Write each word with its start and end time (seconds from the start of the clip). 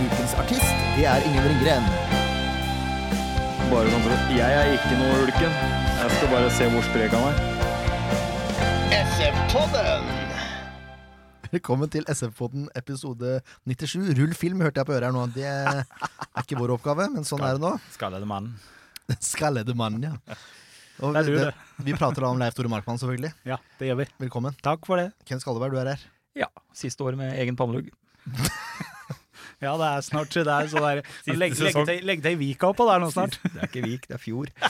Ukens 0.00 0.34
artist, 0.40 0.70
det 0.96 1.04
er 1.08 1.24
Ingen 1.26 1.44
Ringgren. 1.50 1.86
Bare 3.70 3.90
sånn 3.92 4.02
for 4.04 4.14
at 4.16 4.32
Jeg 4.34 4.56
er 4.60 4.72
ikke 4.74 4.96
noe 4.98 5.18
ulken. 5.26 5.52
Jeg 6.00 6.14
skal 6.16 6.32
bare 6.32 6.50
se 6.56 6.68
hvor 6.72 6.86
sprek 6.88 7.14
han 7.14 7.26
er. 7.28 7.36
SF-podden! 9.00 10.08
Velkommen 11.50 11.90
til 11.90 12.04
SF-podden 12.10 12.68
episode 12.78 13.40
97. 13.66 14.12
Rull 14.18 14.34
film 14.38 14.62
hørte 14.64 14.80
jeg 14.82 14.88
på 14.88 14.94
øret 14.96 15.08
her 15.10 15.14
nå. 15.16 15.24
Det 15.34 15.46
er 15.46 15.82
ikke 16.44 16.58
vår 16.60 16.76
oppgave, 16.76 17.08
men 17.14 17.26
sånn 17.26 17.42
er 17.46 17.58
det 17.58 17.64
nå. 17.64 17.74
Skallede 17.94 18.28
mannen. 18.30 18.54
Skallede 19.18 19.74
mannen, 19.78 20.06
ja. 20.12 20.38
Og 21.00 21.14
Det 21.16 21.20
er 21.22 21.26
du, 21.26 21.34
det- 21.38 21.46
det. 21.50 21.84
Vi 21.86 21.94
prater 21.96 22.22
da 22.22 22.28
om 22.30 22.38
Leif 22.40 22.54
Tore 22.54 22.68
Markmann, 22.70 22.98
selvfølgelig. 23.00 23.32
Ja, 23.48 23.56
det 23.80 23.88
gjør 23.90 24.02
vi. 24.02 24.06
Velkommen. 24.26 24.54
Takk 24.62 24.84
for 24.86 25.00
det. 25.00 25.10
Ken 25.26 25.40
Skalleberg, 25.42 25.72
du 25.74 25.80
er 25.82 25.94
her. 25.94 26.02
Ja. 26.38 26.46
Siste 26.76 27.02
året 27.06 27.18
med 27.18 27.34
egen 27.40 27.56
pannelugg. 27.58 27.88
Ja, 29.60 29.74
det 29.76 29.88
er 29.90 30.04
snart 30.06 30.32
det 30.32 30.46
er 30.48 30.68
så 30.72 30.80
der, 30.80 31.02
Siste 31.24 31.36
legg, 31.36 31.56
legg, 31.60 31.80
deg, 31.86 32.04
legg 32.08 32.22
deg 32.24 32.36
i 32.38 32.40
vika 32.40 32.70
oppå 32.72 32.86
der 32.88 33.02
nå 33.02 33.10
snart. 33.12 33.36
Det 33.44 33.58
er 33.58 33.68
ikke 33.68 33.82
Vik, 33.86 34.08
det 34.08 34.16
er 34.18 34.22
Fjord. 34.22 34.54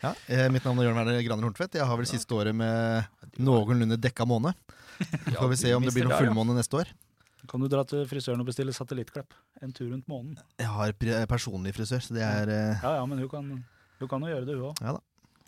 Ja, 0.00 0.14
eh, 0.32 0.46
mitt 0.48 0.64
navn 0.64 0.78
er 0.80 0.86
Jørn 0.86 0.96
Werner 0.96 1.18
Graner 1.20 1.44
Horntvedt. 1.44 1.74
Jeg 1.76 1.84
har 1.84 1.98
vel 2.00 2.06
siste 2.08 2.32
året 2.32 2.56
med 2.56 3.04
noenlunde 3.36 3.98
dekka 4.00 4.24
måned. 4.24 4.56
Får 5.36 5.50
vi 5.52 5.58
se 5.60 5.74
om 5.76 5.84
det 5.84 5.92
blir 5.92 6.06
noen 6.08 6.16
fullmåne 6.16 6.56
neste 6.56 6.78
år. 6.80 6.88
Kan 7.50 7.60
du 7.60 7.68
dra 7.68 7.82
til 7.88 8.06
frisøren 8.08 8.40
og 8.40 8.48
bestille 8.48 8.72
satellittklipp? 8.72 9.36
En 9.60 9.74
tur 9.76 9.90
rundt 9.90 10.08
månen. 10.08 10.38
Jeg 10.56 10.72
har 10.72 10.96
personlig 11.28 11.74
frisør, 11.76 12.00
så 12.04 12.16
det 12.16 12.24
er 12.24 12.52
eh, 12.54 12.80
Ja 12.80 12.94
ja, 12.96 13.04
men 13.08 13.20
hun 13.20 13.28
kan, 13.28 13.52
hun 14.00 14.08
kan 14.08 14.24
jo 14.24 14.32
gjøre 14.32 14.48
det, 14.48 14.56
hun 14.56 14.70
òg. 14.72 15.02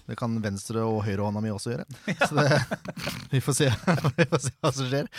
Det 0.08 0.16
kan 0.18 0.34
venstre- 0.42 0.82
og 0.82 1.04
høyrehånda 1.06 1.40
mi 1.44 1.52
også 1.54 1.72
gjøre. 1.74 1.84
Så 2.28 2.34
det, 2.34 2.56
vi, 3.32 3.40
får 3.44 3.54
se, 3.60 3.68
vi 4.18 4.26
får 4.32 4.42
se 4.46 4.52
hva 4.58 4.72
som 4.74 4.88
skjer. 4.90 5.10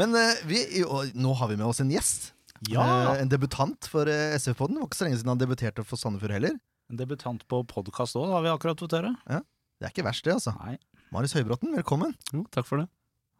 Men 0.00 0.16
eh, 0.18 0.40
vi, 0.48 0.62
og 0.88 1.12
nå 1.18 1.34
har 1.40 1.50
vi 1.52 1.58
med 1.60 1.66
oss 1.68 1.82
en 1.84 1.92
gjest. 1.92 2.30
Ja! 2.70 2.84
Eh, 3.14 3.20
En 3.26 3.28
debutant 3.32 3.88
for 3.92 4.08
eh, 4.08 4.36
SF-podden. 4.38 4.78
Det 4.78 4.84
var 4.84 4.88
ikke 4.90 5.00
så 5.02 5.08
lenge 5.08 5.20
siden 5.20 5.34
han 5.34 5.42
debuterte 5.42 5.84
for 5.84 6.00
Sandefjord 6.00 6.36
heller. 6.38 6.56
En 6.92 7.00
debutant 7.00 7.44
på 7.48 7.60
podkast 7.68 8.16
òg, 8.20 8.30
har 8.32 8.44
vi 8.44 8.52
akkurat 8.52 8.80
fått 8.80 8.96
høre. 8.96 9.14
Det 9.28 9.88
er 9.88 9.92
ikke 9.92 10.04
verst, 10.06 10.24
det, 10.24 10.36
altså. 10.38 10.52
Nei. 10.64 10.78
Marius 11.12 11.36
Høybråten, 11.36 11.74
velkommen. 11.76 12.12
Jo, 12.32 12.42
takk 12.54 12.66
for 12.68 12.80
det. 12.82 12.88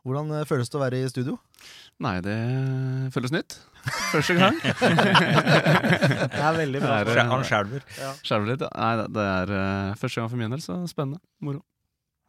Hvordan 0.05 0.31
eh, 0.37 0.45
føles 0.49 0.69
det 0.69 0.77
å 0.79 0.83
være 0.83 0.99
i 1.01 1.09
studio? 1.09 1.39
Nei, 2.05 2.17
det 2.25 2.35
føles 3.15 3.33
nytt. 3.33 3.55
Første 4.11 4.35
gang. 4.37 4.57
Det 4.65 6.41
er 6.41 6.57
veldig 6.57 6.81
bra. 6.83 6.97
Er, 7.03 7.11
eh, 7.15 7.29
Han 7.31 7.45
skjelver. 7.47 7.85
Skjelver 8.25 8.51
litt. 8.53 8.65
ja. 8.65 8.71
Nei, 8.75 9.07
det- 9.15 9.25
er 9.29 9.53
eh, 9.59 9.95
første 10.01 10.21
gang 10.21 10.31
for 10.33 10.41
min 10.41 10.51
del, 10.53 10.63
så 10.65 10.77
spennende. 10.91 11.21
Moro. 11.45 11.63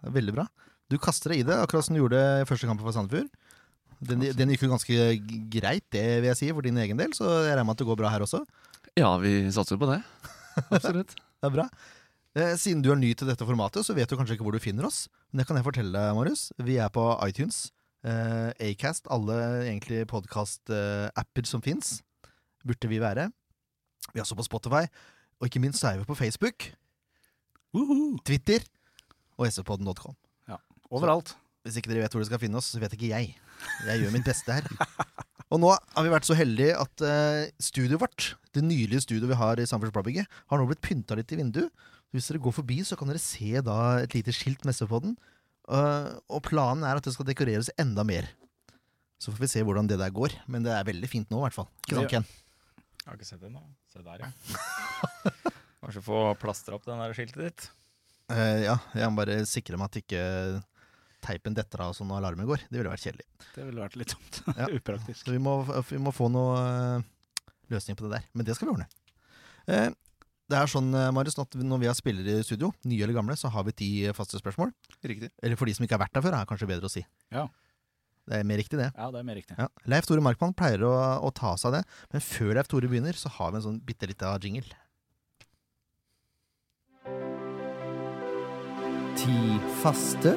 Er 0.05 0.13
veldig 0.15 0.35
bra. 0.35 0.45
Du 0.91 0.97
kaster 1.01 1.33
deg 1.33 1.41
i 1.41 1.47
det, 1.47 1.57
akkurat 1.57 1.83
som 1.87 1.95
du 1.97 2.01
gjorde 2.03 2.19
i 2.43 2.45
første 2.47 2.67
kampen 2.69 2.85
for 2.85 2.93
Sandefjord. 2.95 3.31
Den, 4.05 4.19
den 4.37 4.51
gikk 4.53 4.65
jo 4.67 4.71
ganske 4.73 4.95
greit, 5.49 5.85
det 5.95 6.03
vil 6.21 6.27
jeg 6.29 6.37
si, 6.37 6.49
for 6.53 6.61
din 6.67 6.77
egen 6.83 6.99
del, 6.99 7.13
så 7.15 7.25
jeg 7.47 7.55
regner 7.55 7.65
med 7.65 7.73
at 7.77 7.81
det 7.81 7.87
går 7.89 7.97
bra 8.03 8.11
her 8.13 8.25
også. 8.27 8.43
Ja, 8.99 9.15
vi 9.17 9.31
satser 9.55 9.79
på 9.81 9.87
det. 9.89 10.01
Absolutt. 10.75 11.15
Det 11.15 11.49
er 11.49 11.55
bra. 11.55 11.65
Eh, 12.35 12.55
Siden 12.59 12.83
du 12.83 12.91
er 12.91 12.99
ny 12.99 13.13
til 13.15 13.29
dette 13.29 13.47
formatet, 13.47 13.85
så 13.87 13.95
vet 13.95 14.09
du 14.11 14.17
kanskje 14.19 14.35
ikke 14.35 14.45
hvor 14.47 14.55
du 14.55 14.63
finner 14.63 14.87
oss. 14.89 15.05
Men 15.31 15.41
det 15.41 15.47
kan 15.47 15.59
jeg 15.59 15.67
fortelle 15.67 15.93
deg, 15.95 16.15
Marius. 16.17 16.49
Vi 16.67 16.77
er 16.83 16.91
på 16.91 17.05
iTunes, 17.27 17.69
eh, 18.03 18.51
Acast, 18.69 19.07
alle 19.11 19.37
egentlig 19.65 20.03
podkast-apper 20.11 21.47
som 21.47 21.63
fins. 21.63 22.01
Burde 22.65 22.91
vi 22.91 22.99
være. 22.99 23.29
Vi 24.11 24.19
er 24.19 24.25
også 24.25 24.37
på 24.37 24.47
Spotify. 24.47 24.83
Og 25.39 25.47
ikke 25.47 25.61
minst 25.63 25.79
så 25.81 25.93
er 25.93 26.01
vi 26.01 26.07
på 26.07 26.15
Facebook, 26.15 26.69
Woohoo! 27.75 28.15
Twitter 28.23 28.63
og 29.35 29.49
sfpodden.com. 29.51 30.15
Overalt. 30.93 31.33
Hvis 31.65 31.79
ikke 31.79 31.89
dere 31.91 32.05
vet 32.05 32.13
hvor 32.13 32.21
dere 32.21 32.29
skal 32.29 32.39
finne 32.39 32.59
oss, 32.59 32.69
så 32.71 32.79
vet 32.79 32.93
ikke 32.95 33.09
jeg. 33.09 33.31
Jeg 33.87 34.01
gjør 34.03 34.13
mitt 34.13 34.27
beste 34.27 34.53
her. 34.53 34.67
Og 35.51 35.59
nå 35.61 35.71
har 35.73 36.05
vi 36.05 36.11
vært 36.13 36.27
så 36.27 36.37
heldige 36.37 36.75
at 36.77 37.03
uh, 37.05 37.41
studioet 37.61 38.01
vårt, 38.01 38.27
det 38.55 38.63
nylige 38.65 39.01
studioet 39.03 39.29
vi 39.29 39.37
har 39.39 39.59
i 39.59 39.65
Samferdselsbladbygget, 39.67 40.29
har 40.51 40.61
nå 40.61 40.67
blitt 40.69 40.83
pynta 40.85 41.17
litt 41.17 41.33
i 41.33 41.39
vinduet. 41.41 41.85
Hvis 42.15 42.31
dere 42.31 42.41
går 42.43 42.55
forbi, 42.55 42.79
så 42.87 42.97
kan 42.99 43.11
dere 43.11 43.21
se 43.21 43.59
da 43.65 43.77
et 44.01 44.15
lite 44.15 44.33
skilt 44.35 44.63
med 44.67 44.79
på 44.89 45.01
den. 45.03 45.15
Eh, 45.67 46.09
og 46.31 46.43
planen 46.45 46.85
er 46.87 46.99
at 46.99 47.05
det 47.05 47.13
skal 47.15 47.27
dekoreres 47.27 47.71
enda 47.81 48.05
mer. 48.07 48.29
Så 49.19 49.33
får 49.33 49.45
vi 49.45 49.51
se 49.51 49.63
hvordan 49.65 49.89
det 49.89 49.99
der 49.99 50.13
går. 50.13 50.35
Men 50.51 50.65
det 50.65 50.73
er 50.75 50.87
veldig 50.87 51.09
fint 51.11 51.31
nå, 51.33 51.41
i 51.41 51.47
hvert 51.47 51.57
fall. 51.57 51.69
Ikke 51.83 51.99
sant. 51.99 52.13
Ken? 52.13 52.27
Jeg 53.05 53.09
har 53.09 53.17
ikke 53.19 53.27
sett 53.27 53.41
det 53.41 53.51
ennå. 53.51 53.63
Se 53.93 54.03
der, 54.05 54.23
ja. 54.23 54.29
Kanskje 55.85 56.05
få 56.05 56.21
plastra 56.41 56.77
opp 56.77 56.87
den 56.87 57.01
der 57.01 57.13
skiltet 57.13 57.43
ditt. 57.43 57.67
Uh, 58.31 58.63
ja, 58.63 58.79
jeg 58.97 59.11
må 59.11 59.19
bare 59.19 59.43
sikre 59.45 59.77
meg 59.77 59.91
at 59.91 59.99
ikke 60.01 60.21
teipen 61.25 61.57
detter 61.57 61.83
av 61.85 61.93
sånn 61.97 62.09
når 62.09 62.23
alarmen 62.23 62.47
går. 62.49 62.63
Det 62.69 62.79
ville 62.79 62.91
vært 62.91 63.05
kjedelig. 63.05 63.27
Det 63.53 63.65
ville 63.67 63.83
vært 63.83 63.99
litt 64.01 64.13
tomt. 64.13 64.41
Ja. 64.61 64.69
Upraktisk. 64.79 65.21
Så 65.23 65.33
vi 65.33 65.41
må, 65.41 65.59
vi 65.89 66.01
må 66.01 66.13
få 66.15 66.29
noe 66.33 66.57
eh, 66.61 67.05
løsning 67.73 67.97
på 67.97 68.07
det 68.07 68.17
der. 68.17 68.27
Men 68.33 68.47
det 68.47 68.57
skal 68.57 68.69
vi 68.69 68.75
ordne. 68.75 68.89
Eh, 69.69 69.89
det 70.45 70.57
er 70.59 70.69
sånn, 70.69 70.91
eh, 70.93 71.11
Marius, 71.15 71.39
at 71.41 71.55
når 71.57 71.79
vi 71.81 71.87
har 71.89 71.95
spillere 71.97 72.39
i 72.39 72.45
studio, 72.45 72.69
nye 72.85 73.01
eller 73.01 73.17
gamle, 73.17 73.33
så 73.39 73.49
har 73.49 73.65
vi 73.65 73.73
ti 73.73 73.89
faste 74.13 74.37
spørsmål. 74.37 74.73
Riktig. 75.01 75.31
Eller 75.41 75.57
for 75.57 75.65
de 75.65 75.73
som 75.73 75.85
ikke 75.85 75.97
har 75.97 76.03
vært 76.05 76.13
der 76.13 76.25
før, 76.25 76.35
er 76.37 76.45
det 76.45 76.51
kanskje 76.51 76.69
bedre 76.69 76.89
å 76.89 76.93
si. 76.93 77.01
Ja. 77.33 77.47
Det 78.25 78.39
er 78.39 78.45
mer 78.45 78.57
riktig, 78.61 78.77
det. 78.77 78.89
Ja, 78.93 79.09
det 79.13 79.19
er 79.21 79.25
mer 79.25 79.37
riktig. 79.37 79.57
Ja. 79.57 79.67
Leif 79.89 80.05
Tore 80.09 80.21
Markmann 80.21 80.53
pleier 80.57 80.85
å, 80.85 80.93
å 81.25 81.29
ta 81.33 81.53
seg 81.57 81.69
av 81.69 81.75
det, 81.79 81.83
men 82.13 82.25
før 82.25 82.55
Leif 82.57 82.69
Tore 82.69 82.89
begynner, 82.89 83.17
så 83.17 83.29
har 83.37 83.53
vi 83.53 83.59
en 83.59 83.65
sånn 83.65 83.81
bitte 83.85 84.09
lita 84.09 84.33
jingle. 84.41 84.81
Ti 89.21 89.37
faste. 89.81 90.35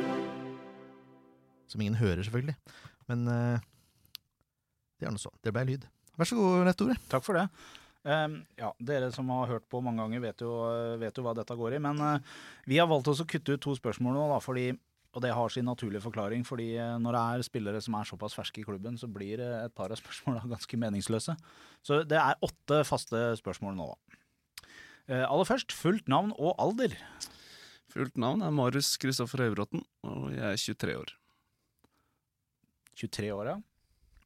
Som 1.69 1.85
ingen 1.85 1.97
hører, 2.01 2.25
selvfølgelig. 2.25 2.57
Men 3.09 3.29
uh, 3.29 3.67
det 5.01 5.09
er 5.09 5.13
nå 5.13 5.21
så. 5.21 5.33
Det 5.45 5.53
ble 5.53 5.65
lyd. 5.69 5.85
Vær 6.17 6.29
så 6.29 6.37
god, 6.37 6.65
Leif 6.69 6.81
Tore. 6.81 6.97
Takk 7.13 7.25
for 7.25 7.41
det. 7.41 7.49
Ehm, 8.09 8.43
ja, 8.57 8.73
Dere 8.81 9.11
som 9.13 9.29
har 9.35 9.51
hørt 9.51 9.67
på 9.69 9.81
mange 9.85 10.01
ganger, 10.01 10.23
vet 10.25 10.45
jo, 10.45 10.53
vet 11.01 11.17
jo 11.19 11.25
hva 11.27 11.35
dette 11.37 11.57
går 11.59 11.77
i. 11.77 11.81
Men 11.85 12.01
uh, 12.01 12.37
vi 12.69 12.81
har 12.81 12.89
valgt 12.89 13.11
oss 13.13 13.23
å 13.25 13.29
kutte 13.29 13.57
ut 13.57 13.65
to 13.65 13.75
spørsmål 13.77 14.17
nå, 14.17 14.27
da, 14.33 14.39
fordi, 14.41 14.71
og 15.13 15.25
det 15.25 15.35
har 15.37 15.53
sin 15.53 15.69
naturlige 15.69 16.05
forklaring. 16.07 16.45
fordi 16.49 16.71
uh, 16.81 16.97
når 17.03 17.19
det 17.19 17.23
er 17.23 17.49
spillere 17.51 17.83
som 17.85 17.99
er 17.99 18.09
såpass 18.09 18.37
ferske 18.39 18.63
i 18.63 18.67
klubben, 18.67 18.97
så 19.01 19.11
blir 19.13 19.43
uh, 19.45 19.65
et 19.67 19.75
par 19.77 19.93
av 19.93 20.01
spørsmålene 20.01 20.53
ganske 20.55 20.81
meningsløse. 20.81 21.37
Så 21.85 22.03
det 22.09 22.21
er 22.21 22.41
åtte 22.45 22.83
faste 22.89 23.25
spørsmål 23.43 23.77
nå, 23.77 23.91
da. 23.93 24.05
Aller 25.25 25.47
først, 25.49 25.73
fullt 25.73 26.05
navn 26.13 26.35
og 26.37 26.59
alder. 26.61 26.93
Fullt 27.89 28.19
navn 28.21 28.43
er 28.45 28.53
Marius 28.53 28.91
Kristoffer 29.01 29.41
Høybråten, 29.41 29.81
og 30.05 30.27
jeg 30.35 30.45
er 30.45 30.61
23 30.61 30.97
år. 31.01 31.15
23 33.01 33.31
år, 33.33 33.49
ja. 33.55 33.57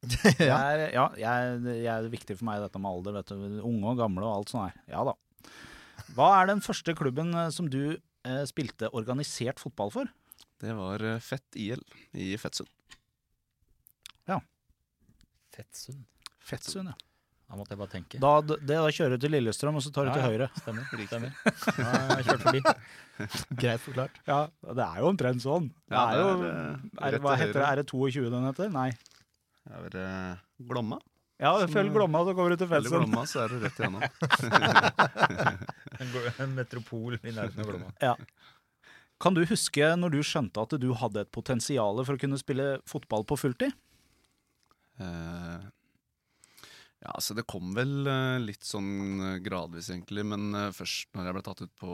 ja. 0.23 0.31
Det 0.37 0.47
er, 0.49 0.81
ja, 0.95 1.05
jeg, 1.19 1.59
jeg 1.79 1.91
er 1.93 2.09
viktig 2.11 2.37
for 2.39 2.47
meg 2.49 2.63
dette 2.63 2.81
med 2.81 2.91
alder. 2.91 3.15
Vet 3.19 3.31
du. 3.33 3.45
Unge 3.63 3.93
og 3.93 4.01
gamle 4.01 4.25
og 4.27 4.39
alt 4.41 4.53
sånt 4.53 4.67
her. 4.69 4.81
Ja 4.91 5.05
da. 5.07 5.15
Hva 6.17 6.29
er 6.41 6.51
den 6.51 6.61
første 6.65 6.95
klubben 6.97 7.31
eh, 7.37 7.49
som 7.53 7.69
du 7.71 7.95
eh, 7.95 8.43
spilte 8.49 8.91
organisert 8.93 9.61
fotball 9.63 9.93
for? 9.93 10.11
Det 10.63 10.75
var 10.77 11.03
eh, 11.07 11.21
Fett 11.23 11.57
IL 11.59 11.81
i 12.13 12.33
Fettsund. 12.39 12.69
Ja. 14.29 14.39
Fettsund. 15.55 16.05
Fettsund, 16.43 16.91
ja. 16.91 16.99
Da 17.53 17.57
måtte 17.59 17.75
jeg 17.75 17.79
bare 17.83 17.91
tenke. 17.91 18.17
Da, 18.17 18.29
det, 18.41 18.55
da 18.65 18.89
kjører 18.89 19.13
du 19.13 19.21
til 19.27 19.33
Lillestrøm, 19.35 19.75
og 19.77 19.83
så 19.85 19.91
tar 19.93 20.07
du 20.07 20.09
Ja, 20.09 20.15
til 20.17 20.23
høyre. 20.25 20.47
Stemmer. 20.57 20.87
Stemmer. 21.05 21.33
Ja, 21.77 21.89
jeg 22.17 22.25
kjørt 22.25 22.45
forbi. 22.47 22.61
Greit 23.61 23.83
forklart. 23.83 24.15
Ja, 24.25 24.39
Det 24.65 24.85
er 24.87 25.01
jo 25.03 25.09
omtrent 25.11 25.43
sånn. 25.43 25.67
Det 25.85 25.99
er 25.99 26.15
det 26.17 26.23
jo, 26.23 26.31
er, 26.33 26.47
eh, 26.49 26.95
er, 27.11 27.17
hva 27.21 27.35
heter 27.37 27.59
det? 27.59 27.67
Er 27.67 27.81
det 27.81 27.85
22 27.91 28.31
den 28.33 28.47
heter? 28.47 28.71
Nei. 28.73 28.87
Det 29.63 29.79
er 29.79 29.99
eh, 30.01 30.41
Glomma. 30.69 30.99
Ja, 31.41 31.53
følg 31.67 31.89
eh, 31.89 31.93
Glomma, 31.95 32.23
så 32.27 32.33
kommer 32.35 32.53
du 32.53 32.59
til 32.59 32.69
Felsen. 32.71 32.91
Følg 32.93 33.07
Glomma, 33.07 33.23
så 33.29 33.43
er 33.43 33.53
du 33.53 33.63
rett 33.63 33.79
igjennom. 33.79 34.03
En, 36.03 36.09
en 36.41 36.55
metropol 36.57 37.13
i 37.21 37.31
nærheten 37.31 37.61
av 37.61 37.67
Glomma. 37.69 37.91
Ja. 38.03 38.15
Kan 39.23 39.37
du 39.37 39.43
huske 39.47 39.87
når 39.95 40.11
du 40.11 40.19
skjønte 40.25 40.63
at 40.65 40.73
du 40.81 40.89
hadde 40.99 41.21
et 41.23 41.31
potensial 41.31 42.01
for 42.03 42.17
å 42.17 42.19
kunne 42.19 42.39
spille 42.41 42.65
fotball 42.89 43.23
på 43.29 43.37
fulltid? 43.39 43.75
Uh, 44.99 45.63
ja, 47.05 47.13
så 47.23 47.37
det 47.37 47.45
kom 47.47 47.71
vel 47.77 48.09
uh, 48.09 48.41
litt 48.41 48.65
sånn 48.67 49.21
uh, 49.21 49.37
gradvis, 49.43 49.93
egentlig. 49.93 50.25
Men 50.27 50.73
først 50.75 51.13
når 51.15 51.29
jeg 51.29 51.37
ble 51.37 51.45
tatt 51.47 51.63
ut 51.63 51.75
på 51.79 51.93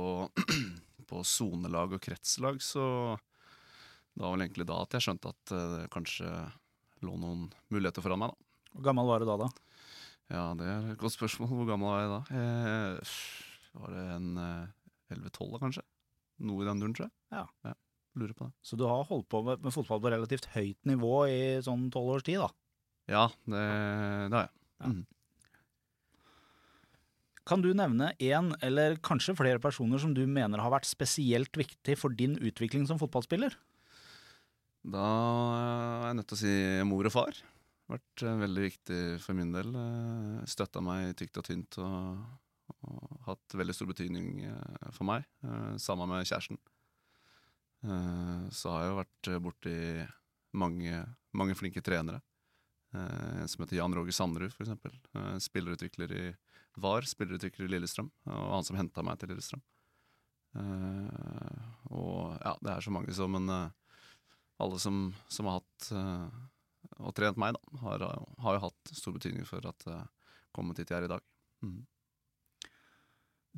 på 1.11 1.21
sonelag 1.27 1.93
og 1.99 2.01
kretslag, 2.07 2.63
så 2.65 2.87
det 3.19 4.23
var 4.23 4.33
vel 4.33 4.47
egentlig 4.47 4.69
da 4.71 4.81
at 4.81 4.97
jeg 4.97 5.05
skjønte 5.05 5.35
at 5.35 5.53
kanskje 5.93 6.33
lå 7.05 7.15
noen 7.19 7.47
muligheter 7.73 8.05
foran 8.05 8.21
meg. 8.21 8.33
da. 8.33 8.71
Hvor 8.75 8.85
gammel 8.89 9.09
var 9.09 9.21
du 9.21 9.29
da, 9.29 9.37
da? 9.45 9.49
Ja, 10.29 10.45
det 10.57 10.65
er 10.69 10.89
et 10.93 11.01
godt 11.01 11.15
spørsmål. 11.15 11.51
Hvor 11.51 11.69
gammel 11.71 11.89
var 11.89 12.01
jeg 12.03 12.11
da? 12.13 12.21
Eh, 12.39 13.13
var 13.79 13.93
det 13.95 14.03
en 14.15 14.31
eh, 14.43 15.15
11-12 15.15 15.53
da, 15.53 15.61
kanskje? 15.63 15.85
Noe 16.49 16.63
i 16.63 16.67
den 16.69 16.81
duren, 16.81 16.95
tror 16.97 17.09
jeg. 17.09 17.15
Ja. 17.35 17.75
Lurer 18.19 18.35
på 18.37 18.49
det. 18.49 18.53
Så 18.65 18.77
du 18.79 18.85
har 18.89 19.07
holdt 19.09 19.29
på 19.31 19.41
med, 19.45 19.63
med 19.63 19.73
fotball 19.73 20.01
på 20.03 20.11
relativt 20.13 20.49
høyt 20.53 20.79
nivå 20.89 21.13
i 21.29 21.39
sånn 21.65 21.89
tolv 21.93 22.17
års 22.17 22.27
tid, 22.27 22.43
da? 22.43 22.49
Ja, 23.09 23.23
det, 23.49 23.63
det 24.29 24.37
har 24.37 24.45
jeg. 24.45 24.53
Ja. 24.79 24.91
Mm. 24.93 25.07
Kan 27.49 27.63
du 27.65 27.71
nevne 27.73 28.11
én 28.21 28.51
eller 28.61 28.99
kanskje 29.01 29.33
flere 29.37 29.61
personer 29.61 29.97
som 30.01 30.13
du 30.13 30.21
mener 30.29 30.61
har 30.61 30.69
vært 30.69 30.85
spesielt 30.85 31.57
viktig 31.57 31.95
for 31.97 32.13
din 32.13 32.35
utvikling 32.37 32.85
som 32.85 32.99
fotballspiller? 33.01 33.55
Da 34.89 35.05
er 35.53 36.07
jeg 36.09 36.17
nødt 36.17 36.29
til 36.31 36.37
å 36.37 36.41
si 36.41 36.53
mor 36.87 37.07
og 37.09 37.13
far. 37.13 37.39
Vært 37.89 38.23
eh, 38.25 38.39
veldig 38.43 38.63
viktig 38.65 39.01
for 39.21 39.37
min 39.37 39.51
del. 39.53 39.73
Eh, 39.77 40.47
Støtta 40.49 40.81
meg 40.81 41.13
tykt 41.19 41.37
og 41.41 41.45
tynt 41.45 41.77
og, 41.83 42.23
og 42.87 43.19
hatt 43.27 43.57
veldig 43.59 43.75
stor 43.75 43.89
betydning 43.91 44.45
eh, 44.49 44.89
for 44.95 45.05
meg, 45.09 45.27
sammen 45.81 46.09
med 46.09 46.25
kjæresten. 46.29 46.59
Så 47.79 48.71
har 48.73 48.81
jeg 48.81 48.89
jo 48.89 48.95
vært 48.97 49.27
borti 49.39 49.73
mange, 50.59 50.97
mange 51.31 51.53
flinke 51.55 51.79
trenere. 51.85 52.19
En 52.91 53.47
som 53.47 53.63
heter 53.63 53.77
Jan 53.77 53.93
Roger 53.95 54.15
Sandrud. 54.17 54.51
Eh, 54.59 55.35
Spillerutvikler 55.39 56.11
i 56.11 56.23
VAR, 56.79 57.07
spillerutvikler 57.07 57.69
i 57.69 57.71
Lillestrøm, 57.75 58.09
og 58.27 58.49
han 58.55 58.65
som 58.67 58.77
henta 58.79 59.05
meg 59.05 59.21
til 59.21 59.31
Lillestrøm. 59.31 59.63
Og 61.93 62.35
ja, 62.41 62.53
det 62.65 62.73
er 62.73 62.83
så 62.83 62.93
mange 62.93 63.13
som, 63.15 63.35
eh, 63.37 63.69
alle 64.59 64.79
som, 64.81 65.07
som 65.31 65.49
har 65.49 65.61
hatt 65.61 65.91
uh, 65.95 66.27
og 66.99 67.13
trent 67.15 67.39
meg, 67.39 67.55
da, 67.55 67.79
har, 67.83 68.03
har 68.43 68.57
jo 68.57 68.65
hatt 68.67 68.91
stor 68.95 69.15
betydning 69.15 69.47
for 69.47 69.63
at 69.69 69.87
jeg 69.87 70.03
uh, 70.03 70.35
kommet 70.55 70.79
dit 70.79 70.89
jeg 70.89 70.97
er 70.97 71.07
i 71.07 71.11
dag. 71.11 71.25
Mm. 71.63 71.79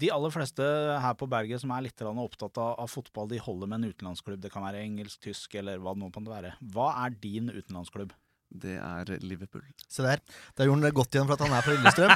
De 0.02 0.10
aller 0.14 0.34
fleste 0.34 0.66
her 1.04 1.16
på 1.20 1.28
berget 1.30 1.62
som 1.62 1.72
er 1.76 1.86
litt 1.86 2.02
opptatt 2.02 2.58
av, 2.62 2.74
av 2.80 2.90
fotball, 2.90 3.30
de 3.30 3.42
holder 3.44 3.70
med 3.70 3.82
en 3.82 3.92
utenlandsklubb. 3.92 4.40
Det 4.42 4.52
kan 4.54 4.64
være 4.66 4.82
engelsk, 4.86 5.20
tysk 5.24 5.56
eller 5.60 5.82
hva 5.82 5.94
det 5.96 6.04
nå 6.04 6.10
kan 6.16 6.28
være. 6.28 6.54
Hva 6.74 6.92
er 7.04 7.18
din 7.22 7.52
utenlandsklubb? 7.52 8.14
Det 8.52 8.74
er 8.76 9.12
Liverpool. 9.24 9.64
Se 9.88 10.04
der. 10.04 10.20
Da 10.58 10.66
gjorde 10.68 10.82
han 10.82 10.86
det 10.86 10.94
godt 10.98 11.16
igjen 11.16 11.30
for 11.30 11.38
at 11.38 11.44
han 11.46 11.56
er 11.56 11.64
fra 11.64 11.76
Lillestrøm. 11.78 12.12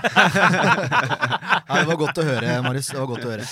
ja, 1.69 1.77
det 1.79 1.87
var 1.87 1.99
godt 2.01 2.19
å 2.19 2.25
høre, 2.27 2.49
Marius. 2.65 2.89
Det 2.91 2.99
var 2.99 3.09
godt 3.13 3.25
å 3.25 3.31
høre. 3.31 3.45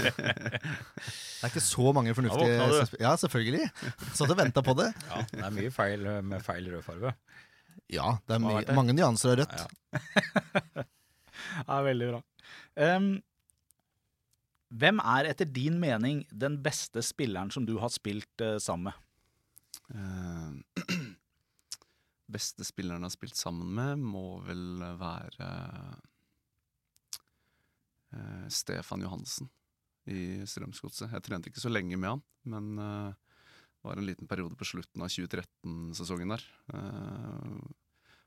Det 0.00 1.46
er 1.46 1.52
ikke 1.52 1.62
så 1.62 1.94
mange 1.94 2.16
fornuftige. 2.18 2.88
Ja, 2.98 3.14
selvfølgelig. 3.22 3.70
Satt 4.10 4.26
og 4.26 4.40
venta 4.40 4.64
på 4.66 4.74
det. 4.80 4.90
Ja, 5.06 5.22
det 5.30 5.46
er 5.46 5.56
mye 5.60 5.72
feil 5.74 6.10
eh, 6.10 6.20
med 6.34 6.42
feil 6.46 6.66
rødfarge. 6.74 7.14
Ja, 7.94 8.16
det 8.26 8.38
er 8.38 8.42
my 8.42 8.58
det? 8.58 8.74
mange 8.74 8.96
nyanser 8.96 9.36
av 9.36 9.40
rødt. 9.44 9.56
Ja. 9.62 10.84
Ja, 11.66 11.80
veldig 11.84 12.06
bra. 12.10 12.20
Um, 12.76 13.10
hvem 14.76 15.00
er 15.00 15.30
etter 15.30 15.48
din 15.48 15.78
mening 15.80 16.24
den 16.30 16.58
beste 16.64 17.02
spilleren 17.04 17.52
som 17.54 17.66
du 17.68 17.76
har 17.82 17.92
spilt 17.94 18.42
uh, 18.42 18.56
sammen 18.62 18.90
med? 18.90 19.02
Eh, 19.94 20.96
beste 22.32 22.66
spilleren 22.66 23.04
jeg 23.04 23.10
har 23.10 23.14
spilt 23.14 23.38
sammen 23.38 23.70
med, 23.76 24.02
må 24.02 24.40
vel 24.46 24.82
være 24.98 25.48
uh, 28.14 28.46
Stefan 28.52 29.04
Johansen 29.04 29.50
i 30.10 30.46
Strømsgodset. 30.46 31.10
Jeg 31.10 31.24
trente 31.26 31.50
ikke 31.50 31.62
så 31.62 31.70
lenge 31.72 31.98
med 31.98 32.12
han, 32.12 32.20
men 32.46 32.78
eh, 32.78 33.08
det 33.74 33.88
var 33.88 33.98
en 33.98 34.06
liten 34.06 34.28
periode 34.30 34.54
på 34.54 34.68
slutten 34.70 35.02
av 35.02 35.10
2013-sesongen 35.10 36.30
der. 36.30 36.44
Uh, 36.70 37.58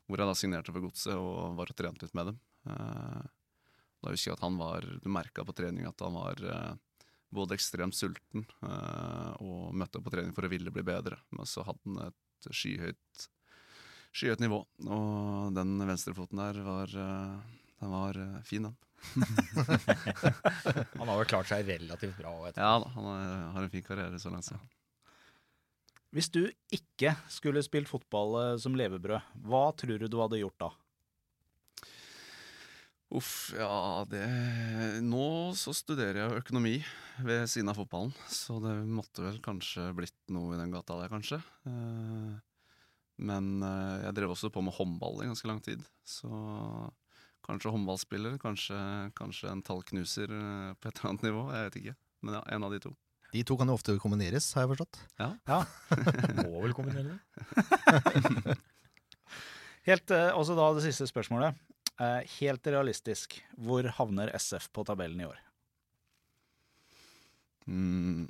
hvor 0.09 0.19
jeg 0.19 0.27
da 0.27 0.35
signerte 0.35 0.73
for 0.75 0.83
Godset 0.83 1.15
og 1.15 1.55
var 1.55 1.71
og 1.71 1.77
trente 1.79 2.03
litt 2.03 2.17
med 2.17 2.33
dem. 2.33 2.41
Da 2.67 4.11
husker 4.11 4.31
jeg 4.31 4.35
at 4.35 4.43
han 4.43 4.57
var 4.59 4.87
Du 4.99 5.07
merka 5.13 5.45
på 5.45 5.53
trening 5.55 5.85
at 5.87 6.01
han 6.03 6.17
var 6.17 6.41
både 7.29 7.55
ekstremt 7.55 7.95
sulten 7.95 8.43
og 9.45 9.75
møtte 9.77 10.01
opp 10.01 10.07
på 10.09 10.13
trening 10.15 10.33
for 10.33 10.47
å 10.47 10.51
ville 10.51 10.73
bli 10.73 10.83
bedre. 10.83 11.19
Men 11.29 11.47
så 11.47 11.61
hadde 11.67 11.85
han 11.85 12.09
et 12.09 12.49
skyhøyt, 12.49 13.29
skyhøyt 14.15 14.41
nivå. 14.43 14.63
Og 14.87 15.55
den 15.55 15.77
venstrefoten 15.87 16.41
der 16.41 16.59
var, 16.65 16.93
eh, 16.93 17.35
den 17.81 17.93
var 17.93 18.19
eh, 18.19 18.39
fin, 18.47 18.69
den. 18.69 18.77
Han 20.99 21.07
har 21.07 21.21
vel 21.21 21.29
klart 21.29 21.47
seg 21.47 21.69
relativt 21.69 22.17
bra. 22.19 22.33
Vet 22.43 22.57
du. 22.57 22.61
Ja 22.61 22.73
han 22.83 23.05
har 23.55 23.63
en 23.63 23.71
fin 23.71 23.85
karriere 23.85 24.19
så 24.19 24.29
langt. 24.33 24.49
Så. 24.49 24.59
Hvis 26.15 26.31
du 26.33 26.41
ikke 26.73 27.13
skulle 27.31 27.63
spilt 27.65 27.91
fotball 27.91 28.37
eh, 28.41 28.57
som 28.61 28.77
levebrød, 28.77 29.21
hva 29.45 29.65
tror 29.77 30.01
du 30.01 30.07
du 30.09 30.21
hadde 30.21 30.41
gjort 30.41 30.61
da? 30.65 30.71
Uff, 33.09 33.55
ja 33.57 34.05
det 34.05 34.21
Nå 35.01 35.49
så 35.57 35.73
studerer 35.73 36.19
jeg 36.21 36.41
økonomi 36.43 36.75
ved 37.25 37.47
siden 37.49 37.71
av 37.71 37.79
fotballen, 37.79 38.11
så 38.29 38.59
det 38.61 38.75
måtte 38.85 39.23
vel 39.25 39.39
kanskje 39.41 39.87
blitt 39.97 40.19
noe 40.29 40.53
i 40.53 40.59
den 40.59 40.69
gata 40.71 40.95
der, 40.99 41.09
kanskje. 41.11 41.39
Eh, 41.67 42.37
Men 43.19 43.59
eh, 43.65 44.05
jeg 44.05 44.15
drev 44.17 44.33
også 44.33 44.51
på 44.53 44.63
med 44.63 44.75
håndball 44.77 45.21
i 45.23 45.29
ganske 45.29 45.49
lang 45.49 45.59
tid, 45.63 45.83
så 46.07 46.29
kanskje 47.45 47.73
håndballspiller, 47.73 48.37
kanskje, 48.41 48.77
kanskje 49.17 49.51
en 49.51 49.63
tallknuser 49.65 50.31
eh, 50.31 50.71
på 50.79 50.89
et 50.89 50.95
eller 50.99 51.11
annet 51.11 51.27
nivå. 51.27 51.45
Jeg 51.55 51.67
vet 51.67 51.79
ikke. 51.81 51.95
Men 52.25 52.39
ja, 52.39 52.43
en 52.55 52.67
av 52.67 52.75
de 52.75 52.81
to. 52.83 52.93
De 53.29 53.43
to 53.45 53.55
kan 53.59 53.69
jo 53.69 53.75
ofte 53.77 53.93
kombineres, 54.01 54.47
har 54.57 54.65
jeg 54.65 54.71
forstått. 54.73 55.01
Ja, 55.21 55.61
Må 56.41 56.63
vel 56.63 56.73
kombinere 56.77 57.17
det. 57.17 58.55
Helt, 59.89 60.11
eh, 60.13 60.31
også 60.35 60.55
da 60.57 60.71
det 60.77 60.85
siste 60.87 61.07
spørsmålet. 61.09 61.57
Eh, 61.99 62.21
helt 62.39 62.67
realistisk, 62.71 63.35
hvor 63.59 63.85
havner 63.97 64.31
SF 64.37 64.69
på 64.75 64.85
tabellen 64.87 65.21
i 65.21 65.27
år? 65.27 65.39
Mm, 67.69 68.27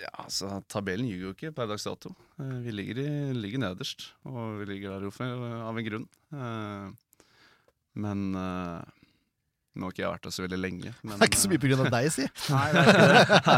ja, 0.00 0.10
altså, 0.24 0.48
tabellen 0.70 1.06
ljuger 1.08 1.28
jo 1.28 1.32
ikke 1.36 1.52
per 1.54 1.68
dags 1.70 1.86
dato. 1.86 2.10
Eh, 2.40 2.56
Vi 2.66 2.74
ligger, 2.74 3.00
i, 3.04 3.08
ligger 3.36 3.62
nederst, 3.68 4.08
og 4.26 4.58
vi 4.60 4.68
ligger 4.72 4.96
der 4.96 5.08
jo 5.08 5.14
for, 5.14 5.46
av 5.68 5.78
en 5.80 5.86
grunn. 5.88 6.06
Eh, 6.34 6.92
Men 7.94 8.22
eh, 8.34 9.02
nå 9.74 9.86
har 9.86 9.92
ikke 9.94 10.02
jeg 10.04 10.14
vært 10.16 10.24
der 10.26 10.34
så 10.34 10.44
veldig 10.46 10.58
lenge. 10.60 10.94
Men, 11.02 11.16
Det 11.18 11.26
er 11.26 11.30
ikke 11.32 11.42
så 11.44 11.50
mye 11.52 11.76
av 11.78 11.92
deg, 11.94 12.08
si. 12.14 12.28
Nei, 12.50 12.64
det 12.74 12.86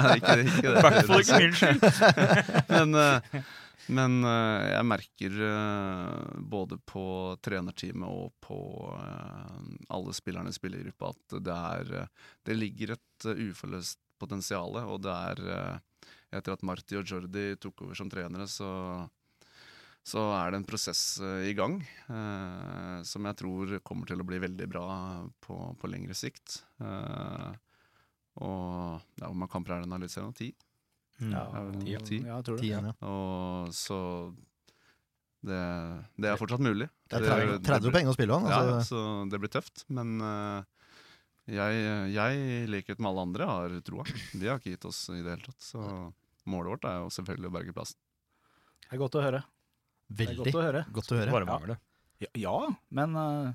er 0.00 0.16
ikke 0.16 0.36
det. 0.40 0.48
I 0.56 0.74
hvert 0.80 1.06
fall 1.12 1.24
ikke 1.24 1.40
min 1.44 1.56
skyld. 1.60 1.86
men 2.74 3.00
eh, 3.04 3.40
men 3.86 4.16
eh, 4.26 4.64
jeg 4.72 4.86
merker 4.90 5.34
eh, 5.46 6.38
både 6.50 6.74
på 6.90 7.02
trenerteamet 7.44 8.08
og 8.10 8.32
på 8.42 8.56
eh, 8.96 9.60
alle 9.94 10.14
spillerne 10.16 10.50
i 10.50 10.56
spillergruppa 10.56 11.12
at 11.12 11.37
det 11.46 11.54
er 11.54 11.92
eh, 12.00 12.08
Det 12.49 12.56
ligger 12.58 12.96
et 12.96 13.28
uforløst 13.30 14.00
potensial, 14.18 14.75
og 14.90 15.04
det 15.06 15.14
er 15.14 15.44
eh, 15.54 15.76
Etter 16.35 16.56
at 16.56 16.64
Marti 16.66 16.99
og 16.99 17.06
Jordi 17.06 17.52
tok 17.62 17.87
over 17.87 17.99
som 17.99 18.11
trenere, 18.11 18.49
så 18.50 18.71
så 20.06 20.23
er 20.37 20.52
det 20.52 20.61
en 20.61 20.66
prosess 20.68 21.00
eh, 21.18 21.49
i 21.50 21.54
gang 21.59 21.80
eh, 21.83 22.99
som 23.02 23.26
jeg 23.26 23.38
tror 23.40 23.73
kommer 23.83 24.06
til 24.06 24.21
å 24.23 24.26
bli 24.28 24.38
veldig 24.38 24.68
bra 24.71 24.85
på, 25.42 25.56
på 25.80 25.90
lengre 25.90 26.14
sikt. 26.14 26.61
Eh, 26.78 27.49
og 28.38 29.00
ja, 29.18 29.25
hvor 29.25 29.35
mange 29.35 29.50
kamper 29.50 29.75
er 29.75 29.83
det 29.83 29.90
nå? 29.90 29.99
Litt 29.99 30.14
siden? 30.14 30.30
Ti? 30.37 30.52
Ja, 31.26 31.42
ti, 31.80 31.90
ja. 31.97 32.04
ti. 32.06 32.21
Ja, 32.21 32.37
jeg 32.37 32.47
tror 32.47 32.62
det. 32.62 32.71
Ja. 32.71 32.95
Og 33.09 33.75
så 33.75 33.99
det, 35.47 35.59
det 36.23 36.30
er 36.30 36.38
fortsatt 36.38 36.62
mulig. 36.62 36.87
Det 37.11 37.18
er 37.18 37.26
30, 37.26 37.59
30 37.66 37.95
poeng 37.99 38.11
å 38.11 38.14
spille 38.14 38.38
om. 38.38 38.47
Ja, 38.50 38.62
Altså, 38.62 38.95
så 38.95 39.02
det 39.33 39.42
blir 39.42 39.52
tøft. 39.52 39.88
Men 39.90 40.21
eh, 40.23 40.75
jeg, 41.46 41.82
jeg, 42.10 42.38
i 42.42 42.62
likhet 42.70 42.98
med 42.98 43.10
alle 43.12 43.26
andre, 43.28 43.46
har 43.50 43.74
troa. 43.86 44.06
De 44.34 44.48
har 44.48 44.58
ikke 44.58 44.74
gitt 44.74 44.88
oss 44.88 45.04
i 45.14 45.20
det 45.20 45.36
hele 45.36 45.44
tatt. 45.44 45.60
Så 45.62 45.82
målet 46.46 46.72
vårt 46.74 46.88
er 46.90 46.98
jo 47.04 47.12
selvfølgelig 47.14 47.50
å 47.50 47.54
berge 47.58 47.76
plassen. 47.76 48.00
Det 48.86 48.94
er 48.96 49.02
godt 49.02 49.18
å 49.18 49.22
høre. 49.22 49.42
Er 50.06 50.18
veldig 50.22 50.42
godt 50.42 50.58
å 50.58 50.64
høre. 50.66 50.82
godt 50.94 51.12
å 51.12 51.20
høre. 51.20 51.34
Bare 51.34 51.48
mangler 51.48 51.74
det. 51.74 51.78
Ja, 52.22 52.30
ja 52.40 52.58
men 52.96 53.16
uh, 53.18 53.54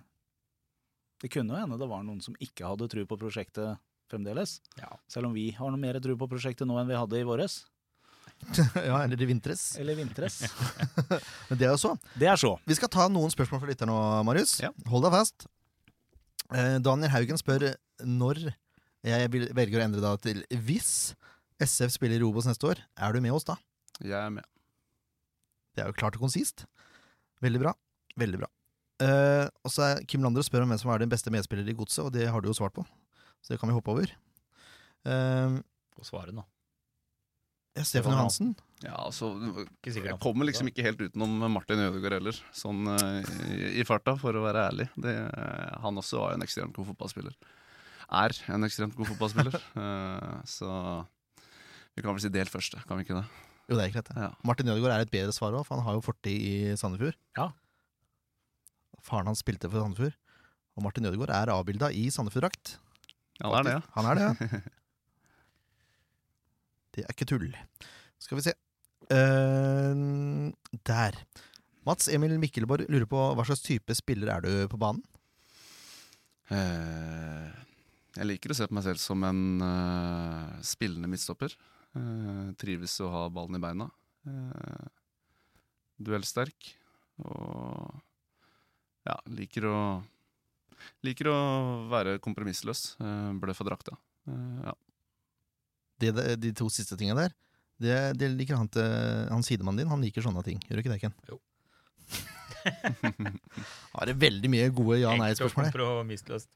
det 1.24 1.32
kunne 1.34 1.56
jo 1.56 1.64
hende 1.64 1.80
det 1.80 1.90
var 1.90 2.04
noen 2.06 2.22
som 2.24 2.36
ikke 2.44 2.68
hadde 2.68 2.90
tro 2.92 3.06
på 3.08 3.20
prosjektet 3.20 3.80
fremdeles. 4.12 4.60
Ja. 4.80 4.92
Selv 5.12 5.30
om 5.30 5.36
vi 5.36 5.50
har 5.56 5.72
noe 5.72 5.80
mer 5.80 6.00
tro 6.04 6.18
på 6.20 6.28
prosjektet 6.32 6.68
nå 6.68 6.80
enn 6.82 6.90
vi 6.90 7.00
hadde 7.00 7.22
i 7.22 7.28
våres. 7.28 7.62
ja, 8.76 8.98
eller 9.04 9.22
i 9.22 9.28
vintres. 9.30 9.64
Eller 9.80 9.96
vintres. 10.00 10.42
Men 11.50 11.60
det 11.60 11.68
er 11.68 11.74
jo 11.76 11.80
så. 11.80 11.96
Det 12.18 12.28
er 12.28 12.40
så. 12.40 12.56
Vi 12.68 12.78
skal 12.78 12.92
ta 12.92 13.08
noen 13.12 13.32
spørsmål 13.34 13.64
fra 13.64 13.72
lytterne 13.72 13.94
nå, 13.94 14.22
Marius. 14.28 14.58
Ja. 14.64 14.72
Hold 14.92 15.08
deg 15.08 15.16
fast. 15.16 15.48
Eh, 16.52 16.78
Daniel 16.84 17.12
Haugen 17.14 17.40
spør 17.40 17.70
når 18.04 18.54
jeg 19.08 19.32
vil- 19.32 19.52
velger 19.56 19.80
å 19.80 19.84
endre 19.86 20.02
da 20.04 20.16
til 20.18 20.44
hvis 20.52 21.14
SF 21.62 21.92
spiller 21.96 22.18
i 22.18 22.24
Robos 22.24 22.46
neste 22.50 22.68
år, 22.68 22.82
er 22.98 23.14
du 23.14 23.22
med 23.22 23.32
oss 23.32 23.46
da? 23.48 23.56
Jeg 24.02 24.18
er 24.18 24.30
med. 24.34 24.44
Det 25.76 25.84
er 25.84 25.88
jo 25.92 25.94
klart 25.94 26.16
og 26.18 26.22
konsist. 26.26 26.66
Veldig 27.42 27.62
bra. 27.62 27.74
Veldig 28.20 28.40
bra. 28.42 28.50
Uh, 29.02 29.48
og 29.66 29.72
så 29.74 29.82
er 29.98 30.04
Kim 30.06 30.22
Landre 30.22 30.44
spør 30.46 30.62
om 30.66 30.70
hvem 30.70 30.80
som 30.82 30.92
er 30.94 31.00
den 31.02 31.10
beste 31.10 31.32
medspiller 31.34 31.66
i 31.70 31.74
Godset, 31.74 32.04
og 32.06 32.12
det 32.14 32.28
har 32.30 32.42
du 32.42 32.50
jo 32.50 32.54
svart 32.58 32.74
på. 32.76 32.84
Så 33.42 33.54
det 33.54 33.60
kan 33.60 33.70
vi 33.70 33.74
hoppe 33.74 33.90
over. 33.94 34.12
Uh, 35.06 35.62
Få 35.96 36.06
svare, 36.06 36.34
nå. 36.34 36.44
Ja, 37.78 37.86
Stefan 37.88 38.18
Johansen. 38.18 38.52
Ja, 38.84 38.98
altså 38.98 39.30
Jeg 39.86 40.18
kommer 40.20 40.48
liksom 40.50 40.68
ikke 40.68 40.84
helt 40.84 41.00
utenom 41.06 41.38
Martin 41.54 41.80
Ødegaard 41.80 42.18
heller, 42.18 42.40
sånn 42.56 42.90
eh, 42.98 43.30
i, 43.54 43.60
i 43.80 43.86
farta, 43.88 44.18
for 44.20 44.36
å 44.36 44.44
være 44.44 44.66
ærlig. 44.72 44.88
Det, 45.00 45.14
han 45.84 46.02
også 46.02 46.20
var 46.20 46.36
en 46.36 46.44
ekstremt 46.44 46.76
god 46.76 46.90
fotballspiller. 46.90 47.38
Er 48.12 48.36
en 48.52 48.68
ekstremt 48.68 48.98
god 48.98 49.12
fotballspiller. 49.14 49.60
Eh, 49.82 50.42
så 50.50 50.68
vi 51.96 52.04
kan 52.04 52.12
vel 52.16 52.22
si 52.24 52.32
delt 52.34 52.52
første, 52.52 52.82
kan 52.88 53.00
vi 53.00 53.06
ikke 53.06 53.18
det? 53.18 53.24
Jo, 53.70 53.78
det 53.78 53.86
er 53.86 53.94
greit. 53.96 54.12
Ja. 54.20 54.30
Martin 54.48 54.72
Ødegaard 54.74 54.98
er 54.98 55.06
et 55.06 55.14
bedre 55.14 55.32
svar 55.36 55.56
òg, 55.56 55.64
for 55.68 55.80
han 55.80 55.88
har 55.88 55.96
jo 55.96 56.04
fortid 56.04 56.36
i 56.36 56.76
Sandefjord. 56.80 57.16
Ja. 57.40 57.50
Faren 59.06 59.30
hans 59.32 59.44
spilte 59.44 59.72
for 59.72 59.80
Sandefjord. 59.80 60.18
Og 60.76 60.86
Martin 60.86 61.08
Ødegaard 61.08 61.32
er 61.38 61.54
avbilda 61.56 61.92
i 61.96 62.10
Sandefjord-drakt. 62.12 62.76
Ja, 63.40 63.48
han 63.48 63.58
er 63.62 63.68
det, 63.68 63.76
ja. 63.78 63.82
Han 63.96 64.12
er 64.12 64.20
det, 64.20 64.28
ja. 64.28 64.62
Det 66.92 67.06
er 67.06 67.14
ikke 67.14 67.28
tull. 67.30 67.50
Skal 68.22 68.40
vi 68.40 68.46
se. 68.46 68.54
uh, 69.12 70.52
der. 70.88 71.18
Mats 71.88 72.12
Emil 72.14 72.38
Mikkelborg 72.40 72.86
lurer 72.92 73.08
på 73.10 73.22
hva 73.36 73.46
slags 73.48 73.64
type 73.66 73.96
spiller 73.98 74.30
er 74.36 74.46
du 74.46 74.52
på 74.70 74.80
banen? 74.82 75.02
Uh, 76.52 77.48
jeg 78.20 78.28
liker 78.28 78.52
å 78.52 78.58
se 78.60 78.68
på 78.68 78.76
meg 78.76 78.86
selv 78.86 79.02
som 79.02 79.24
en 79.24 79.44
uh, 79.64 80.62
spillende 80.68 81.10
midtstopper. 81.12 81.56
Trives 82.62 82.94
å 83.04 83.10
ha 83.12 83.26
ballen 83.34 83.58
i 83.58 83.60
beina. 83.60 83.90
Duellsterk. 86.00 86.70
Og 87.28 87.98
ja, 89.08 89.18
liker 89.28 89.68
å 89.68 89.78
Liker 91.06 91.28
å 91.30 91.40
være 91.92 92.16
kompromissløs. 92.24 92.96
Bløff 93.42 93.60
og 93.62 93.68
drakta. 93.68 93.98
Ja. 94.66 94.74
Det, 96.02 96.36
de 96.42 96.52
to 96.58 96.68
siste 96.74 96.98
tinga 96.98 97.14
der, 97.18 97.34
det, 97.82 97.96
det 98.18 98.28
liker 98.34 98.58
han 98.58 98.68
til 98.74 98.84
han 99.30 99.46
sidemannen 99.46 99.84
din. 99.84 99.90
Han 99.94 100.02
liker 100.02 100.26
sånne 100.26 100.42
ting. 100.46 100.60
Gjør 100.68 100.80
du 100.80 100.84
ikke 100.84 100.94
det, 100.96 101.02
Ken? 101.06 101.14
Jo. 101.30 101.40
Har 103.96 104.06
det 104.10 104.18
veldig 104.22 104.50
mye 104.54 104.68
gode 104.76 105.00
ja-nei-spørsmål 105.02 105.66
her. 105.68 105.74
kompromissløst. 105.74 106.50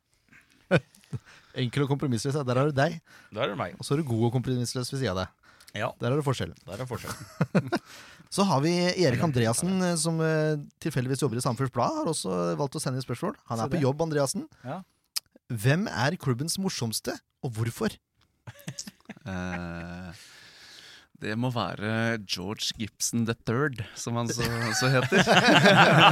Enkel 1.62 1.86
og 1.86 1.90
kompromissløs. 1.94 2.36
ja. 2.38 2.44
Der 2.46 2.60
har 2.60 2.70
du 2.70 2.76
deg. 2.78 3.00
Der 3.34 3.46
er 3.46 3.54
det 3.54 3.58
meg. 3.60 3.76
Og 3.80 3.86
så 3.88 3.96
er 3.96 4.02
du 4.02 4.08
god 4.10 4.28
og 4.30 4.34
kompromissløs 4.38 4.92
ved 4.94 5.02
sida 5.02 5.14
av 5.16 5.22
deg. 5.24 5.34
Ja, 5.76 5.90
Der 6.00 6.14
er 6.14 6.20
det 6.22 6.24
forskjellen. 6.26 6.56
der 6.68 6.80
er 6.84 6.88
forskjellen. 6.88 7.80
Så 8.32 8.46
har 8.48 8.62
vi 8.64 8.72
Erik 9.04 9.22
Andreassen, 9.24 9.74
eh, 9.84 9.96
som 10.00 10.20
eh, 10.24 10.56
tilfeldigvis 10.84 11.22
jobber 11.24 11.40
i 11.40 11.44
Sandefjords 11.44 11.74
Blad. 11.76 11.98
Har 12.00 12.12
også 12.12 12.38
valgt 12.60 12.78
å 12.80 12.82
sende 12.84 13.00
inn 13.02 13.06
spørsmål. 13.06 13.36
Han 13.52 13.64
er 13.66 13.72
på 13.74 13.82
jobb, 13.84 14.02
Andreassen. 14.06 14.46
Ja. 14.64 14.82
Hvem 15.52 15.86
er 15.92 16.16
klubbens 16.22 16.56
morsomste, 16.62 17.18
og 17.46 17.54
hvorfor? 17.58 17.94
Eh, 19.26 20.10
det 21.22 21.34
må 21.40 21.50
være 21.50 22.20
George 22.30 22.76
Gibson 22.78 23.24
the 23.26 23.34
Third, 23.48 23.80
som 23.98 24.20
han 24.20 24.30
så, 24.30 24.46
så 24.78 24.90
heter. 24.94 25.24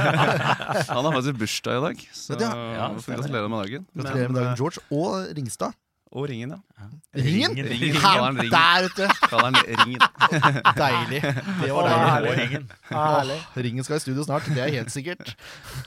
han 0.90 1.06
har 1.06 1.14
faktisk 1.14 1.38
bursdag 1.38 1.78
i 1.78 1.84
dag, 1.84 2.04
så 2.16 2.38
Ja, 2.40 2.50
ja, 2.74 2.88
får 2.98 3.22
med 3.52 3.60
dagen. 3.60 3.86
Gratulerer 3.94 4.32
med 4.34 4.40
dagen, 4.40 4.56
George. 4.58 4.82
Og 4.90 5.30
Ringstad. 5.36 5.76
eh, 5.76 5.84
Og 6.14 6.28
ringen, 6.30 6.50
ja. 6.50 6.86
Ringen? 7.18 7.56
Ringen. 7.66 7.96
Her, 7.98 8.20
han 8.22 8.36
ringen. 8.38 8.52
Der, 8.52 8.82
vet 8.82 8.96
du! 8.96 9.28
Kaller 9.28 9.44
han 9.44 9.56
ringen. 9.66 10.02
Deilig. 10.82 11.22
Det 11.62 11.70
var 11.74 11.88
deilig. 11.88 12.10
herlig. 12.12 12.34
Ringen. 12.38 12.68
Herlig. 12.90 13.38
Ringen 13.66 13.86
skal 13.86 13.98
i 13.98 14.04
studio 14.04 14.26
snart, 14.26 14.46
det 14.54 14.62
er 14.62 14.70
helt 14.76 14.94
sikkert. 14.94 15.34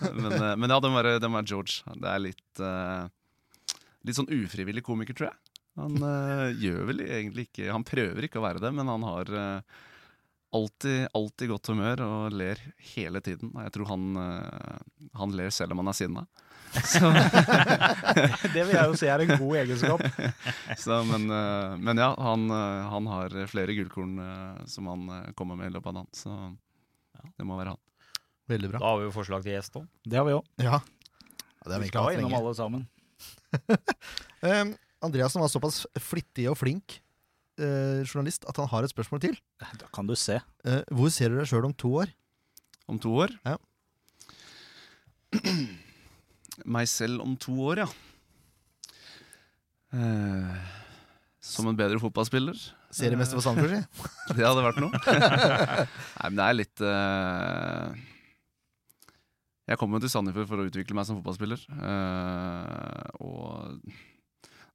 Men, 0.03 0.33
eh, 0.35 0.55
men 0.59 0.69
ja, 0.69 0.79
det 0.83 0.91
må 0.91 0.99
være 0.99 1.31
var 1.31 1.47
George. 1.47 1.79
Det 1.95 2.11
er 2.11 2.23
litt 2.23 2.59
uh, 2.63 3.07
Litt 4.07 4.19
sånn 4.19 4.29
ufrivillig 4.31 4.83
komiker, 4.87 5.15
tror 5.15 5.29
jeg. 5.31 5.56
Han 5.77 6.01
uh, 6.01 6.49
gjør 6.57 6.87
vel 6.89 7.03
egentlig 7.05 7.47
ikke 7.49 7.69
Han 7.69 7.85
prøver 7.87 8.25
ikke 8.27 8.41
å 8.41 8.47
være 8.47 8.63
det, 8.63 8.73
men 8.73 8.89
han 8.89 9.05
har 9.05 9.29
uh, 9.29 9.77
alltid, 10.57 11.07
alltid 11.17 11.51
godt 11.51 11.71
humør 11.73 12.03
og 12.07 12.35
ler 12.37 12.61
hele 12.95 13.21
tiden. 13.21 13.53
Og 13.53 13.61
jeg 13.67 13.75
tror 13.77 13.91
han, 13.93 14.07
uh, 14.17 15.07
han 15.21 15.37
ler 15.37 15.53
selv 15.53 15.75
om 15.75 15.83
han 15.83 15.93
er 15.93 15.97
sinna. 15.97 16.25
Så, 16.83 16.99
Det 18.53 18.63
vil 18.67 18.73
jeg 18.75 18.89
jo 18.89 18.97
si 18.99 19.07
er 19.09 19.23
en 19.23 19.35
god 19.39 19.53
egenskap. 19.61 20.01
så, 20.83 20.97
men, 21.07 21.29
men 21.79 22.01
ja, 22.01 22.09
han, 22.21 22.43
han 22.91 23.07
har 23.07 23.33
flere 23.49 23.73
gullkorn 23.77 24.17
som 24.69 24.89
han 24.91 25.07
kommer 25.39 25.57
med 25.57 25.71
i 25.71 25.73
løpet 25.77 25.93
av 25.93 26.01
dagen. 26.01 26.09
Så 26.11 27.29
det 27.39 27.47
må 27.47 27.55
være 27.57 27.73
han. 27.73 27.81
Veldig 28.51 28.73
bra. 28.73 28.81
Da 28.83 28.91
har 28.91 28.99
vi 28.99 29.07
jo 29.07 29.13
forslag 29.15 29.47
til 29.47 29.55
gjest 29.55 29.79
òg. 29.79 29.87
Det 30.03 30.19
har 30.19 30.27
vi 30.27 30.35
òg. 30.35 30.51
Ja. 30.59 30.81
ja 31.71 31.79
vi 31.81 31.89
skal 31.89 32.19
innom 32.19 32.35
alle 32.35 32.53
sammen. 32.59 32.83
Um, 34.43 34.75
Andreassen 35.05 35.41
var 35.43 35.51
såpass 35.53 35.83
flittig 36.01 36.47
og 36.49 36.57
flink 36.57 36.97
eh, 37.61 38.01
journalist 38.07 38.47
at 38.49 38.57
han 38.57 38.69
har 38.71 38.85
et 38.87 38.93
spørsmål 38.93 39.21
til. 39.27 39.35
Da 39.61 39.89
kan 39.93 40.07
du 40.09 40.15
se. 40.17 40.39
Eh, 40.65 40.81
hvor 40.93 41.11
ser 41.13 41.29
du 41.33 41.37
deg 41.39 41.49
sjøl 41.49 41.67
om 41.69 41.75
to 41.77 41.91
år? 42.01 42.09
Om 42.89 42.97
to 43.03 43.11
år? 43.25 43.33
Ja. 43.45 43.57
Meg 46.77 46.89
selv 46.89 47.21
om 47.21 47.35
to 47.37 47.53
år, 47.69 47.83
ja. 47.85 47.89
Eh, 49.93 50.73
som 51.47 51.69
en 51.69 51.77
bedre 51.79 51.99
fotballspiller. 52.01 52.57
Seriemester 52.97 53.37
for 53.37 53.45
Sandefjord, 53.45 53.85
si. 53.85 54.11
Det 54.39 54.43
hadde 54.47 54.63
vært 54.65 54.81
noe. 54.81 54.91
Nei, 56.17 56.27
men 56.31 56.39
det 56.39 56.45
er 56.47 56.55
litt 56.57 56.81
eh, 56.87 58.01
Jeg 59.69 59.79
kom 59.79 59.93
jo 59.95 60.01
til 60.03 60.11
Sandefjord 60.11 60.49
for 60.49 60.63
å 60.63 60.67
utvikle 60.71 60.97
meg 60.97 61.07
som 61.07 61.19
fotballspiller. 61.19 61.63
eh, 61.77 63.07
og 63.21 63.77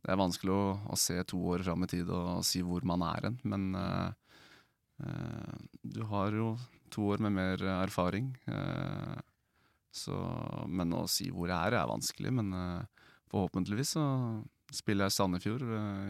det 0.03 0.11
er 0.11 0.19
vanskelig 0.19 0.55
å, 0.55 0.63
å 0.91 0.99
se 0.99 1.17
to 1.31 1.39
år 1.53 1.63
fram 1.67 1.87
i 1.87 1.91
tid 1.91 2.09
og 2.11 2.43
si 2.47 2.63
hvor 2.67 2.85
man 2.89 3.05
er 3.07 3.29
hen. 3.29 3.37
Men 3.47 3.69
uh, 3.79 4.11
uh, 5.03 5.59
du 5.83 6.03
har 6.11 6.35
jo 6.35 6.55
to 6.93 7.07
år 7.15 7.23
med 7.23 7.37
mer 7.37 7.63
erfaring. 7.79 8.33
Uh, 8.51 9.15
så, 9.95 10.17
men 10.67 10.95
å 10.97 11.05
si 11.11 11.29
hvor 11.31 11.53
jeg 11.53 11.59
er, 11.71 11.79
er 11.79 11.91
vanskelig. 11.91 12.33
Men 12.35 12.51
forhåpentligvis 13.31 13.95
så 13.95 14.05
spiller 14.73 15.07
jeg 15.07 15.15
Sandefjord 15.19 15.67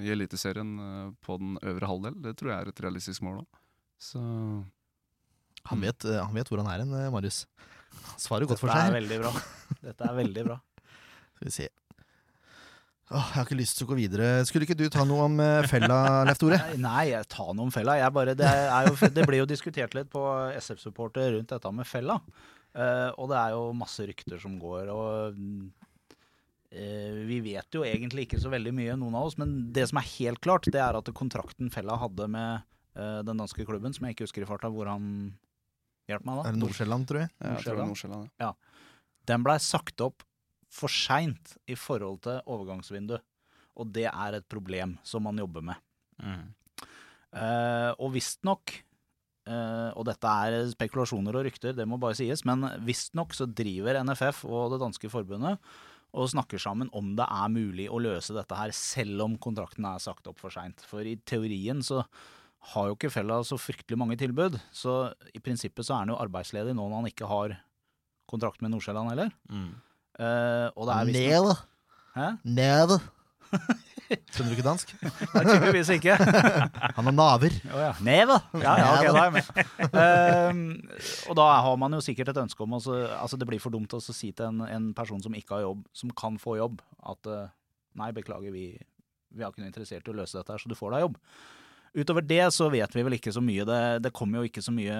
i 0.06 0.12
Eliteserien 0.14 0.70
på 1.18 1.36
den 1.42 1.56
øvre 1.66 1.90
halvdel. 1.90 2.20
Det 2.22 2.36
tror 2.38 2.52
jeg 2.52 2.62
er 2.62 2.70
et 2.70 2.82
realistisk 2.86 3.24
mål 3.26 3.42
òg. 3.42 3.62
Så 4.02 4.20
Han 5.70 5.80
vet, 5.80 6.04
eh, 6.04 6.18
han 6.18 6.34
vet 6.34 6.48
hvor 6.50 6.58
han 6.58 6.70
er 6.72 6.82
hen, 6.82 7.12
Marius. 7.14 7.44
Han 8.08 8.18
svarer 8.18 8.48
godt 8.50 8.58
for 8.58 8.70
Dette 8.70 8.80
seg. 8.80 8.90
er 8.90 8.96
veldig 8.98 9.18
bra. 9.22 9.30
Dette 9.82 10.08
er 10.08 10.16
veldig 10.16 10.44
bra. 10.48 10.56
Skal 11.36 11.46
vi 11.46 11.52
se. 11.54 11.68
Åh, 13.12 13.26
jeg 13.28 13.36
har 13.36 13.44
ikke 13.44 13.58
lyst 13.58 13.76
til 13.76 13.84
å 13.84 13.90
gå 13.90 13.96
videre. 13.98 14.28
Skulle 14.48 14.64
ikke 14.64 14.76
du 14.78 14.86
ta 14.92 15.04
noe 15.04 15.26
om 15.26 15.34
eh, 15.44 15.66
fella, 15.68 15.98
Leif 16.24 16.40
Tore? 16.40 16.58
Nei, 16.80 17.10
jeg 17.10 17.28
tar 17.32 17.50
noe 17.52 17.66
om 17.68 17.72
fella. 17.74 17.98
Jeg 18.00 18.14
bare, 18.16 18.34
det, 18.38 18.48
er 18.48 18.88
jo, 18.88 19.10
det 19.18 19.26
ble 19.28 19.42
jo 19.42 19.48
diskutert 19.50 19.96
litt 19.98 20.08
på 20.12 20.22
SF-supporter 20.56 21.34
rundt 21.36 21.52
dette 21.52 21.72
med 21.76 21.88
fella. 21.88 22.16
Uh, 22.72 23.12
og 23.20 23.28
det 23.28 23.36
er 23.36 23.52
jo 23.52 23.66
masse 23.76 24.06
rykter 24.08 24.40
som 24.40 24.56
går. 24.60 24.88
Og 24.94 25.36
eh, 26.72 27.20
vi 27.28 27.42
vet 27.44 27.76
jo 27.76 27.84
egentlig 27.84 28.26
ikke 28.30 28.40
så 28.40 28.52
veldig 28.52 28.72
mye, 28.80 28.96
noen 28.96 29.20
av 29.20 29.28
oss. 29.28 29.36
Men 29.40 29.58
det 29.76 29.90
som 29.92 30.00
er 30.00 30.08
helt 30.14 30.40
klart, 30.44 30.70
det 30.72 30.80
er 30.80 30.96
at 30.96 31.12
kontrakten 31.18 31.68
fella 31.74 32.00
hadde 32.00 32.30
med 32.32 32.64
uh, 32.96 33.20
den 33.28 33.44
danske 33.44 33.68
klubben, 33.68 33.92
som 33.92 34.08
jeg 34.08 34.16
ikke 34.16 34.30
husker 34.30 34.46
i 34.46 34.48
farta 34.48 34.72
hvor 34.72 34.88
han 34.92 35.34
Hjelp 36.10 36.24
meg, 36.26 36.34
da. 36.40 36.48
Er 36.48 36.56
det 36.56 36.58
Nordsjælland, 36.58 37.04
tror 37.06 37.20
jeg? 37.20 37.28
ja, 37.30 37.50
jeg 37.52 37.62
tror 37.62 37.76
det 37.78 37.84
er 37.86 38.22
ja. 38.42 38.48
Ja. 38.48 38.86
Den 39.30 39.44
blei 39.46 39.54
sagt 39.62 40.02
opp 40.02 40.24
for 40.72 40.92
seint 40.92 41.56
i 41.68 41.76
forhold 41.78 42.22
til 42.24 42.40
overgangsvindu. 42.50 43.18
Og 43.80 43.92
det 43.92 44.08
er 44.08 44.38
et 44.38 44.48
problem 44.50 44.96
som 45.06 45.24
man 45.26 45.40
jobber 45.40 45.64
med. 45.72 45.78
Eh, 47.32 47.90
og 47.96 48.12
visstnok, 48.12 48.74
uh, 49.48 49.90
og 49.96 50.04
dette 50.04 50.32
er 50.44 50.58
spekulasjoner 50.74 51.38
og 51.38 51.46
rykter, 51.46 51.72
det 51.76 51.86
må 51.88 51.96
bare 52.00 52.18
sies, 52.18 52.44
men 52.48 52.66
visstnok 52.84 53.32
så 53.36 53.48
driver 53.48 54.02
NFF 54.04 54.44
og 54.44 54.74
det 54.74 54.82
danske 54.84 55.10
forbundet 55.12 55.56
og 56.12 56.28
snakker 56.28 56.60
sammen 56.60 56.90
om 56.92 57.14
det 57.16 57.24
er 57.24 57.52
mulig 57.52 57.86
å 57.88 58.00
løse 58.02 58.34
dette 58.36 58.56
her, 58.56 58.72
selv 58.76 59.24
om 59.24 59.38
kontrakten 59.40 59.86
er 59.88 60.02
sagt 60.02 60.28
opp 60.28 60.42
for 60.42 60.52
seint. 60.52 60.84
For 60.84 61.08
i 61.08 61.16
teorien 61.24 61.80
så 61.84 62.02
har 62.72 62.90
jo 62.90 62.98
ikke 62.98 63.10
Fella 63.10 63.38
så 63.46 63.56
fryktelig 63.58 63.96
mange 63.98 64.18
tilbud, 64.20 64.58
så 64.76 65.14
i 65.32 65.40
prinsippet 65.42 65.88
så 65.88 65.96
er 65.96 66.04
han 66.04 66.12
jo 66.12 66.20
arbeidsledig 66.20 66.76
nå 66.76 66.84
når 66.84 67.00
han 67.00 67.08
ikke 67.10 67.30
har 67.30 67.56
kontrakt 68.28 68.60
med 68.60 68.74
Nordsjælland 68.74 69.14
heller. 69.14 69.32
Eh, 70.18 70.68
og 70.76 70.88
det 70.88 70.98
er 70.98 71.12
Nede. 71.16 71.56
Hæ? 72.16 72.28
Nede. 72.44 73.00
Skjønner 74.12 74.50
du 74.50 74.56
ikke 74.56 74.66
dansk? 74.66 74.90
Nei, 75.00 75.42
tydeligvis 75.46 75.90
ikke. 75.94 76.16
Han 76.98 77.08
har 77.08 77.14
naver. 77.14 77.54
Oh, 77.70 77.78
ja. 77.80 77.92
Neve! 78.04 78.36
Ja, 78.60 78.74
ja, 78.76 78.90
okay, 78.98 79.08
da 79.08 79.22
er 79.22 79.28
jeg 79.28 79.34
med. 79.38 79.88
Ehm, 80.02 80.64
og 81.30 81.38
da 81.38 81.46
har 81.64 81.78
man 81.80 81.96
jo 81.96 82.02
sikkert 82.04 82.32
et 82.32 82.42
ønske 82.42 82.64
om 82.64 82.76
å 82.76 82.82
Altså, 82.82 83.38
det 83.40 83.48
blir 83.48 83.62
for 83.62 83.72
dumt 83.72 83.94
å 83.96 84.02
si 84.04 84.32
til 84.32 84.48
en, 84.48 84.60
en 84.66 84.90
person 84.96 85.22
som 85.24 85.36
ikke 85.36 85.56
har 85.56 85.64
jobb, 85.66 85.86
som 85.96 86.12
kan 86.18 86.36
få 86.40 86.58
jobb, 86.60 86.82
at 87.08 87.30
uh, 87.30 87.48
nei, 88.00 88.10
beklager, 88.16 88.52
vi, 88.52 88.66
vi 89.32 89.44
er 89.44 89.48
ikke 89.48 89.64
noe 89.64 89.72
interessert 89.72 90.08
i 90.08 90.12
å 90.12 90.18
løse 90.20 90.36
dette 90.38 90.52
her, 90.52 90.60
så 90.60 90.70
du 90.70 90.76
får 90.76 90.96
deg 90.96 91.06
jobb. 91.06 91.18
Utover 91.92 92.24
det 92.24 92.40
så 92.56 92.70
vet 92.72 92.94
vi 92.96 93.02
vel 93.04 93.18
ikke 93.18 93.32
så 93.36 93.42
mye. 93.44 93.66
Det, 93.68 93.80
det 94.06 94.12
kommer 94.16 94.40
jo 94.40 94.48
ikke 94.48 94.62
så 94.64 94.72
mye 94.72 94.94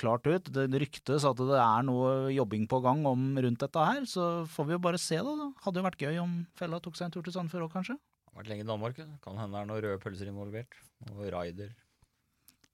klart 0.00 0.24
ut. 0.24 0.46
Det, 0.48 0.64
det 0.72 0.80
ryktes 0.86 1.26
at 1.28 1.36
det 1.36 1.58
er 1.60 1.82
noe 1.84 2.30
jobbing 2.32 2.64
på 2.70 2.78
gang 2.80 3.02
om 3.10 3.26
rundt 3.44 3.60
dette 3.60 3.84
her, 3.90 4.06
så 4.08 4.46
får 4.48 4.70
vi 4.70 4.76
jo 4.78 4.80
bare 4.86 5.00
se, 5.02 5.18
da. 5.20 5.50
Hadde 5.66 5.82
jo 5.82 5.84
vært 5.90 6.00
gøy 6.00 6.16
om 6.22 6.38
fella 6.56 6.80
tok 6.80 6.96
seg 6.96 7.10
en 7.10 7.14
tur 7.18 7.26
til 7.26 7.36
Sandefjord 7.36 7.68
òg, 7.68 7.74
kanskje. 7.76 7.98
Har 8.30 8.40
Vært 8.40 8.48
lenge 8.54 8.64
i 8.64 8.70
Danmark. 8.72 8.96
det 8.96 9.08
Kan 9.20 9.36
hende 9.36 9.52
det 9.58 9.60
er 9.60 9.68
noen 9.68 9.84
røde 9.84 10.00
pølser 10.00 10.32
involvert. 10.32 10.80
Og 11.12 11.20
raider. 11.34 11.74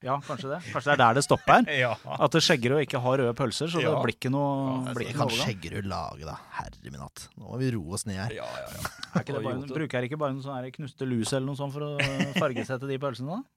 Ja, 0.04 0.18
kanskje 0.22 0.50
det. 0.52 0.58
Kanskje 0.70 0.90
det 0.92 0.94
er 0.94 1.00
der 1.00 1.14
det 1.18 1.24
stopper. 1.24 1.66
Ja. 1.82 1.94
At 2.20 2.34
det 2.36 2.42
Skjeggerud 2.44 2.82
ikke 2.84 3.00
har 3.02 3.18
røde 3.18 3.32
pølser, 3.34 3.66
så 3.72 3.80
det 3.82 3.88
Ja. 3.88 3.96
blir 4.04 4.14
ikke 4.14 4.30
noe, 4.30 4.84
Ja, 4.86 4.94
blir 4.94 5.08
ikke 5.10 5.24
kan. 5.24 5.32
Skjeggerud 5.40 5.88
lage, 5.90 6.22
da. 6.28 6.36
Herre 6.60 6.92
min 6.92 7.00
hatt. 7.02 7.26
Nå 7.34 7.48
må 7.50 7.58
vi 7.64 7.72
roe 7.74 7.96
oss 7.98 8.06
ned 8.06 8.20
her. 8.20 8.36
Ja, 8.36 8.46
ja, 8.46 8.68
ja. 8.76 8.94
Er 9.16 9.24
ikke 9.24 9.34
det 9.40 9.42
bare, 9.48 9.66
bruker 9.74 9.98
jeg 9.98 10.10
ikke 10.12 10.20
bare 10.22 10.36
en 10.36 10.42
sånn 10.44 10.70
knuste 10.76 11.08
lus 11.08 11.32
eller 11.32 11.48
noe 11.48 11.58
sånt 11.58 11.74
for 11.74 11.82
å 11.82 11.92
fargesette 12.38 12.86
de 12.86 13.00
pølsene, 13.02 13.40
da? 13.40 13.55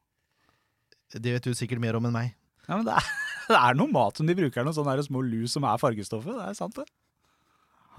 Det 1.15 1.33
vet 1.33 1.45
du 1.47 1.55
sikkert 1.57 1.81
mer 1.81 1.97
om 1.97 2.05
enn 2.05 2.13
meg. 2.15 2.33
Ja, 2.67 2.77
men 2.77 2.85
det 2.85 2.95
er, 2.99 3.11
det 3.49 3.59
er 3.59 3.77
noe 3.77 3.89
mat 3.91 4.19
som 4.19 4.29
de 4.29 4.35
bruker, 4.37 4.65
noen 4.65 4.77
sånne 4.77 5.05
små 5.05 5.23
lus 5.25 5.55
som 5.55 5.65
er 5.65 5.79
fargestoffet. 5.81 6.35
Det 6.37 6.49
er 6.51 6.57
sant, 6.57 6.77
det. 6.77 6.85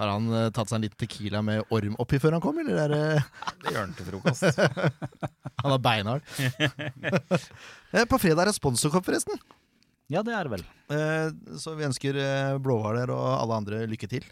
Har 0.00 0.12
han 0.14 0.28
uh, 0.32 0.46
tatt 0.54 0.70
seg 0.70 0.78
en 0.78 0.84
liten 0.86 1.00
tequila 1.02 1.42
med 1.44 1.74
orm 1.74 1.96
oppi 2.00 2.20
før 2.22 2.38
han 2.38 2.44
kom, 2.44 2.56
eller 2.62 2.78
er 2.86 2.92
det 2.94 3.00
Det 3.64 3.74
gjør 3.74 3.82
han 3.82 3.96
til 3.98 4.06
frokost. 4.12 4.60
Han 5.60 5.74
er 5.74 5.80
beinhard. 5.84 6.22
Eh, 6.40 8.06
På 8.08 8.16
fredag 8.16 8.46
er 8.46 8.48
det 8.48 8.54
sponsorkopp, 8.56 9.04
forresten. 9.04 9.36
Ja, 10.08 10.22
det 10.24 10.32
er 10.32 10.48
det 10.48 10.54
vel. 10.54 10.62
Uh, 10.88 11.58
Så 11.60 11.74
vi 11.76 11.84
ønsker 11.84 12.16
Blåhvaler 12.64 13.12
og 13.12 13.26
alle 13.34 13.58
andre 13.60 13.82
lykke 13.90 14.08
til. 14.08 14.24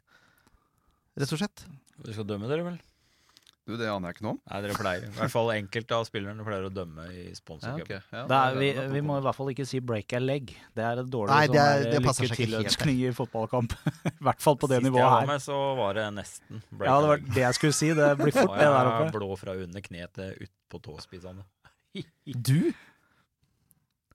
Rett 1.19 1.35
og 1.35 1.43
slett. 1.43 1.67
Dere 1.99 2.17
skal 2.17 2.31
dømme 2.31 2.49
dere, 2.49 2.65
vel? 2.65 2.79
Du, 3.69 3.75
det 3.77 3.85
aner 3.93 4.09
jeg 4.09 4.17
ikke 4.17 4.25
noe 4.25 4.33
om. 4.33 4.39
Nei, 4.49 4.59
dere 4.65 4.77
pleier. 4.79 5.03
I 5.05 5.13
hvert 5.19 5.33
fall 5.35 5.51
enkelte 5.53 5.93
av 5.99 6.05
spillerne 6.09 6.45
pleier 6.47 6.65
å 6.65 6.71
dømme 6.73 7.03
i 7.13 7.25
Ja, 7.29 7.35
sponsorcup. 7.37 7.91
Ja, 7.93 8.23
Det 8.31 8.37
er, 8.39 8.55
vi, 8.57 8.69
vi 8.95 9.03
må 9.05 9.19
i 9.21 9.25
hvert 9.27 9.37
fall 9.37 9.51
ikke 9.53 9.67
si 9.69 9.81
'break 9.85 10.15
a 10.17 10.21
leg'. 10.25 10.55
Det 10.73 10.85
er 10.87 11.03
et 11.03 11.11
dårlig 11.13 11.35
Nei, 11.35 11.43
det 11.53 11.61
er- 11.61 11.83
sånn 11.83 11.91
det 11.93 11.99
her 11.99 12.07
passer 12.07 12.25
lykke 12.25 12.33
seg 12.33 12.39
ikke 12.39 12.49
helt 12.49 12.55
til-ønskning 12.73 13.03
i 13.05 13.13
fotballkamp. 13.19 13.75
I 14.09 14.25
hvert 14.25 14.41
fall 14.47 14.57
på 14.57 14.71
det 14.73 14.79
Sist 14.81 14.87
jeg 14.89 14.93
nivået 14.93 15.13
var 15.13 15.27
med, 15.29 15.45
så 15.45 15.59
var 15.83 15.93
det 16.01 16.07
nesten 16.17 16.63
break 16.73 16.89
Ja, 16.89 16.97
det 16.97 17.05
a 17.05 17.13
var 17.13 17.21
leg. 17.21 17.29
det 17.37 17.45
jeg 17.45 17.55
skulle 17.61 17.77
si. 17.83 17.93
Det 18.01 18.09
blir 18.25 18.33
fort 18.39 18.57
det 18.57 18.71
der 18.73 18.91
oppe. 18.95 19.13
blå 19.19 19.31
fra 19.45 19.53
under 19.61 19.81
kneet 19.91 20.13
til 20.17 20.33
ut 20.49 20.53
på 20.73 20.81
tåspissene. 20.89 21.45
Du, 22.49 22.73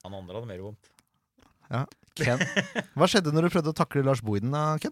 Han 0.04 0.14
andre 0.18 0.34
hadde 0.42 0.48
mer 0.50 0.66
vondt. 0.66 0.90
Ja. 1.70 1.86
Ken. 2.18 2.42
Hva 2.98 3.06
skjedde 3.08 3.32
når 3.34 3.48
du 3.48 3.54
prøvde 3.54 3.70
å 3.72 3.78
takle 3.78 4.02
Lars 4.04 4.22
Boiden, 4.26 4.52
da, 4.52 4.78
Ken? 4.82 4.92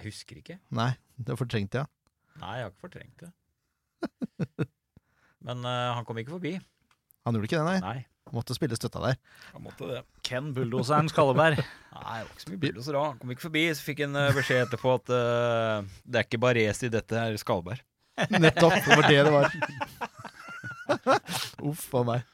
Jeg 0.00 0.08
husker 0.08 0.40
ikke. 0.40 0.56
Nei, 0.72 0.94
det 1.20 1.36
fortrengte 1.36 1.82
jeg. 1.84 1.86
Nei, 2.40 2.54
jeg 2.58 2.66
har 2.66 2.72
ikke 2.72 2.86
fortrengt 2.86 3.24
det. 3.24 4.68
Men 5.46 5.64
uh, 5.64 5.96
han 5.96 6.06
kom 6.08 6.20
ikke 6.20 6.36
forbi. 6.36 6.54
Han 7.26 7.36
gjorde 7.36 7.48
ikke 7.50 7.60
det, 7.60 7.66
nei. 7.68 7.80
Nei, 7.84 7.98
Måtte 8.34 8.54
spille 8.54 8.76
støtta 8.78 9.00
der. 9.02 9.16
han 9.52 9.64
måtte 9.64 9.88
det. 9.88 10.00
Ken 10.26 10.52
Bulldoseren 10.54 11.08
Skalleberg. 11.10 11.58
Nei, 11.96 12.18
det 12.20 12.26
var 12.26 12.30
ikke 12.30 12.44
så 12.44 12.52
mye 12.52 12.62
bulldoser 12.62 12.96
da. 12.96 13.04
Han 13.08 13.18
kom 13.18 13.32
ikke 13.34 13.46
forbi. 13.48 13.64
Så 13.74 13.86
fikk 13.86 14.02
han 14.04 14.18
eh, 14.20 14.30
beskjed 14.36 14.60
etterpå 14.68 14.92
at 15.00 15.10
uh, 15.10 15.88
det 16.06 16.20
er 16.20 16.28
ikke 16.28 16.40
Baresi, 16.44 16.90
dette 16.92 17.18
er 17.18 17.38
Skalberg. 17.40 17.82
Nettopp. 18.44 18.76
Det 18.86 19.00
var 19.00 19.08
det 19.08 19.24
det 19.26 19.34
var. 19.34 19.48
Uff 21.66 21.88
a 21.98 22.04
meg. 22.06 22.30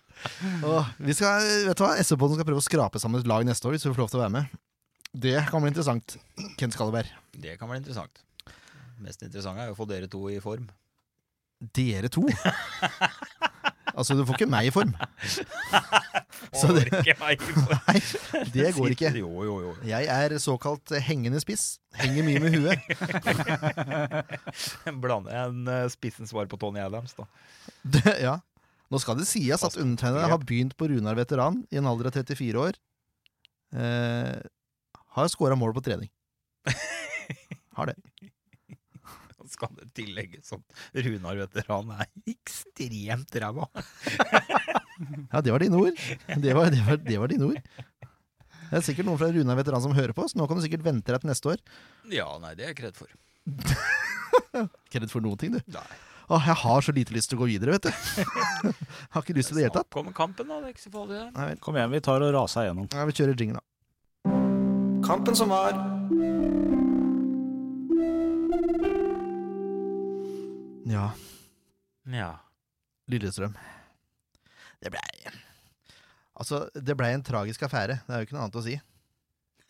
Åh, 0.67 0.93
vi 1.07 1.17
skal, 1.17 1.49
vet 1.69 1.79
du 1.79 1.85
hva, 1.85 1.95
SV-podden 2.03 2.39
skal 2.39 2.49
prøve 2.49 2.61
å 2.63 2.67
skrape 2.67 3.01
sammen 3.01 3.23
et 3.23 3.29
lag 3.31 3.45
neste 3.49 3.69
år, 3.69 3.77
hvis 3.77 3.87
vi 3.87 3.93
får 3.95 4.05
lov 4.05 4.13
til 4.13 4.21
å 4.21 4.25
være 4.27 4.35
med. 4.37 4.61
Det 5.17 5.37
kan 5.49 5.65
bli 5.65 5.73
interessant. 5.73 6.19
Ken 6.61 6.73
Skalleberg. 6.75 7.09
Det 7.33 7.57
kan 7.61 7.73
bli 7.73 7.81
interessant. 7.81 8.26
Mest 9.05 9.23
interessante 9.27 9.61
er 9.65 9.71
jo 9.71 9.77
å 9.77 9.79
få 9.79 9.87
dere 9.91 10.09
to 10.11 10.23
i 10.33 10.39
form. 10.41 10.69
Dere 11.77 12.09
to? 12.13 12.23
Altså, 13.97 14.13
du 14.19 14.25
får 14.29 14.37
ikke 14.37 14.49
meg 14.53 14.67
i 14.69 14.73
form. 14.75 14.91
Så 16.53 16.69
det- 16.77 16.89
Får 16.91 16.99
ikke 17.01 17.15
meg 17.23 17.41
i 17.41 17.47
form. 17.47 17.71
Nei, 17.89 18.01
det 18.53 18.67
går 18.77 18.93
ikke. 18.97 19.13
Jo, 19.23 19.31
jo, 19.47 19.55
jo. 19.65 19.71
Jeg 19.89 20.09
er 20.13 20.35
såkalt 20.43 20.93
hengende 21.07 21.41
spiss. 21.41 21.79
Henger 21.97 22.27
mye 22.27 22.43
med 22.45 22.57
huet. 22.59 22.79
Blander 25.03 25.39
en 25.47 25.63
uh, 25.69 25.87
spissen 25.93 26.29
svar 26.29 26.49
på 26.51 26.59
Tony 26.61 26.81
Adams, 26.85 27.17
da. 27.17 27.25
Det, 27.97 28.05
ja. 28.25 28.37
Nå 28.93 29.01
skal 29.03 29.17
det 29.19 29.27
sies 29.27 29.65
at 29.67 29.79
undertegnede 29.81 30.29
har 30.31 30.45
begynt 30.47 30.77
på 30.79 30.87
Runar 30.93 31.17
veteran 31.19 31.63
i 31.75 31.81
en 31.81 31.89
alder 31.91 32.07
av 32.13 32.15
34 32.21 32.61
år. 32.69 32.77
Eh, 33.75 34.37
har 35.17 35.31
scora 35.33 35.57
mål 35.59 35.73
på 35.75 35.83
trening. 35.89 36.07
Har 37.75 37.91
det. 37.91 37.97
Skal 39.51 39.73
det 39.79 39.91
tillegges 39.97 40.53
at 40.57 41.05
Runar 41.07 41.41
veteran 41.45 41.93
er 41.97 42.09
ekstremt 42.35 43.39
ræva? 43.43 43.69
Ja, 44.97 45.43
det 45.45 45.53
var 45.53 45.61
dine 45.61 45.77
ord. 45.77 45.99
Det 46.41 46.55
var, 46.57 46.71
det 46.73 46.81
var, 46.87 46.97
det 46.97 47.19
var 47.21 47.29
dine 47.29 47.51
ord. 47.51 47.59
Det 48.71 48.79
er 48.79 48.85
sikkert 48.87 49.05
noen 49.05 49.19
fra 49.21 49.29
Runar 49.29 49.59
veteran 49.59 49.83
som 49.85 49.93
hører 49.93 50.17
på, 50.17 50.25
så 50.25 50.39
nå 50.41 50.47
kan 50.49 50.57
du 50.57 50.65
sikkert 50.65 50.87
vente 50.87 51.13
deg 51.13 51.21
til 51.21 51.29
neste 51.29 51.51
år. 51.53 51.61
Ja, 52.09 52.31
nei, 52.41 52.55
det 52.57 52.65
er 52.65 52.71
jeg 52.73 52.79
ikke 52.79 52.87
redd 52.89 53.01
for. 53.03 53.13
Ikke 54.89 55.03
redd 55.03 55.13
for 55.13 55.21
noen 55.21 55.37
ting, 55.37 55.53
du. 55.53 55.61
Nei. 55.75 55.85
Åh, 56.33 56.49
jeg 56.49 56.59
har 56.63 56.81
så 56.83 56.95
lite 56.97 57.15
lyst 57.15 57.31
til 57.31 57.39
å 57.39 57.45
gå 57.45 57.51
videre, 57.53 57.77
vet 57.77 57.87
du. 57.87 58.33
har 59.15 59.23
ikke 59.23 59.37
lyst 59.37 59.53
til 59.53 59.61
det 59.61 59.63
i 59.63 59.67
det 59.67 59.69
hele 59.69 59.77
tatt. 59.77 59.91
Kom 59.95 60.09
kampen, 60.17 60.49
da. 60.51 60.59
Det. 60.65 61.21
Nei. 61.37 61.51
Kom 61.63 61.79
igjen, 61.79 61.93
vi 61.93 62.03
tar 62.03 62.25
og 62.25 62.33
raser 62.35 62.67
igjennom. 62.67 62.89
Nei, 62.91 63.07
vi 63.13 63.19
kjører 63.21 63.39
jingle, 63.39 63.61
da. 63.61 64.41
Kampen 65.07 65.39
som 65.39 65.55
var. 65.55 65.79
Ja, 70.87 71.11
Ja. 72.07 72.31
Lillestrøm. 73.11 73.55
Det 74.83 74.91
blei 74.95 75.33
Altså, 76.37 76.67
det 76.75 76.97
blei 76.99 77.13
en 77.17 77.25
tragisk 77.25 77.63
affære. 77.65 78.01
Det 78.05 78.13
er 78.13 78.21
jo 78.21 78.27
ikke 78.27 78.35
noe 78.37 78.43
annet 78.45 78.59
å 78.61 78.65
si. 78.67 78.75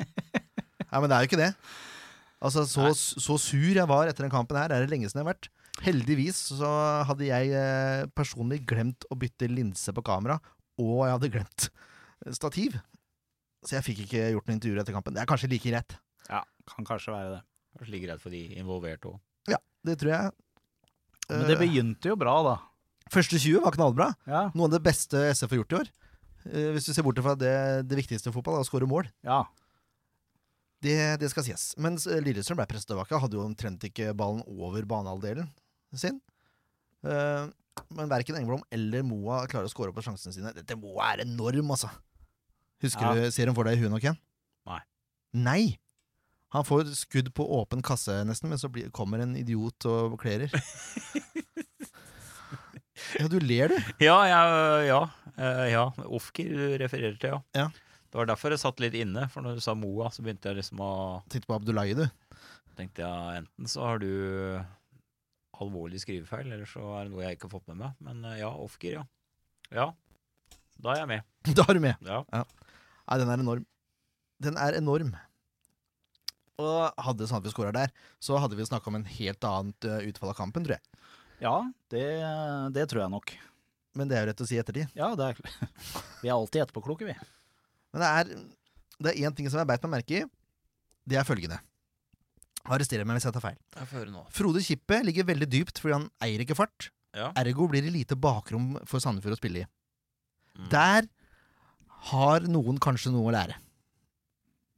Nei, 0.90 0.98
men 0.98 1.06
det 1.10 1.16
er 1.16 1.22
jo 1.22 1.28
ikke 1.30 1.38
det. 1.38 1.52
Altså, 2.42 2.64
så, 2.68 2.88
så 2.96 3.36
sur 3.40 3.70
jeg 3.70 3.86
var 3.88 4.10
etter 4.10 4.26
den 4.26 4.32
kampen 4.32 4.58
her, 4.58 4.72
er 4.74 4.82
det 4.82 4.90
lenge 4.90 5.08
siden 5.08 5.22
jeg 5.22 5.26
har 5.26 5.32
vært. 5.34 5.48
Heldigvis 5.84 6.40
så 6.58 6.70
hadde 7.06 7.28
jeg 7.28 7.52
eh, 7.54 8.06
personlig 8.16 8.62
glemt 8.68 9.06
å 9.12 9.18
bytte 9.20 9.48
linse 9.52 9.92
på 9.94 10.04
kamera, 10.04 10.38
og 10.80 11.04
jeg 11.06 11.14
hadde 11.14 11.32
glemt 11.36 11.68
stativ. 12.34 12.76
Så 13.66 13.76
jeg 13.76 13.86
fikk 13.86 14.02
ikke 14.06 14.26
gjort 14.34 14.48
noe 14.48 14.56
intervju 14.58 14.82
etter 14.82 14.96
kampen. 14.96 15.14
Det 15.16 15.22
er 15.22 15.30
kanskje 15.30 15.50
like 15.52 15.70
greit. 15.70 15.96
Ja, 16.30 16.42
kan 16.72 16.88
kanskje 16.88 17.14
være 17.14 17.32
det. 17.36 17.40
Kanskje 17.78 17.94
like 17.94 18.08
greit 18.08 18.24
for 18.24 18.34
de 18.34 18.42
involverte 18.58 19.12
òg. 19.12 19.20
Ja, 19.52 19.60
det 19.86 19.98
tror 20.02 20.12
jeg. 20.16 20.34
Men 21.28 21.46
det 21.48 21.56
Eh, 21.56 21.62
begynte 21.64 22.10
jo 22.12 22.16
bra, 22.16 22.34
da. 22.46 22.56
Første 23.10 23.38
20 23.38 23.60
var 23.64 23.72
knallbra. 23.74 24.08
Ja. 24.26 24.44
Noe 24.54 24.66
av 24.68 24.70
det 24.76 24.82
beste 24.82 25.18
SF 25.32 25.50
har 25.50 25.58
gjort 25.62 25.72
i 25.72 25.78
år. 25.80 25.88
Eh, 26.46 26.70
Hvis 26.74 26.86
du 26.86 26.92
ser 26.94 27.02
bort 27.02 27.18
fra 27.22 27.34
det, 27.34 27.86
det 27.88 27.96
viktigste 27.98 28.30
i 28.30 28.32
fotball, 28.34 28.58
er 28.60 28.64
å 28.66 28.68
skåre 28.68 28.86
mål. 28.88 29.08
ja. 29.24 29.44
Det, 30.84 31.16
det 31.18 31.30
skal 31.32 31.42
sies. 31.42 31.70
Mens 31.80 32.04
eh, 32.06 32.20
Lillestrøm 32.22 32.58
ble 32.60 32.66
presset 32.68 32.90
tilbake. 32.92 33.18
Hadde 33.18 33.38
jo 33.38 33.42
omtrent 33.46 33.82
ikke 33.88 34.10
ballen 34.14 34.42
over 34.46 34.84
banehalvdelen 34.86 35.48
sin. 35.96 36.20
Eh, 37.02 37.46
men 37.96 38.10
verken 38.12 38.36
Engblom 38.38 38.62
eller 38.70 39.02
Moa 39.02 39.46
klarer 39.50 39.66
å 39.66 39.72
skåre 39.72 39.94
på 39.96 40.04
sjansene 40.04 40.34
sine. 40.36 40.52
Dette 40.54 40.76
Moa 40.78 41.14
er 41.14 41.24
enorm, 41.24 41.72
altså. 41.72 41.88
Husker 42.84 43.02
Ja. 43.08 43.14
du 43.14 43.30
serien 43.32 43.54
for 43.56 43.64
deg 43.64 43.78
i 43.78 43.80
huet 43.82 43.90
nå, 43.90 43.98
Ken? 44.04 44.18
Nei. 44.68 44.80
Nei! 45.32 45.78
Han 46.54 46.64
får 46.64 46.92
skudd 46.94 47.32
på 47.34 47.44
åpen 47.58 47.82
kasse, 47.84 48.20
nesten, 48.28 48.48
men 48.52 48.60
så 48.60 48.68
blir, 48.72 48.86
kommer 48.94 49.18
en 49.24 49.34
idiot 49.36 49.84
og 49.90 50.14
klærer. 50.22 50.52
ja, 53.18 53.26
du 53.28 53.38
ler, 53.42 53.72
du. 53.74 53.90
Ja, 54.04 54.18
ja, 54.30 54.40
ja. 54.86 55.00
eh, 55.36 55.64
ja. 55.72 55.82
Ofker 56.06 56.48
du 56.52 56.76
refererer 56.80 57.18
til, 57.20 57.34
ja. 57.34 57.40
Ja. 57.58 57.66
Det 58.06 58.20
var 58.20 58.28
derfor 58.30 58.54
jeg 58.54 58.62
satt 58.62 58.78
litt 58.80 58.94
inne, 58.96 59.26
for 59.32 59.44
når 59.44 59.58
du 59.58 59.64
sa 59.64 59.74
Moa, 59.76 60.08
så 60.14 60.22
begynte 60.24 60.48
jeg 60.48 60.60
liksom 60.60 60.80
å 60.80 60.92
Tenkte 61.32 61.50
på 61.50 61.56
Abdullahi, 61.58 61.96
du. 61.98 62.06
tenkte 62.78 63.02
jeg 63.02 63.42
enten 63.42 63.68
så 63.68 63.82
har 63.88 64.00
du 64.00 64.08
alvorlig 65.56 65.98
skrivefeil, 66.02 66.48
eller 66.52 66.68
så 66.68 66.84
er 66.98 67.06
det 67.08 67.12
noe 67.14 67.24
jeg 67.24 67.36
ikke 67.36 67.48
har 67.50 67.54
fått 67.58 67.68
med 67.72 67.80
meg. 67.82 67.98
Men 68.06 68.22
eh, 68.30 68.38
ja, 68.44 68.52
Ofker, 68.62 69.00
ja. 69.00 69.04
Ja, 69.74 69.90
da 70.78 70.94
er 70.94 71.02
jeg 71.02 71.10
med. 71.16 71.26
Da 71.58 71.66
er 71.66 71.78
du 71.78 71.82
med. 71.82 72.06
Ja. 72.06 72.22
Ja. 72.32 72.44
Nei, 73.06 73.18
den 73.22 73.32
er 73.34 73.42
enorm. 73.42 73.66
Den 74.42 74.58
er 74.60 74.76
enorm. 74.78 75.12
Og 76.62 77.04
hadde 77.04 77.28
Sandefjord 77.28 77.52
skåra 77.54 77.74
der, 77.74 77.92
så 78.22 78.38
hadde 78.40 78.56
vi 78.56 78.64
snakka 78.64 78.88
om 78.88 78.98
en 78.98 79.08
helt 79.18 79.44
annet 79.44 79.88
eh, 79.88 80.06
utfall 80.08 80.32
av 80.32 80.38
kampen, 80.38 80.64
tror 80.64 80.78
jeg. 80.78 81.02
Ja, 81.44 81.56
det, 81.92 82.06
det 82.72 82.86
tror 82.88 83.04
jeg 83.04 83.12
nok. 83.12 83.34
Men 83.96 84.08
det 84.08 84.16
er 84.16 84.24
jo 84.24 84.30
rett 84.30 84.40
å 84.44 84.48
si 84.48 84.56
i 84.56 84.60
ettertid. 84.60 84.92
Ja, 84.96 85.10
det 85.16 85.30
er 85.30 85.40
Vi 86.22 86.30
er 86.30 86.34
alltid 86.36 86.64
etterpåkloke, 86.64 87.08
vi. 87.08 87.16
Men 87.92 88.02
det 88.04 88.08
er, 88.08 88.32
det 89.00 89.12
er 89.12 89.28
én 89.28 89.36
ting 89.36 89.48
som 89.52 89.60
jeg 89.60 89.68
beit 89.68 89.84
meg 89.84 89.98
merke 89.98 90.22
i. 90.22 90.26
Det 91.06 91.20
er 91.20 91.28
følgende. 91.28 91.60
Arrester 92.66 93.04
meg 93.06 93.18
hvis 93.18 93.28
jeg 93.28 93.36
tar 93.36 93.44
feil. 93.44 93.58
Jeg 93.76 93.88
får 93.90 94.00
høre 94.00 94.12
nå. 94.14 94.24
Frode 94.34 94.62
Kippe 94.64 94.98
ligger 95.06 95.28
veldig 95.28 95.48
dypt 95.52 95.80
fordi 95.82 95.94
han 95.94 96.08
eier 96.24 96.42
ikke 96.42 96.56
fart. 96.58 96.88
Ja. 97.16 97.30
Ergo 97.38 97.68
blir 97.70 97.84
det 97.84 97.92
lite 97.94 98.18
bakrom 98.18 98.74
for 98.88 99.00
Sandefjord 99.00 99.36
å 99.36 99.40
spille 99.40 99.62
i. 99.62 99.68
Mm. 100.56 100.66
Der 100.72 101.06
har 102.10 102.48
noen 102.48 102.80
kanskje 102.82 103.12
noe 103.14 103.30
å 103.30 103.34
lære. 103.36 103.56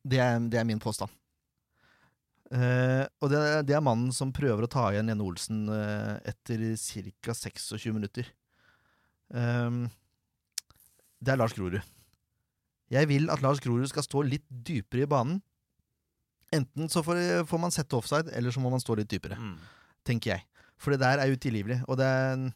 Det 0.08 0.20
er, 0.22 0.36
det 0.50 0.60
er 0.60 0.68
min 0.68 0.82
påstand. 0.82 1.10
Eh, 2.48 3.04
og 3.20 3.28
det, 3.32 3.40
det 3.68 3.74
er 3.76 3.84
mannen 3.84 4.12
som 4.16 4.30
prøver 4.32 4.64
å 4.64 4.70
ta 4.72 4.86
igjen 4.92 5.10
Lene 5.10 5.24
Olsen 5.26 5.66
uh, 5.68 6.16
etter 6.24 6.62
ca. 7.20 7.34
26 7.36 7.92
minutter. 7.92 8.30
Um, 9.28 9.82
det 11.20 11.34
er 11.34 11.40
Lars 11.40 11.52
Grorud. 11.56 11.80
Jeg 12.88 13.08
vil 13.10 13.28
at 13.28 13.42
Lars 13.44 13.60
Grorud 13.60 13.90
skal 13.90 14.06
stå 14.06 14.22
litt 14.24 14.46
dypere 14.48 15.04
i 15.04 15.10
banen. 15.10 15.42
Enten 16.56 16.88
så 16.88 17.02
får, 17.04 17.18
får 17.50 17.60
man 17.60 17.74
sette 17.74 17.98
offside, 17.98 18.32
eller 18.32 18.54
så 18.54 18.62
må 18.64 18.70
man 18.72 18.80
stå 18.80 18.96
litt 18.96 19.10
dypere 19.12 19.36
Mm. 19.36 19.58
tenker 20.08 20.30
jeg. 20.32 20.46
For 20.80 20.94
det 20.94 21.02
der 21.02 21.20
er 21.20 21.34
utilgivelig. 21.34 21.82
Og 21.90 21.98
det 22.00 22.06
er, 22.08 22.46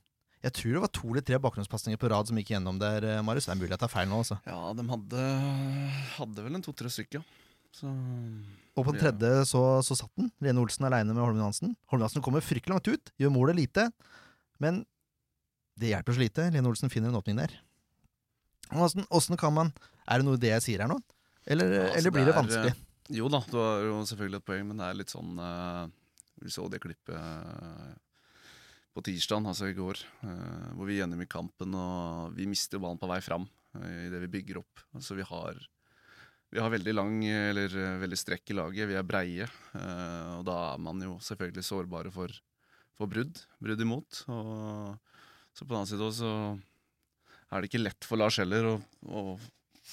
Jeg 0.42 0.52
tror 0.56 0.72
det 0.72 0.80
var 0.82 0.90
to 0.96 1.08
eller 1.12 1.22
tre 1.22 1.36
bakgrunnspasninger 1.38 2.00
på 2.00 2.08
rad 2.10 2.26
som 2.26 2.38
gikk 2.40 2.48
gjennom 2.54 2.78
der, 2.80 3.04
eh, 3.04 3.20
Marius. 3.22 3.44
Det 3.46 3.52
er 3.52 3.60
mulig 3.60 3.70
jeg 3.76 3.78
tar 3.78 3.92
feil 3.92 4.08
nå, 4.08 4.16
altså. 4.24 4.40
Ja, 4.48 4.72
de 4.74 4.82
hadde, 4.88 5.26
hadde 6.16 6.42
vel 6.48 6.56
en 6.56 6.64
to-tre 6.64 6.88
stykker. 6.90 7.22
Så 7.76 7.92
Og 8.72 8.86
på 8.86 8.92
den 8.94 9.02
tredje 9.02 9.42
så, 9.50 9.60
så 9.84 9.96
satt 9.98 10.12
den. 10.16 10.30
Lene 10.40 10.62
Olsen 10.62 10.86
aleine 10.88 11.12
med 11.12 11.20
Holmen 11.20 11.44
Hansen. 11.44 11.74
Holmen 11.92 12.06
Hansen 12.06 12.24
kommer 12.24 12.40
fryktelig 12.44 12.72
langt 12.72 12.88
ut, 12.88 13.10
gjør 13.20 13.32
målet 13.34 13.58
lite. 13.58 13.90
Men 14.62 14.82
det 15.80 15.90
hjelper 15.92 16.16
så 16.16 16.22
lite. 16.22 16.46
Lene 16.54 16.70
Olsen 16.70 16.92
finner 16.92 17.12
en 17.12 17.18
åpning 17.20 17.36
der. 17.36 17.52
Åssen 18.72 19.04
åssen 19.12 19.36
kan 19.36 19.52
man 19.52 19.72
Er 20.08 20.20
det 20.22 20.24
noe 20.24 20.40
det 20.40 20.48
jeg 20.54 20.64
sier 20.64 20.80
her 20.84 20.88
nå? 20.88 20.96
Eller, 21.44 21.68
Ja, 21.68 21.82
altså, 21.90 21.98
eller 21.98 22.14
blir 22.14 22.24
det 22.24 22.32
er, 22.32 22.38
vanskelig? 22.40 22.72
eh, 22.72 23.16
Jo 23.18 23.28
da, 23.28 23.42
du 23.50 23.58
har 23.58 23.82
jo 23.84 23.98
selvfølgelig 24.08 24.40
et 24.40 24.46
poeng, 24.48 24.64
men 24.70 24.80
det 24.80 24.86
er 24.88 24.96
litt 24.96 25.12
sånn 25.12 25.36
eh, 25.42 25.84
Vi 26.46 26.52
så 26.54 26.64
det 26.72 26.80
klippet 26.82 27.12
uh, 27.12 27.92
på 28.96 29.02
tirsdag, 29.04 29.44
altså 29.46 29.68
i 29.68 29.76
går, 29.76 30.00
uh, 30.24 30.72
hvor 30.78 30.88
vi 30.88 30.96
gjennom 30.98 31.20
i 31.22 31.28
kampen, 31.30 31.74
og 31.76 32.32
vi 32.36 32.48
mister 32.50 32.80
ballen 32.82 32.98
på 33.00 33.08
vei 33.10 33.20
fram 33.24 33.44
uh, 33.76 34.06
idet 34.08 34.22
vi 34.24 34.30
bygger 34.38 34.58
opp. 34.62 34.82
Altså 34.96 35.14
vi 35.18 35.26
har 35.28 35.60
vi 36.52 36.60
har 36.60 36.72
veldig 36.72 36.92
lang, 36.92 37.14
eller 37.24 37.72
eh, 37.80 37.94
veldig 38.02 38.18
strekk 38.20 38.52
i 38.52 38.56
laget, 38.58 38.88
vi 38.90 38.96
er 38.98 39.06
breie. 39.08 39.46
eh, 39.72 40.32
og 40.36 40.44
da 40.44 40.56
er 40.74 40.82
man 40.84 41.00
jo 41.00 41.16
selvfølgelig 41.24 41.64
sårbare 41.64 42.12
for, 42.12 42.34
for 42.98 43.08
brudd. 43.08 43.40
Brudd 43.62 43.80
imot. 43.80 44.20
Og 44.28 44.92
så 45.56 45.64
på 45.64 45.72
den 45.72 45.78
annen 45.80 45.88
side 45.88 46.04
også, 46.04 46.28
så 46.28 47.56
er 47.56 47.60
det 47.62 47.70
ikke 47.70 47.82
lett 47.82 48.08
for 48.08 48.20
Lars 48.20 48.36
heller 48.40 48.68
å, 48.68 48.76
å 49.08 49.24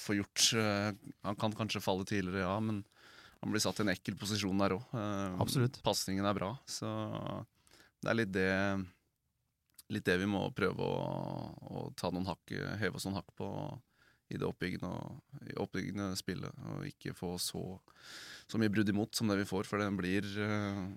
få 0.00 0.16
gjort 0.16 0.50
eh, 0.56 0.92
Han 1.26 1.40
kan 1.40 1.56
kanskje 1.56 1.82
falle 1.84 2.04
tidligere, 2.08 2.44
ja, 2.44 2.54
men 2.60 2.84
han 3.40 3.52
blir 3.54 3.62
satt 3.64 3.80
i 3.80 3.86
en 3.86 3.94
ekkel 3.94 4.18
posisjon 4.20 4.60
der 4.60 4.76
òg. 4.76 4.82
Absolutt. 5.40 5.78
Pasningen 5.84 6.26
er 6.28 6.36
bra, 6.36 6.52
så 6.68 6.88
det 8.04 8.12
er 8.12 8.18
litt 8.20 8.34
det 8.36 8.50
Litt 9.90 10.04
det 10.06 10.20
vi 10.20 10.26
må 10.30 10.44
prøve 10.54 10.86
å, 10.86 10.98
å 11.66 11.80
ta 11.98 12.12
noen 12.14 12.28
hakk, 12.28 12.52
heve 12.78 13.00
oss 13.00 13.08
noen 13.08 13.16
hakk 13.18 13.32
på 13.34 13.48
i 14.30 14.38
det 14.40 14.46
oppbyggende, 14.46 14.90
i 15.50 15.58
oppbyggende 15.60 16.08
spillet. 16.18 16.64
Og 16.72 16.88
ikke 16.88 17.14
få 17.16 17.34
så, 17.42 17.62
så 18.46 18.60
mye 18.60 18.72
brudd 18.72 18.90
imot 18.92 19.16
som 19.16 19.30
det 19.30 19.40
vi 19.42 19.48
får, 19.48 19.68
for 19.68 19.82
det 19.82 19.90
blir 19.98 20.26
uh, 20.38 20.88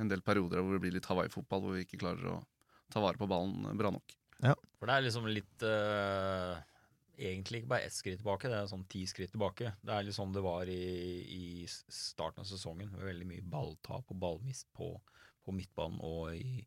en 0.00 0.10
del 0.10 0.24
perioder 0.24 0.62
hvor 0.62 0.76
det 0.76 0.84
blir 0.84 0.96
litt 0.96 1.08
Hawaii-fotball, 1.10 1.64
hvor 1.64 1.76
vi 1.76 1.84
ikke 1.86 2.00
klarer 2.02 2.36
å 2.36 2.38
ta 2.92 3.02
vare 3.04 3.20
på 3.20 3.28
ballen 3.30 3.76
bra 3.78 3.92
nok. 3.94 4.16
Ja. 4.42 4.54
For 4.78 4.90
det 4.90 4.96
er 4.96 5.04
liksom 5.06 5.28
litt 5.30 5.66
uh, 5.66 6.60
Egentlig 7.14 7.60
ikke 7.60 7.70
bare 7.70 7.86
ett 7.86 7.94
skritt 7.94 8.18
tilbake, 8.18 8.48
det 8.50 8.56
er 8.58 8.66
sånn 8.66 8.88
ti 8.90 9.04
skritt 9.06 9.30
tilbake. 9.30 9.68
Det 9.86 9.92
er 9.94 10.02
litt 10.02 10.16
sånn 10.16 10.32
det 10.34 10.40
var 10.42 10.66
i, 10.66 10.80
i 11.30 11.44
starten 11.70 12.42
av 12.42 12.48
sesongen. 12.48 12.88
med 12.90 13.04
Veldig 13.06 13.28
mye 13.28 13.44
balltap 13.52 14.10
og 14.10 14.18
ballmist 14.18 14.66
på, 14.74 14.88
på 15.46 15.54
midtbanen 15.54 16.00
og 16.02 16.34
i, 16.34 16.64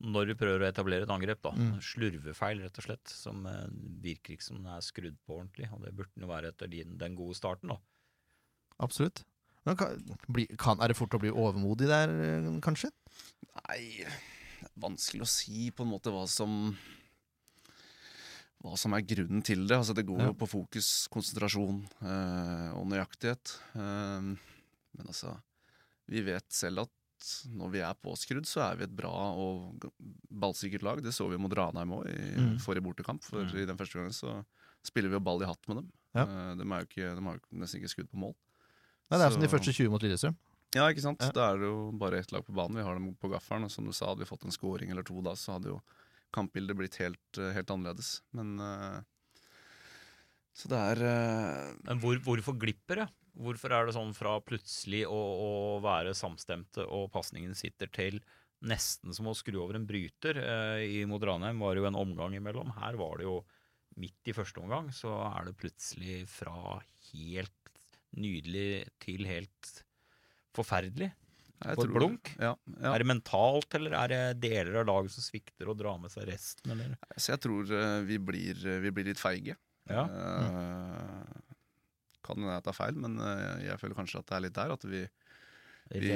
når 0.00 0.30
du 0.30 0.34
prøver 0.40 0.62
å 0.64 0.68
etablere 0.70 1.04
et 1.04 1.12
angrep. 1.12 1.42
da. 1.44 1.50
Mm. 1.52 1.74
Slurvefeil, 1.84 2.62
rett 2.64 2.78
og 2.80 2.86
slett, 2.86 3.12
som 3.12 3.42
eh, 3.46 3.66
virker 4.04 4.34
ikke 4.36 4.46
som 4.46 4.56
den 4.60 4.70
er 4.72 4.84
skrudd 4.84 5.18
på 5.26 5.36
ordentlig. 5.40 5.68
Og 5.76 5.82
det 5.84 5.92
burde 5.96 6.12
den 6.14 6.24
jo 6.24 6.30
være 6.32 6.52
etter 6.54 6.70
din, 6.72 6.96
den 7.00 7.18
gode 7.18 7.36
starten, 7.36 7.74
da. 7.74 7.78
Absolutt. 8.80 9.24
Men 9.68 9.76
kan, 9.76 9.98
bli, 10.32 10.46
kan, 10.56 10.80
er 10.80 10.88
det 10.88 10.96
fort 10.96 11.12
å 11.12 11.20
bli 11.20 11.28
overmodig 11.28 11.90
der, 11.90 12.08
kanskje? 12.64 12.88
Nei, 13.66 13.82
det 14.06 14.70
er 14.70 14.72
vanskelig 14.80 15.26
å 15.26 15.28
si 15.28 15.66
på 15.74 15.84
en 15.84 15.92
måte 15.92 16.12
hva 16.14 16.24
som 16.32 16.72
hva 18.60 18.76
som 18.76 18.92
er 18.96 19.04
grunnen 19.08 19.40
til 19.44 19.62
det. 19.68 19.76
Altså, 19.78 19.94
det 19.96 20.04
går 20.08 20.20
Ja. 20.20 20.26
jo 20.30 20.34
på 20.36 20.48
fokus, 20.48 21.08
konsentrasjon 21.12 21.78
øh, 22.04 22.70
og 22.76 22.86
nøyaktighet. 22.92 23.54
Eh, 23.74 24.32
men 24.96 25.06
altså, 25.06 25.32
vi 26.10 26.20
vet 26.26 26.44
selv 26.52 26.84
at 26.84 26.90
når 27.50 27.70
vi 27.72 27.80
er 27.84 27.94
påskrudd, 28.02 28.46
så 28.48 28.62
er 28.70 28.76
vi 28.80 28.84
et 28.84 28.94
bra 28.96 29.10
og 29.36 29.84
ballsikkert 30.30 30.82
lag. 30.86 31.02
Det 31.02 31.12
så 31.12 31.28
vi 31.30 31.36
mot 31.40 31.52
Ranheim 31.52 31.90
òg 31.98 32.06
i 32.08 32.36
Mm. 32.40 32.58
forrige 32.58 32.82
bortekamp. 32.84 33.22
For 33.22 33.44
Mm. 33.44 33.54
i 33.62 33.66
den 33.66 33.76
første 33.76 33.98
gangen 33.98 34.12
så 34.16 34.44
spiller 34.84 35.08
vi 35.10 35.16
jo 35.16 35.20
ball 35.20 35.42
i 35.42 35.46
hatt 35.46 35.68
med 35.68 35.76
dem. 35.78 35.92
Ja. 36.14 36.22
Eh, 36.22 36.54
de, 36.56 36.62
er 36.62 36.80
jo 36.80 36.86
ikke, 36.86 37.14
de 37.16 37.22
har 37.22 37.34
jo 37.38 37.58
nesten 37.58 37.80
ikke 37.80 37.92
skudd 37.94 38.10
på 38.10 38.16
mål. 38.18 38.34
Nei, 39.10 39.18
det 39.18 39.26
er 39.26 39.30
som 39.30 39.40
de 39.42 39.48
første 39.48 39.72
20 39.74 39.90
mot 39.90 40.00
Lillestrøm. 40.02 40.36
ja, 40.74 40.86
ikke 40.88 41.02
sant? 41.02 41.20
Ja. 41.20 41.30
Da 41.32 41.52
er 41.52 41.58
det 41.58 41.66
jo 41.66 41.92
bare 41.92 42.18
ett 42.18 42.30
lag 42.32 42.44
på 42.46 42.54
banen. 42.54 42.76
Vi 42.76 42.82
har 42.82 42.94
dem 42.94 43.14
på 43.16 43.28
gaffelen. 43.30 43.64
Og 43.64 43.70
som 43.70 43.84
du 43.84 43.92
sa, 43.92 44.06
hadde 44.06 44.20
vi 44.20 44.24
fått 44.30 44.44
en 44.44 44.50
scoring 44.52 44.90
eller 44.90 45.02
to 45.02 45.20
da, 45.20 45.32
så 45.34 45.54
hadde 45.58 45.66
jo 45.74 45.80
kampbildet 46.32 46.76
blitt 46.76 46.94
helt, 46.96 47.38
eh, 47.38 47.52
helt 47.52 47.66
annerledes. 47.70 48.22
Men 48.32 48.58
eh, 48.60 49.00
Så 50.54 50.68
det 50.68 50.78
er 50.78 51.76
Men 51.84 52.00
hvor, 52.00 52.16
hvorfor 52.18 52.58
glipper 52.58 52.96
det? 52.96 53.08
Hvorfor 53.38 53.72
er 53.76 53.86
det 53.88 53.94
sånn 53.96 54.12
fra 54.16 54.36
plutselig 54.42 55.04
å, 55.08 55.16
å 55.16 55.50
være 55.84 56.14
samstemte 56.16 56.84
og 56.86 57.10
pasningen 57.14 57.54
sitter 57.58 57.90
til 57.94 58.18
nesten 58.60 59.14
som 59.16 59.30
å 59.30 59.36
skru 59.36 59.60
over 59.62 59.78
en 59.78 59.86
bryter? 59.88 60.40
Eh, 60.42 60.82
I 61.00 61.04
mot 61.08 61.22
Ranheim 61.24 61.62
var 61.62 61.74
det 61.76 61.84
jo 61.84 61.88
en 61.92 62.00
omgang 62.00 62.34
imellom. 62.36 62.74
Her 62.80 62.98
var 63.00 63.20
det 63.20 63.28
jo 63.28 63.38
midt 64.00 64.30
i 64.30 64.34
første 64.36 64.60
omgang, 64.62 64.90
så 64.94 65.14
er 65.30 65.48
det 65.48 65.56
plutselig 65.60 66.22
fra 66.30 66.78
helt 67.12 67.72
nydelig 68.16 68.84
til 69.02 69.26
helt 69.28 69.72
forferdelig. 70.56 71.12
På 71.60 71.74
et 71.74 71.80
tror- 71.82 71.92
blunk? 71.98 72.30
Ja, 72.40 72.54
ja. 72.80 72.92
Er 72.94 73.02
det 73.02 73.06
mentalt, 73.10 73.74
eller 73.76 73.92
er 73.92 74.08
det 74.08 74.20
deler 74.40 74.80
av 74.80 74.86
laget 74.88 75.12
som 75.12 75.22
svikter 75.26 75.68
og 75.68 75.76
drar 75.76 75.98
med 76.00 76.10
seg 76.12 76.30
resten, 76.30 76.72
eller? 76.72 76.94
Så 77.16 77.34
jeg 77.34 77.42
tror 77.44 77.68
eh, 77.76 78.00
vi, 78.08 78.16
blir, 78.18 78.56
eh, 78.64 78.80
vi 78.80 78.92
blir 78.96 79.10
litt 79.10 79.20
feige. 79.20 79.58
Ja. 79.90 80.06
Eh, 80.06 81.49
kan 82.26 82.38
hende 82.38 82.54
jeg 82.56 82.66
tar 82.68 82.76
feil, 82.76 82.96
men 83.00 83.18
eh, 83.24 83.66
jeg 83.68 83.80
føler 83.80 83.98
kanskje 83.98 84.20
at 84.22 84.28
det 84.30 84.36
er 84.36 84.44
litt 84.46 84.56
der. 84.58 84.74
At 84.76 84.86
vi, 84.88 85.02
vi 85.90 86.10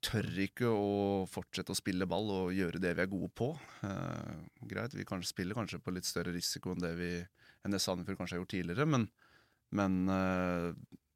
tør 0.00 0.28
ikke 0.46 0.70
å 0.72 0.90
fortsette 1.28 1.74
å 1.74 1.78
spille 1.78 2.08
ball 2.08 2.30
og 2.32 2.54
gjøre 2.56 2.80
det 2.80 2.94
vi 2.96 3.04
er 3.04 3.10
gode 3.10 3.32
på. 3.36 3.50
Uh, 3.84 4.46
greit, 4.70 4.94
vi 4.96 5.04
kanskje 5.08 5.32
spiller 5.34 5.58
kanskje 5.58 5.82
på 5.82 5.92
litt 5.92 6.08
større 6.08 6.32
risiko 6.32 6.72
enn 6.72 6.84
det, 6.84 6.94
vi, 6.96 7.10
enn 7.64 7.74
det 7.74 7.82
Sandefjord 7.84 8.22
kanskje 8.22 8.38
har 8.38 8.44
gjort 8.44 8.54
tidligere, 8.54 8.86
men, 8.88 9.08
men 9.76 9.98
uh, 10.08 10.70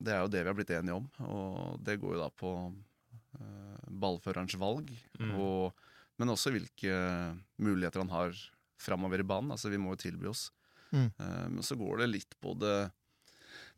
det 0.05 0.13
er 0.13 0.21
jo 0.25 0.33
det 0.35 0.43
vi 0.43 0.53
har 0.53 0.59
blitt 0.59 0.75
enige 0.77 0.99
om. 0.99 1.07
Og 1.25 1.79
det 1.87 1.97
går 2.03 2.19
jo 2.19 2.25
da 2.27 2.29
på 2.35 2.53
uh, 2.69 3.89
ballførerens 3.89 4.59
valg, 4.61 4.93
Mm. 5.15 5.31
og, 5.39 5.73
men 6.19 6.33
også 6.33 6.51
hvilke 6.53 6.93
muligheter 7.63 8.03
han 8.03 8.11
har 8.13 8.35
framover 8.83 9.23
i 9.23 9.27
banen. 9.27 9.55
Altså, 9.55 9.71
vi 9.73 9.79
må 9.81 9.95
jo 9.95 10.03
tilby 10.03 10.27
oss. 10.29 10.49
Mm. 10.95 11.09
Men 11.55 11.63
så 11.67 11.75
går 11.79 12.03
det 12.03 12.09
litt 12.11 12.35
på 12.43 12.53
det, 12.59 12.91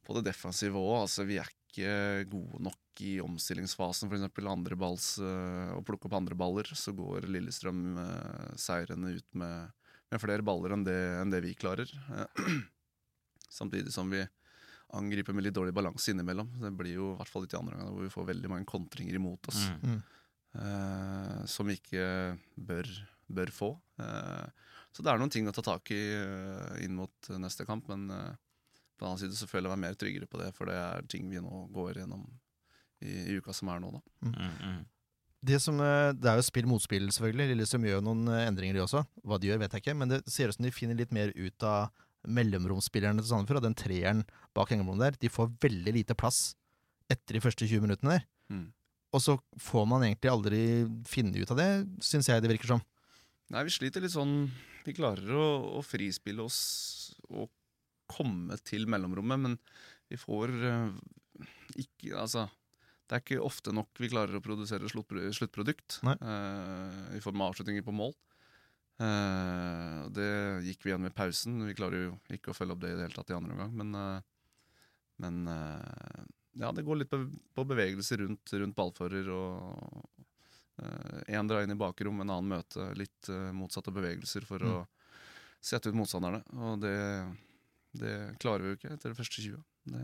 på 0.07 0.17
det 0.17 0.29
defensive 0.29 0.79
òg. 0.79 1.03
Altså, 1.05 1.27
vi 1.29 1.41
er 1.43 1.51
ikke 1.51 2.27
gode 2.31 2.63
nok 2.65 3.03
i 3.05 3.19
omstillingsfasen, 3.21 4.09
f.eks. 4.09 5.11
eh, 5.21 5.75
å 5.77 5.83
plukke 5.85 6.09
opp 6.09 6.17
andre 6.17 6.39
baller. 6.39 6.71
Så 6.79 6.95
går 6.97 7.29
Lillestrøm 7.29 7.83
eh, 8.01 8.55
seirende 8.61 9.13
ut 9.19 9.29
med, 9.37 9.75
med 10.13 10.23
flere 10.23 10.47
baller 10.47 10.77
enn 10.77 10.87
det, 10.87 10.97
enn 11.21 11.35
det 11.35 11.43
vi 11.45 11.57
klarer. 11.59 11.91
Eh, 12.17 12.51
samtidig 13.59 13.93
som 13.95 14.11
vi 14.13 14.25
angriper 14.97 15.35
med 15.35 15.47
litt 15.47 15.57
dårlig 15.57 15.75
balanse 15.75 16.13
innimellom. 16.13 16.49
Det 16.63 16.73
blir 16.79 16.97
jo 16.97 17.13
i 17.13 17.19
hvert 17.19 17.33
fall 17.33 17.45
litt 17.45 17.57
i 17.57 17.59
andre 17.59 17.77
omgang 17.77 17.95
hvor 17.97 18.07
vi 18.07 18.15
får 18.15 18.31
veldig 18.31 18.53
mange 18.53 18.71
kontringer 18.71 19.19
imot 19.19 19.51
oss 19.53 19.67
Mm. 19.83 20.05
Uh, 20.57 21.43
som 21.45 21.69
vi 21.69 21.75
ikke 21.77 22.05
bør, 22.57 22.87
bør 23.29 23.51
få. 23.53 23.67
Uh, 24.01 24.47
så 24.89 25.05
det 25.05 25.11
er 25.13 25.21
noen 25.21 25.33
ting 25.35 25.45
å 25.51 25.53
ta 25.53 25.61
tak 25.61 25.91
i 25.93 25.99
uh, 26.17 26.79
inn 26.81 26.95
mot 26.97 27.29
neste 27.43 27.67
kamp, 27.69 27.91
men 27.93 28.09
på 28.97 29.05
den 29.05 29.13
annen 29.13 29.23
side 29.23 29.39
så 29.39 29.49
føler 29.51 29.69
jeg 29.69 29.77
meg 29.77 29.85
mer 29.85 29.97
tryggere 30.01 30.29
på 30.31 30.41
det, 30.41 30.51
for 30.57 30.71
det 30.71 30.77
er 30.81 31.09
ting 31.13 31.29
vi 31.31 31.43
nå 31.43 31.67
går 31.75 32.01
gjennom 32.01 32.27
i, 33.05 33.13
i 33.13 33.39
uka 33.39 33.55
som 33.57 33.71
er 33.73 33.83
nå, 33.83 33.93
da. 33.97 34.03
Mm, 34.25 34.37
mm. 34.57 34.79
Det, 35.47 35.61
som, 35.63 35.79
eh, 35.85 36.11
det 36.17 36.31
er 36.31 36.41
jo 36.41 36.47
spill 36.47 36.69
mot 36.71 36.83
spill, 36.83 37.07
selvfølgelig. 37.13 37.51
Lillestrøm 37.53 37.87
gjør 37.87 38.03
noen 38.05 38.25
eh, 38.33 38.47
endringer, 38.49 38.79
de 38.79 38.85
også. 38.87 39.05
Hva 39.23 39.39
de 39.41 39.51
gjør, 39.51 39.61
vet 39.63 39.77
jeg 39.77 39.85
ikke, 39.85 39.97
men 40.01 40.15
det 40.15 40.23
ser 40.33 40.51
ut 40.51 40.57
som 40.57 40.67
de 40.67 40.75
finner 40.75 40.99
litt 40.99 41.13
mer 41.15 41.35
ut 41.37 41.67
av 41.67 41.93
mellomromsspillerne 42.27 43.23
til 43.23 43.31
Sandefjord. 43.31 43.61
Og 43.61 43.69
den 43.69 43.79
treeren 43.79 44.25
bak 44.57 44.73
Engelblom 44.75 45.03
der, 45.03 45.19
de 45.21 45.31
får 45.31 45.53
veldig 45.63 45.95
lite 46.01 46.17
plass 46.19 46.57
etter 47.13 47.37
de 47.37 47.45
første 47.45 47.69
20 47.69 47.85
minuttene 47.85 48.17
der. 48.17 48.27
Mm. 48.51 48.67
Og 49.15 49.23
så 49.23 49.37
får 49.63 49.87
man 49.89 50.05
egentlig 50.05 50.33
aldri 50.33 50.63
finne 51.09 51.37
ut 51.39 51.53
av 51.55 51.61
det, 51.61 51.71
syns 52.05 52.29
jeg 52.31 52.43
det 52.43 52.51
virker 52.51 52.75
som. 52.75 52.83
Nei, 53.55 53.63
vi 53.63 53.71
sliter 53.71 54.03
litt 54.03 54.11
sånn 54.11 54.49
Vi 54.83 54.91
klarer 54.97 55.29
å, 55.39 55.45
å 55.79 55.83
frispille 55.87 56.43
oss 56.43 56.59
og 57.31 57.47
komme 58.11 58.57
til 58.67 58.87
mellomrommet, 58.91 59.43
men 59.43 59.59
vi 60.11 60.19
får 60.21 60.53
eh, 60.55 60.95
ikke 61.83 62.15
Altså, 62.17 62.47
det 63.07 63.17
er 63.17 63.23
ikke 63.23 63.43
ofte 63.45 63.75
nok 63.75 63.99
vi 64.01 64.11
klarer 64.11 64.39
å 64.39 64.43
produsere 64.45 64.89
sluttprodukt 64.91 66.01
eh, 66.03 67.03
i 67.19 67.21
form 67.23 67.43
av 67.43 67.53
avslutninger 67.53 67.85
på 67.87 67.95
mål. 67.95 68.15
Uh, 68.97 70.07
det 70.17 70.31
gikk 70.65 70.87
vi 70.87 70.89
igjen 70.89 71.03
med 71.05 71.13
pausen. 71.13 71.59
Vi 71.69 71.75
klarer 71.77 72.07
jo 72.07 72.13
ikke 72.33 72.49
å 72.49 72.57
følge 72.57 72.73
opp 72.73 72.81
det 72.81 72.95
i 72.95 72.97
det 72.97 73.05
hele 73.05 73.19
tatt 73.19 73.29
i 73.29 73.37
andre 73.37 73.53
omgang, 73.53 73.75
men, 73.77 73.91
uh, 73.93 74.23
men 75.21 75.43
ja, 76.57 76.71
det 76.73 76.87
går 76.87 77.03
litt 77.03 77.11
på, 77.13 77.21
på 77.29 77.67
bevegelser 77.69 78.23
rundt, 78.25 78.55
rundt 78.57 78.79
ballfører 78.79 79.29
og 79.35 80.13
Én 81.33 81.49
drar 81.49 81.65
inn 81.65 81.73
i 81.73 81.79
bakrom, 81.81 82.19
en 82.21 82.29
annen 82.29 82.51
møte. 82.51 82.91
Litt 83.01 83.31
motsatte 83.57 83.95
bevegelser 83.97 84.45
for 84.45 84.61
Mm. 84.61 84.75
å 84.75 84.83
sette 85.65 85.89
ut 85.89 85.97
motstanderne. 85.97 86.43
Og 86.53 86.83
det, 86.83 86.93
det 88.01 88.17
klarer 88.43 88.65
vi 88.65 88.73
jo 88.73 88.79
ikke 88.81 88.93
etter 88.95 89.13
det 89.13 89.19
første 89.19 89.43
20. 89.45 89.63
Det, 89.93 90.03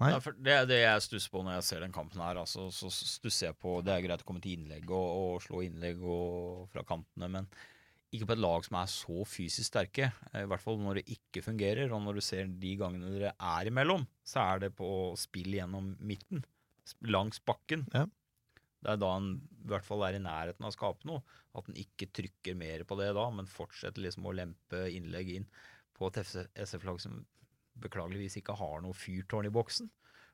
Nei. 0.00 0.14
Ja, 0.14 0.20
for 0.24 0.36
det 0.40 0.52
er 0.54 0.68
det 0.68 0.78
jeg 0.80 1.02
stusser 1.04 1.32
på 1.32 1.42
når 1.44 1.58
jeg 1.58 1.66
ser 1.66 1.82
den 1.84 1.92
kampen 1.92 2.22
her. 2.24 2.38
Altså, 2.40 2.70
så 2.72 2.88
stusser 2.88 3.50
jeg 3.50 3.58
på 3.60 3.74
Det 3.84 3.92
er 3.92 4.04
greit 4.06 4.22
å 4.24 4.28
komme 4.28 4.40
til 4.40 4.56
innlegg 4.56 4.88
og, 4.88 5.08
og 5.34 5.42
slå 5.44 5.60
innlegg 5.66 6.00
og, 6.00 6.70
fra 6.72 6.84
kantene, 6.88 7.28
men 7.34 7.48
ikke 8.10 8.30
på 8.30 8.34
et 8.34 8.40
lag 8.42 8.64
som 8.66 8.78
er 8.80 8.88
så 8.90 9.26
fysisk 9.28 9.68
sterke. 9.68 10.08
eh, 10.32 10.46
I 10.46 10.48
hvert 10.50 10.64
fall 10.64 10.80
når 10.80 10.98
det 10.98 11.18
ikke 11.18 11.44
fungerer, 11.44 11.92
og 11.92 12.00
når 12.02 12.16
du 12.18 12.24
ser 12.24 12.48
de 12.62 12.72
gangene 12.80 13.12
dere 13.12 13.34
er 13.36 13.70
imellom, 13.70 14.06
så 14.26 14.46
er 14.46 14.64
det 14.64 14.72
på 14.78 14.88
spill 15.20 15.52
gjennom 15.60 15.92
midten, 16.00 16.42
langs 17.06 17.38
bakken. 17.46 17.84
Ja. 17.92 18.06
Det 18.80 18.94
er 18.94 19.02
da 19.02 19.12
han 19.12 19.34
i 19.36 19.68
hvert 19.68 19.84
fall 19.84 20.06
er 20.06 20.16
i 20.16 20.22
nærheten 20.24 20.64
av 20.64 20.72
å 20.72 20.78
skape 20.78 21.06
noe. 21.06 21.20
At 21.52 21.68
han 21.68 21.76
ikke 21.78 22.08
trykker 22.16 22.56
mer 22.56 22.86
på 22.88 22.96
det 22.98 23.12
da, 23.18 23.28
men 23.36 23.50
fortsetter 23.50 24.02
liksom 24.06 24.26
å 24.26 24.34
lempe 24.34 24.86
innlegg 24.88 25.34
inn 25.36 25.46
på 26.00 26.08
et 26.08 26.20
SF-lag 26.64 27.00
som 27.02 27.20
beklageligvis 27.80 28.38
ikke 28.40 28.56
har 28.58 28.80
noe 28.84 28.96
fyrtårn 28.96 29.48
i 29.48 29.54
boksen. 29.54 29.90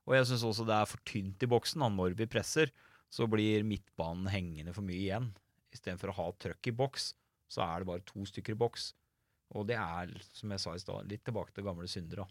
Og 0.06 0.14
jeg 0.14 0.28
syns 0.28 0.44
også 0.46 0.66
det 0.66 0.76
er 0.76 0.88
for 0.88 1.02
tynt 1.08 1.42
i 1.42 1.50
boksen. 1.50 1.82
Da. 1.82 1.90
Når 1.90 2.14
vi 2.18 2.28
presser, 2.30 2.70
så 3.10 3.26
blir 3.30 3.66
midtbanen 3.66 4.30
hengende 4.30 4.74
for 4.74 4.86
mye 4.86 5.02
igjen. 5.02 5.32
Istedenfor 5.74 6.12
å 6.12 6.18
ha 6.20 6.28
trøkk 6.42 6.70
i 6.70 6.76
boks, 6.78 7.10
så 7.50 7.64
er 7.66 7.82
det 7.82 7.90
bare 7.90 8.06
to 8.06 8.24
stykker 8.30 8.54
i 8.54 8.60
boks. 8.62 8.92
Og 9.54 9.66
det 9.68 9.76
er, 9.78 10.14
som 10.34 10.50
jeg 10.54 10.62
sa 10.62 10.74
i 10.74 10.82
stad, 10.82 11.10
litt 11.10 11.24
tilbake 11.26 11.54
til 11.54 11.66
gamle 11.66 11.90
synder. 11.90 12.24
da. 12.24 12.28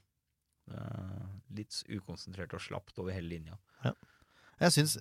Eh, 0.76 1.26
litt 1.60 1.78
ukonsentrert 1.92 2.56
og 2.58 2.64
slapt 2.64 3.00
over 3.02 3.14
hele 3.14 3.36
linja. 3.36 3.60
Jeg 4.60 4.72
synes 4.72 4.98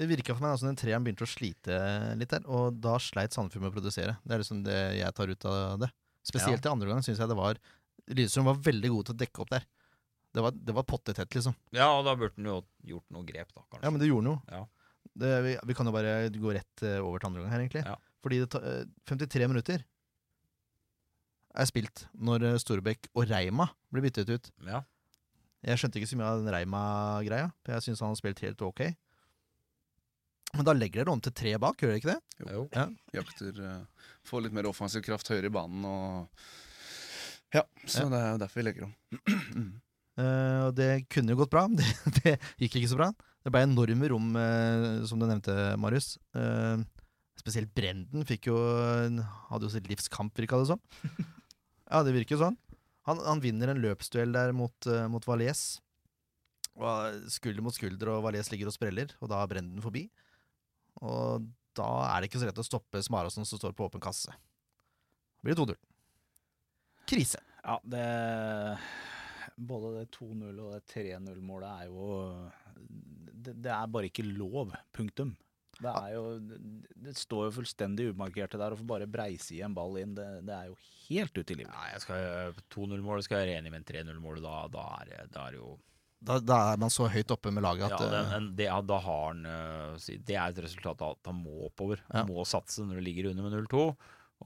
Det 0.00 0.06
virka 0.08 0.32
for 0.32 0.40
meg 0.40 0.56
som 0.56 0.70
den 0.70 0.78
treeren 0.80 1.04
begynte 1.04 1.26
å 1.26 1.28
slite 1.28 1.76
litt 2.16 2.30
der, 2.32 2.46
og 2.48 2.78
da 2.80 2.94
sleit 2.96 3.34
Sandefjord 3.34 3.66
med 3.66 3.68
å 3.68 3.74
produsere. 3.74 4.14
Det 4.24 4.32
er 4.32 4.40
liksom 4.40 4.62
det 4.64 4.78
jeg 4.96 5.12
tar 5.12 5.28
ut 5.28 5.44
av 5.44 5.74
det. 5.82 5.90
Spesielt 6.26 6.66
i 6.66 6.70
andre 6.70 6.90
gangen 6.90 7.04
syns 7.06 7.20
jeg 7.22 7.30
det 7.30 7.38
var 7.38 7.60
Lillestrøm 8.10 8.48
var 8.48 8.58
veldig 8.64 8.90
god 8.90 9.06
til 9.06 9.14
å 9.14 9.20
dekke 9.20 9.42
opp 9.44 9.52
der. 9.52 9.64
Det 10.34 10.42
var, 10.44 10.54
det 10.54 10.74
var 10.74 10.86
pottetett, 10.86 11.30
liksom. 11.34 11.54
Ja, 11.74 11.88
og 11.96 12.04
da 12.06 12.14
burde 12.18 12.38
han 12.38 12.46
jo 12.48 12.56
gjort 12.92 13.14
noe 13.14 13.26
grep, 13.26 13.50
da, 13.54 13.64
kanskje. 13.66 13.84
Ja, 13.84 13.92
men 13.92 14.02
det 14.02 14.08
gjorde 14.10 14.26
noe. 14.28 14.40
Ja. 14.50 14.62
Det, 15.20 15.30
vi, 15.46 15.54
vi 15.70 15.76
kan 15.76 15.88
jo 15.90 15.94
bare 15.94 16.14
gå 16.34 16.54
rett 16.54 16.84
eh, 16.86 16.98
over 17.02 17.18
til 17.22 17.30
andre 17.30 17.42
gangen 17.42 17.54
her, 17.54 17.64
egentlig. 17.64 17.82
Ja. 17.86 17.96
Fordi 18.24 18.38
det 18.42 18.48
ta, 18.52 18.60
eh, 18.66 18.84
53 19.10 19.48
minutter 19.50 19.84
er 21.50 21.66
spilt 21.66 22.04
når 22.14 22.46
eh, 22.46 22.58
Storbekk 22.62 23.10
og 23.14 23.26
Reima 23.30 23.68
blir 23.90 24.06
byttet 24.06 24.30
ut. 24.30 24.50
Ja. 24.68 24.84
Jeg 25.66 25.82
skjønte 25.82 26.00
ikke 26.00 26.10
så 26.12 26.18
mye 26.20 26.30
av 26.30 26.42
den 26.44 26.54
Reima-greia, 26.54 27.50
for 27.64 27.74
jeg 27.76 27.88
syns 27.88 28.02
han 28.04 28.14
har 28.14 28.20
spilt 28.20 28.42
helt 28.46 28.62
ok. 28.64 28.84
Men 30.56 30.66
da 30.66 30.74
legger 30.74 31.04
dere 31.04 31.12
om 31.14 31.20
til 31.22 31.34
tre 31.36 31.52
bak, 31.62 31.78
gjør 31.78 31.92
dere 31.92 32.00
ikke 32.00 32.14
det? 32.14 32.48
Jo. 32.50 32.64
Jakter 33.14 33.60
uh, 33.62 34.08
Får 34.26 34.44
litt 34.44 34.56
mer 34.56 34.68
offensiv 34.70 35.04
kraft 35.06 35.30
høyere 35.30 35.50
i 35.50 35.54
banen 35.54 35.86
og 35.86 36.42
Ja, 37.54 37.62
så 37.86 38.04
Ja. 38.04 38.10
det 38.10 38.18
er 38.18 38.28
jo 38.34 38.40
derfor 38.42 38.60
vi 38.60 38.66
legger 38.68 38.88
om. 38.90 38.96
Eh, 40.20 40.62
og 40.66 40.74
det 40.76 41.06
kunne 41.08 41.32
jo 41.32 41.38
gått 41.38 41.52
bra, 41.52 41.62
men 41.70 41.78
det, 42.18 42.34
det 42.34 42.34
gikk 42.66 42.74
ikke 42.80 42.88
så 42.90 42.96
bra. 42.98 43.06
Det 43.46 43.52
ble 43.54 43.62
enorme 43.64 44.08
rom, 44.10 44.26
uh, 44.36 45.06
som 45.08 45.22
du 45.22 45.24
nevnte, 45.24 45.54
Marius. 45.80 46.10
Spesielt 47.40 47.70
Brenden 47.72 48.26
fikk 48.28 48.50
jo 48.50 48.56
hadde 49.48 49.64
jo 49.64 49.70
sitt 49.72 49.88
livs 49.88 50.10
kamp, 50.12 50.34
virka 50.36 50.58
det 50.60 50.68
som. 50.68 50.82
ja, 51.88 52.02
det 52.04 52.12
virker 52.18 52.36
jo 52.36 52.42
sånn. 52.42 52.58
Han, 53.08 53.22
han 53.24 53.40
vinner 53.40 53.72
en 53.72 53.80
løpsduell 53.80 54.34
der 54.34 54.52
mot, 54.52 54.76
uh, 54.90 55.06
mot 55.08 55.24
Valais. 55.30 55.78
Skulder 57.32 57.64
mot 57.64 57.78
skulder, 57.78 58.12
og 58.12 58.26
Valais 58.26 58.52
ligger 58.52 58.68
og 58.68 58.76
spreller, 58.76 59.14
og 59.22 59.32
da 59.32 59.40
er 59.40 59.54
Brenden 59.54 59.80
forbi. 59.86 60.04
Og 61.06 61.46
da 61.78 61.90
er 62.10 62.20
det 62.20 62.30
ikke 62.30 62.42
så 62.42 62.48
lett 62.48 62.60
å 62.60 62.66
stoppe 62.66 63.02
Smarason 63.04 63.46
som 63.48 63.60
står 63.60 63.76
på 63.76 63.86
åpen 63.86 64.02
kasse. 64.02 64.34
Da 64.34 65.46
blir 65.46 65.56
det 65.56 65.62
2-0. 65.62 65.78
Krise. 67.10 67.40
Ja, 67.64 67.78
det 67.84 68.04
Både 69.60 69.98
det 69.98 70.10
2-0 70.16 70.60
og 70.62 70.72
det 70.72 70.82
3-0-målet 70.92 71.70
er 71.70 71.88
jo 71.90 72.04
det, 73.40 73.54
det 73.64 73.72
er 73.72 73.92
bare 73.92 74.08
ikke 74.10 74.24
lov. 74.26 74.74
Punktum. 74.96 75.34
Det 75.80 75.90
er 75.90 76.14
jo 76.14 76.24
Det, 76.40 77.14
står 77.16 77.46
jo 77.46 77.56
fullstendig 77.60 78.10
umarkerte 78.12 78.60
der, 78.60 78.74
og 78.74 78.82
får 78.82 78.88
bare 78.88 79.08
breise 79.10 79.54
i 79.56 79.62
en 79.64 79.76
ball 79.76 79.96
inn. 80.00 80.12
Det, 80.16 80.26
det 80.48 80.56
er 80.56 80.68
jo 80.68 80.76
helt 81.08 81.32
utilgivelig. 81.32 81.68
i 81.68 81.92
livet. 81.92 82.04
skal 82.04 82.58
2-0-målet 82.74 83.26
skal 83.26 83.40
jeg 83.40 83.48
være 83.48 83.60
enig 83.60 83.72
i, 83.72 83.74
men 83.76 83.86
3-0-målet, 83.88 84.44
da, 84.44 84.56
da, 84.72 84.86
er 85.00 85.30
da 85.32 85.46
er 85.46 85.56
det 85.56 85.62
jo 85.62 85.70
Da, 86.20 86.36
da 86.44 86.56
er 86.74 86.80
man 86.80 86.92
så 86.92 87.06
høyt 87.08 87.32
oppe 87.32 87.52
med 87.54 87.64
laget 87.64 87.86
Ja, 87.86 87.96
at 87.96 88.02
den, 88.12 88.16
eh, 88.18 88.32
en, 88.36 88.48
det, 88.56 88.66
ja, 88.68 88.78
da 88.84 88.98
har 89.00 89.20
han 89.30 89.44
øh, 89.48 89.94
Det 90.20 90.36
er 90.36 90.52
et 90.52 90.58
resultat 90.66 91.00
av 91.00 91.14
at 91.16 91.30
han 91.30 91.38
må 91.40 91.70
oppover. 91.70 92.02
Ja. 92.12 92.26
Må 92.28 92.44
satse 92.48 92.84
når 92.84 93.00
du 93.00 93.04
ligger 93.06 93.30
under 93.30 93.46
med 93.46 93.56
0-2. 93.64 93.84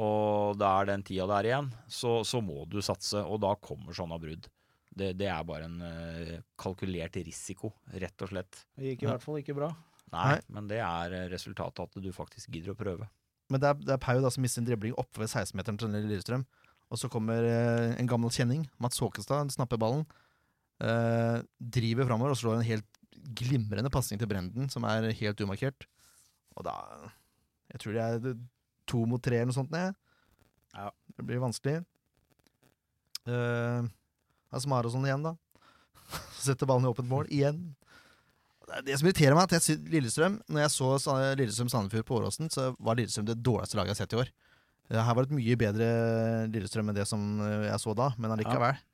Og 0.05 0.59
det 0.59 0.69
er 0.69 0.91
den 0.91 1.03
tida 1.07 1.27
det 1.31 1.39
er 1.39 1.49
igjen, 1.51 1.73
så, 1.87 2.17
så 2.27 2.41
må 2.43 2.65
du 2.71 2.81
satse. 2.83 3.21
Og 3.23 3.43
da 3.43 3.55
kommer 3.63 3.95
sånne 3.95 4.19
brudd. 4.23 4.47
Det, 4.95 5.13
det 5.19 5.27
er 5.31 5.43
bare 5.47 5.67
en 5.67 5.83
øh, 5.83 6.33
kalkulert 6.59 7.19
risiko, 7.27 7.73
rett 7.91 8.23
og 8.23 8.31
slett. 8.31 8.65
Det 8.79 8.93
gikk 8.95 9.07
i 9.07 9.11
hvert 9.11 9.27
fall 9.27 9.41
ikke 9.43 9.57
bra. 9.59 9.73
Nei, 10.15 10.31
Nei. 10.37 10.41
men 10.55 10.71
det 10.71 10.79
er 10.79 11.15
resultatet 11.33 11.89
at 11.89 12.03
du 12.03 12.11
faktisk 12.15 12.55
gidder 12.55 12.75
å 12.75 12.79
prøve. 12.79 13.11
Men 13.51 13.61
det 13.61 13.71
er, 13.71 13.81
det 13.83 13.95
er 13.97 14.03
Pau 14.03 14.21
da 14.23 14.31
som 14.33 14.45
mister 14.45 14.63
en 14.63 14.69
dribling 14.69 14.95
oppe 15.01 15.25
ved 15.25 15.31
16-meteren 15.31 15.81
til 15.81 15.95
Lillestrøm. 15.95 16.47
Og 16.93 17.01
så 17.01 17.11
kommer 17.11 17.47
eh, 17.49 17.95
en 17.99 18.09
gammel 18.09 18.31
kjenning, 18.33 18.69
Mats 18.83 19.01
Håkestad, 19.03 19.51
snapper 19.55 19.81
ballen. 19.81 20.05
Eh, 20.85 21.37
driver 21.79 22.09
framover 22.09 22.35
og 22.35 22.41
slår 22.41 22.59
en 22.59 22.67
helt 22.67 23.01
glimrende 23.39 23.91
pasning 23.93 24.21
til 24.21 24.29
Brenden, 24.29 24.69
som 24.73 24.85
er 24.89 25.09
helt 25.17 25.41
umarkert. 25.41 25.87
Og 26.59 26.67
da 26.67 26.75
Jeg 27.73 27.81
tror 27.81 27.95
det 27.97 28.03
er 28.05 28.35
to 28.87 29.07
mot 29.09 29.23
tre 29.23 29.41
eller 29.41 29.51
noe 29.51 29.57
sånt. 29.57 29.73
Ned. 29.73 29.97
Ja. 30.77 30.91
Det 31.17 31.25
blir 31.27 31.41
vanskelig. 31.43 31.81
Uh, 33.27 33.89
Smarosson 34.61 35.07
igjen, 35.09 35.25
da. 35.25 35.33
Setter 36.45 36.69
ballen 36.69 36.85
i 36.85 36.93
åpent 36.93 37.09
mål 37.09 37.27
igjen. 37.33 37.73
Det 38.69 38.77
er 38.79 38.87
det 38.87 38.99
som 39.01 39.09
irriterer 39.09 39.37
meg, 39.37 39.49
at 39.49 39.69
jeg 39.69 39.81
Lillestrøm 39.93 40.39
Når 40.49 40.65
jeg 40.65 40.73
så 40.73 41.17
Lillestrøm 41.37 41.71
Sandefjord 41.73 42.07
på 42.09 42.17
Åråsen, 42.21 42.51
så 42.53 42.71
var 42.79 42.97
Lillestrøm 43.01 43.27
det 43.29 43.41
dårligste 43.45 43.81
laget 43.81 43.93
jeg 43.93 43.97
har 43.97 44.03
sett 44.05 44.17
i 44.17 44.21
år. 44.23 44.33
Eh, 44.91 45.01
Her 45.01 45.15
var 45.15 45.25
det 45.25 45.33
et 45.33 45.39
mye 45.41 45.59
bedre 45.61 45.89
Lillestrøm 46.53 46.91
enn 46.91 46.99
det 46.99 47.07
som 47.09 47.25
eh, 47.45 47.69
jeg 47.71 47.81
så 47.83 47.97
da, 47.97 48.11
men 48.21 48.37
allikevel. 48.37 48.77
Eh, 48.77 48.94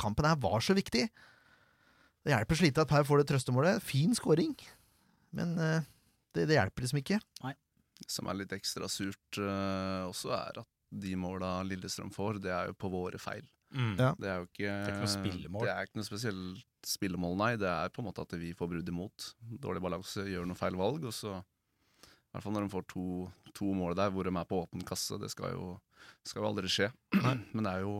Kampen 0.00 0.26
her 0.28 0.38
var 0.40 0.62
så 0.64 0.76
viktig. 0.76 1.04
Det 2.24 2.34
hjelper 2.34 2.58
så 2.58 2.66
lite 2.66 2.84
at 2.84 2.90
Per 2.90 3.06
får 3.08 3.22
det 3.22 3.28
trøstemålet. 3.30 3.84
Fin 3.84 4.14
scoring, 4.16 4.56
men 5.36 5.54
eh, 5.62 5.86
det, 6.36 6.48
det 6.50 6.58
hjelper 6.58 6.84
liksom 6.84 7.00
ikke. 7.02 7.20
Nei. 7.44 7.54
Som 8.06 8.28
er 8.30 8.38
litt 8.38 8.52
ekstra 8.54 8.86
surt 8.90 9.38
uh, 9.42 10.06
også, 10.06 10.30
er 10.36 10.60
at 10.62 10.68
de 11.02 11.14
måla 11.18 11.58
Lillestrøm 11.66 12.12
får, 12.14 12.38
det 12.44 12.52
er 12.54 12.70
jo 12.70 12.76
på 12.78 12.90
våre 12.92 13.18
feil. 13.20 13.46
Ja. 13.98 14.14
Det 14.16 14.28
er 14.28 14.38
jo 14.40 14.46
ikke 14.48 14.68
er 14.70 14.92
ikke 14.92 15.02
noe 15.02 15.12
spillemål. 15.12 15.64
Det 15.66 15.72
er 15.72 15.88
ikke 15.88 15.98
noe 16.00 16.08
spesielt 16.08 16.86
spillemål, 16.88 17.34
nei. 17.40 17.50
Det 17.60 17.68
er 17.68 17.90
på 17.92 18.00
en 18.00 18.08
måte 18.08 18.24
at 18.24 18.36
vi 18.40 18.54
får 18.56 18.70
brudd 18.70 18.92
imot. 18.92 19.26
Dårlig 19.60 19.82
balanse, 19.84 20.24
gjør 20.30 20.46
noen 20.48 20.58
feil 20.58 20.78
valg, 20.78 21.04
og 21.10 21.16
så 21.16 21.34
I 21.36 22.36
hvert 22.36 22.44
fall 22.44 22.56
når 22.56 22.68
de 22.68 22.72
får 22.76 22.86
to, 22.94 23.08
to 23.56 23.72
mål 23.76 23.98
der 23.98 24.14
hvor 24.14 24.28
de 24.28 24.32
er 24.32 24.48
på 24.48 24.62
åpen 24.62 24.86
kasse. 24.88 25.18
Det 25.20 25.32
skal 25.34 25.52
jo, 25.56 25.74
skal 26.24 26.44
jo 26.44 26.52
aldri 26.52 26.72
skje. 26.72 26.88
Men 27.18 27.64
det 27.64 27.74
er 27.74 27.84
jo 27.84 27.98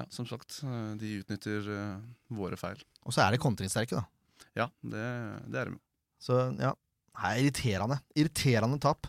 Ja, 0.00 0.06
som 0.14 0.26
sagt, 0.28 0.62
eh, 0.64 0.90
de 1.00 1.12
utnytter 1.20 1.70
eh, 1.76 1.94
våre 2.32 2.56
feil. 2.60 2.80
Og 3.04 3.14
så 3.14 3.24
er 3.26 3.34
det 3.34 3.42
kontringssterke, 3.42 4.00
da. 4.00 4.48
Ja, 4.56 4.66
det, 4.82 5.06
det 5.52 5.60
er 5.60 5.70
de. 5.70 5.80
Så 6.20 6.36
ja, 6.56 6.72
det 6.72 7.30
er 7.30 7.40
irriterende. 7.44 8.00
Irriterende 8.18 8.80
tap. 8.82 9.08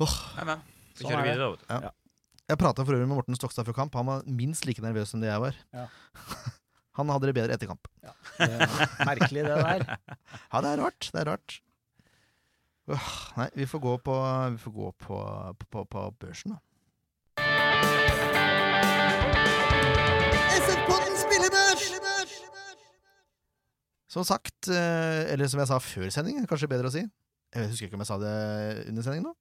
Nei, 0.00 0.46
nei. 0.48 0.58
vi 0.94 1.04
Sånn 1.04 1.10
kjører 1.10 1.22
er 1.22 1.28
videre, 1.30 1.48
da. 1.64 1.78
Ja. 1.88 1.92
Jeg 2.44 2.60
prata 2.60 2.84
for 2.84 2.92
øvrig 2.92 3.08
med 3.08 3.16
Morten 3.16 3.38
Stokstad 3.38 3.64
før 3.64 3.76
kamp. 3.78 3.94
Han 3.96 4.08
var 4.10 4.24
minst 4.28 4.66
like 4.68 4.82
nervøs 4.84 5.14
som 5.14 5.22
det 5.22 5.30
jeg 5.30 5.40
var. 5.40 5.56
Ja. 5.72 5.86
Han 6.98 7.10
hadde 7.10 7.30
det 7.30 7.34
bedre 7.34 7.56
etter 7.56 7.70
kamp. 7.70 7.88
Det 8.38 8.46
er 8.46 9.06
merkelig, 9.08 9.46
det 9.48 9.54
der. 9.58 9.86
Ja, 10.52 10.60
det 10.60 10.74
er 10.74 10.82
rart. 10.84 11.08
Det 11.08 11.22
er 11.22 11.30
rart. 11.32 11.56
Uh, 12.84 13.08
nei, 13.38 13.48
vi 13.56 13.66
får 13.66 13.80
gå 13.80 13.94
på, 14.04 14.14
vi 14.54 14.60
får 14.60 14.74
gå 14.76 14.90
på, 15.06 15.18
på, 15.58 15.68
på, 15.72 15.84
på 15.88 16.04
børsen, 16.20 16.52
da. 16.52 16.60
Som 24.14 24.22
sagt, 24.26 24.68
eh, 24.70 25.24
eller 25.34 25.48
som 25.50 25.58
jeg 25.62 25.70
sa 25.70 25.78
før 25.82 26.10
sending, 26.14 26.36
kanskje 26.46 26.68
bedre 26.70 26.86
å 26.90 26.94
si. 26.94 27.02
Jeg 27.54 27.70
husker 27.70 27.88
ikke 27.88 27.98
om 27.98 28.02
jeg 28.04 28.10
sa 28.12 28.18
det 28.22 28.34
under 28.90 29.02
sending 29.06 29.24
nå. 29.26 29.32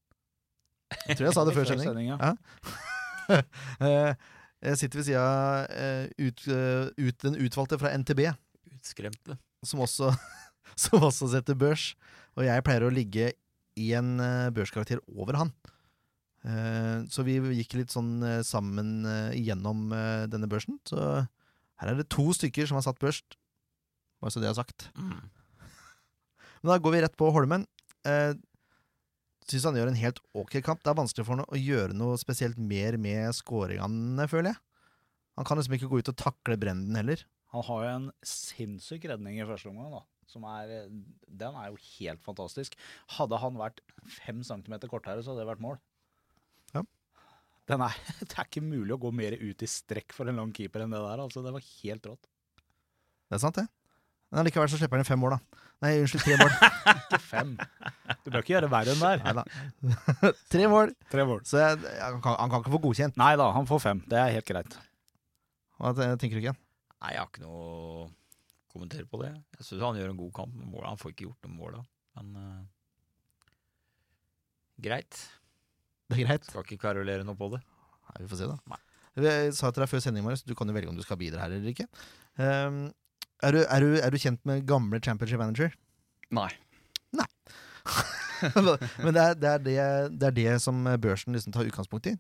Jeg 1.08 1.18
tror 1.20 1.28
jeg 1.30 1.36
sa 1.38 1.44
det 1.46 1.54
før 1.58 1.70
sending. 1.70 2.10
ja. 2.14 2.34
Eh, 3.80 4.16
Jeg 4.64 4.78
sitter 4.80 5.00
ved 5.00 5.06
sida 5.08 5.22
av 5.24 5.72
eh, 5.76 6.10
ut, 6.24 6.42
ut, 6.48 7.18
den 7.24 7.38
utvalgte 7.44 7.78
fra 7.80 7.92
NTB, 8.00 8.22
Utskremte. 8.74 9.38
som 9.64 9.80
også, 9.84 10.10
som 10.84 11.04
også 11.08 11.30
setter 11.32 11.56
børs. 11.60 11.94
Og 12.36 12.44
jeg 12.48 12.64
pleier 12.68 12.84
å 12.88 12.92
ligge 12.92 13.30
i 13.80 13.90
en 13.98 14.16
børskarakter 14.56 15.00
over 15.12 15.36
han. 15.40 15.52
Så 17.12 17.24
vi 17.24 17.38
gikk 17.60 17.76
litt 17.80 17.92
sånn 17.94 18.20
sammen 18.44 19.06
gjennom 19.40 19.86
denne 20.32 20.50
børsen. 20.52 20.76
Så 20.88 21.00
her 21.80 21.92
er 21.94 22.00
det 22.00 22.10
to 22.12 22.26
stykker 22.36 22.68
som 22.68 22.80
har 22.80 22.84
satt 22.88 23.00
børs. 23.04 23.22
Bare 24.24 24.32
så 24.32 24.40
det 24.40 24.48
er 24.48 24.56
sagt. 24.56 24.88
Mm. 24.96 25.20
Men 26.64 26.72
da 26.72 26.80
går 26.80 26.96
vi 26.96 27.04
rett 27.04 27.20
på 27.20 27.28
Holmen. 27.36 27.68
Eh, 28.08 28.32
Syns 29.44 29.66
han 29.68 29.76
gjør 29.76 29.90
en 29.92 30.00
helt 30.00 30.22
ok 30.40 30.54
kamp. 30.64 30.80
Det 30.80 30.92
er 30.94 30.96
vanskelig 30.96 31.26
for 31.28 31.36
han 31.36 31.44
å 31.44 31.60
gjøre 31.60 31.96
noe 31.98 32.16
spesielt 32.22 32.56
mer 32.56 32.96
med 33.02 33.36
skåringene, 33.36 34.28
føler 34.32 34.54
jeg. 34.54 34.62
Han 35.36 35.48
kan 35.50 35.60
liksom 35.60 35.76
ikke 35.76 35.90
gå 35.92 36.00
ut 36.00 36.12
og 36.14 36.20
takle 36.22 36.56
Brenden 36.62 36.96
heller. 36.96 37.26
Han 37.52 37.66
har 37.68 37.84
jo 37.84 37.92
en 37.98 38.08
sinnssyk 38.26 39.10
redning 39.12 39.42
i 39.42 39.48
første 39.50 39.70
omgang, 39.74 39.92
da. 39.98 40.04
Som 40.30 40.46
er, 40.48 40.72
den 41.28 41.60
er 41.60 41.74
jo 41.74 41.82
helt 42.00 42.24
fantastisk. 42.24 42.78
Hadde 43.18 43.42
han 43.44 43.60
vært 43.60 43.84
fem 44.24 44.40
centimeter 44.48 44.90
kortere, 44.90 45.22
så 45.22 45.34
hadde 45.34 45.44
det 45.44 45.52
vært 45.52 45.66
mål. 45.66 45.78
Ja. 46.74 46.86
Den 47.70 47.84
er, 47.86 48.00
det 48.24 48.32
er 48.32 48.48
ikke 48.48 48.64
mulig 48.64 48.96
å 48.96 49.02
gå 49.04 49.12
mer 49.14 49.36
ut 49.42 49.66
i 49.66 49.70
strekk 49.70 50.16
for 50.16 50.32
en 50.32 50.40
lang 50.40 50.56
keeper 50.56 50.86
enn 50.86 50.96
det 50.96 51.04
der. 51.04 51.28
altså 51.28 51.44
Det 51.44 51.54
var 51.54 51.68
helt 51.84 52.12
rått. 52.14 52.32
Det 53.28 53.42
er 53.42 53.44
sant, 53.44 53.60
det. 53.60 53.68
Men 54.34 54.42
allikevel 54.42 54.72
så 54.72 54.80
slipper 54.80 54.98
han 54.98 55.04
inn 55.04 55.08
fem 55.12 55.20
mål, 55.22 55.36
da. 55.36 55.62
Nei, 55.84 55.92
unnskyld, 56.02 56.24
tre 56.26 56.38
mål. 56.40 56.54
Ikke 57.04 57.20
fem. 57.22 57.52
Du 58.24 58.32
bør 58.32 58.40
ikke 58.40 58.54
gjøre 58.56 58.66
det 58.66 58.72
verre 58.72 58.94
enn 58.96 59.04
der. 59.04 59.20
Neida. 59.22 59.44
tre 60.54 60.70
mål. 60.72 60.94
Tre 61.12 61.26
mål. 61.30 61.44
Så 61.46 61.60
jeg, 61.60 61.84
jeg, 61.84 62.00
han, 62.02 62.22
kan, 62.24 62.38
han 62.40 62.50
kan 62.50 62.64
ikke 62.64 62.74
få 62.74 62.80
godkjent. 62.86 63.20
Nei 63.20 63.34
da, 63.38 63.50
han 63.54 63.68
får 63.70 63.82
fem. 63.84 64.02
Det 64.10 64.18
er 64.18 64.32
helt 64.38 64.48
greit. 64.48 64.78
Hva 65.78 65.92
tenker 65.94 66.34
du, 66.34 66.42
ikke? 66.42 66.56
Nei, 67.04 67.12
jeg 67.14 67.22
har 67.22 67.30
ikke 67.30 67.44
noe 67.44 67.60
å 67.62 68.08
kommentere 68.74 69.06
på 69.12 69.20
det. 69.22 69.34
Jeg 69.60 69.68
syns 69.68 69.86
han 69.86 70.00
gjør 70.00 70.16
en 70.16 70.22
god 70.24 70.34
kamp. 70.40 70.56
med 70.58 70.72
mål. 70.72 70.88
Han 70.88 71.04
får 71.04 71.14
ikke 71.14 71.28
gjort 71.28 71.46
noe 71.50 71.60
mål 71.60 71.78
da. 71.78 71.84
Men 72.18 72.34
uh, 72.40 73.54
greit. 74.88 75.22
Det 76.10 76.18
er 76.18 76.26
greit. 76.26 76.50
Skal 76.50 76.66
ikke 76.66 76.82
karolere 76.88 77.28
noe 77.28 77.38
på 77.38 77.52
det. 77.54 77.62
Nei, 78.08 78.18
vi 78.24 78.32
får 78.32 78.42
se, 78.42 78.50
da. 78.50 78.82
Jeg 79.20 79.54
sa 79.54 79.70
til 79.70 79.84
deg 79.84 79.92
før 79.92 80.02
sending, 80.02 80.26
Marius, 80.26 80.42
du 80.48 80.56
kan 80.58 80.70
jo 80.70 80.74
velge 80.74 80.90
om 80.90 80.98
du 80.98 81.06
skal 81.06 81.20
bidra 81.22 81.44
her 81.44 81.54
eller 81.54 81.70
ikke. 81.70 81.86
Um, 82.40 82.88
er, 83.44 83.56
du, 83.56 83.62
er, 83.64 83.84
du, 83.84 83.98
er 84.00 84.14
du 84.14 84.22
kjent 84.22 84.42
med 84.48 84.64
gamle 84.70 85.00
championship 85.04 85.42
manager? 85.42 85.76
Nei. 86.34 86.50
Nei. 87.14 87.28
Men 89.04 89.14
det 89.16 89.24
er 89.24 89.36
det, 89.38 89.50
er 89.50 89.62
det, 89.68 89.78
det 90.20 90.30
er 90.30 90.38
det 90.38 90.56
som 90.64 90.80
børsen 91.04 91.36
liksom 91.36 91.54
tar 91.56 91.68
utgangspunkt 91.68 92.10
i. 92.12 92.16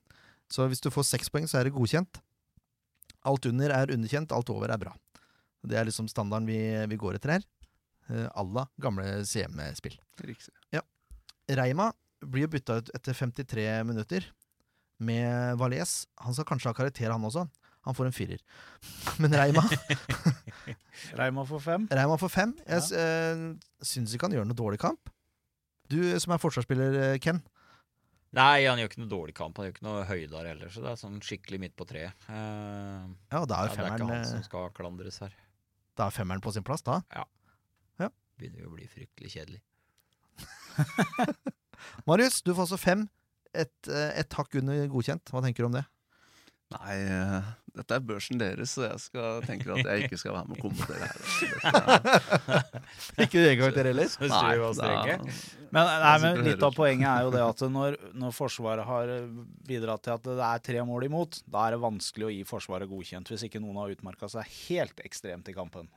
Så 0.51 0.67
hvis 0.69 0.83
du 0.83 0.91
får 0.93 1.07
seks 1.09 1.31
poeng, 1.33 1.47
så 1.49 1.59
er 1.59 1.67
det 1.67 1.75
godkjent. 1.75 2.19
Alt 3.27 3.47
under 3.49 3.71
er 3.73 3.93
underkjent, 3.95 4.35
alt 4.35 4.51
over 4.51 4.71
er 4.71 4.81
bra. 4.81 4.93
Det 5.63 5.77
er 5.79 5.87
liksom 5.87 6.09
standarden 6.11 6.47
vi, 6.49 6.59
vi 6.91 6.99
går 6.99 7.17
etter 7.17 7.37
her. 7.37 7.45
À 8.35 8.43
la 8.43 8.65
gamle 8.83 9.23
CM-spill. 9.25 9.95
Ja. 10.75 10.83
Reima 11.47 11.93
blir 12.23 12.49
bytta 12.51 12.81
ut 12.81 12.91
etter 12.95 13.15
53 13.15 13.83
minutter 13.87 14.27
med 15.03 15.57
Valais. 15.59 16.03
Han 16.23 16.35
skal 16.35 16.47
kanskje 16.47 16.71
ha 16.71 16.77
karakter, 16.77 17.11
han 17.11 17.23
også. 17.23 17.47
Han 17.83 17.95
får 17.97 18.09
en 18.09 18.15
firer. 18.15 18.43
Men 19.21 19.35
Reima 19.35 19.63
Reima 21.19 21.43
får 21.47 21.63
fem. 21.65 21.87
Reima 21.91 22.17
får 22.21 22.31
fem. 22.31 22.53
Jeg 22.67 22.85
uh, 22.95 23.43
syns 23.83 24.13
ikke 24.15 24.29
han 24.29 24.37
gjør 24.37 24.47
noe 24.47 24.59
dårlig 24.59 24.79
kamp. 24.83 25.11
Du 25.91 25.99
som 26.23 26.31
er 26.33 26.39
forsvarsspiller, 26.41 26.95
eh, 27.01 27.17
Ken. 27.21 27.41
Nei, 28.33 28.63
han 28.65 28.79
gjør 28.79 28.87
ikke 28.89 29.01
noe 29.03 29.11
dårlig 29.11 29.35
kamp. 29.37 29.59
Han 29.59 29.67
gjør 29.67 29.75
ikke 29.75 29.85
noe 29.85 30.05
høyder 30.09 30.47
heller, 30.49 30.71
så 30.73 30.81
det 30.81 30.93
er 30.93 31.01
sånn 31.03 31.19
skikkelig 31.21 31.59
midt 31.61 31.75
på 31.77 31.85
treet. 31.89 32.15
Uh, 32.29 33.11
Ja, 33.29 33.43
da 33.45 33.65
ja, 33.67 33.73
femmeren, 33.75 33.75
det 33.75 33.83
er 33.83 33.93
ikke 33.99 34.07
han 34.09 34.25
som 34.31 34.39
eh, 34.39 34.47
skal 34.47 34.71
klandres 34.73 35.19
her. 35.21 35.35
da 35.99 36.07
er 36.07 36.15
femmeren 36.15 36.41
på 36.41 36.53
sin 36.55 36.65
plass, 36.65 36.81
da. 36.87 37.01
Ja. 37.13 37.27
Begynner 38.39 38.63
jo 38.63 38.71
å 38.71 38.73
bli 38.73 38.87
fryktelig 38.89 39.29
kjedelig. 39.35 39.59
Marius, 42.09 42.39
du 42.41 42.49
får 42.53 42.65
altså 42.65 42.79
fem. 42.81 43.03
Et, 43.53 43.75
eh, 43.85 44.09
et 44.23 44.33
hakk 44.39 44.55
under 44.57 44.87
godkjent. 44.89 45.29
Hva 45.29 45.43
tenker 45.45 45.61
du 45.61 45.67
om 45.69 45.75
det? 45.75 45.83
Nei, 46.73 46.95
eh, 46.97 47.51
dette 47.73 47.95
er 47.97 48.03
børsen 48.05 48.37
deres, 48.37 48.75
så 48.75 48.83
jeg 48.85 48.99
skal, 49.01 49.39
tenker 49.47 49.73
at 49.73 49.87
jeg 49.87 50.05
ikke 50.05 50.17
skal 50.21 50.35
være 50.35 50.49
med 50.49 50.59
og 50.59 50.65
kommentere 50.67 51.07
her. 51.09 51.21
ikke 53.25 53.41
det 53.41 53.53
karakter 53.57 53.89
heller? 53.89 54.11
Du 54.13 54.27
vi? 54.27 55.37
Men, 55.73 55.89
nei, 55.89 56.11
men 56.21 56.41
litt 56.45 56.65
av 56.65 56.75
poenget 56.77 57.07
er 57.09 57.25
jo 57.25 57.31
det 57.33 57.41
at 57.41 57.63
når, 57.77 57.97
når 58.21 58.35
Forsvaret 58.37 58.85
har 58.85 59.13
bidratt 59.65 60.05
til 60.05 60.13
at 60.13 60.27
det 60.27 60.49
er 60.49 60.61
tre 60.69 60.83
mål 60.85 61.07
imot, 61.09 61.39
da 61.49 61.65
er 61.65 61.75
det 61.75 61.81
vanskelig 61.81 62.29
å 62.29 62.33
gi 62.35 62.43
Forsvaret 62.45 62.91
godkjent 62.91 63.33
hvis 63.33 63.47
ikke 63.49 63.61
noen 63.63 63.81
har 63.81 63.95
utmerka 63.95 64.29
seg 64.29 64.53
helt 64.67 65.01
ekstremt 65.07 65.49
i 65.49 65.57
kampen. 65.57 65.89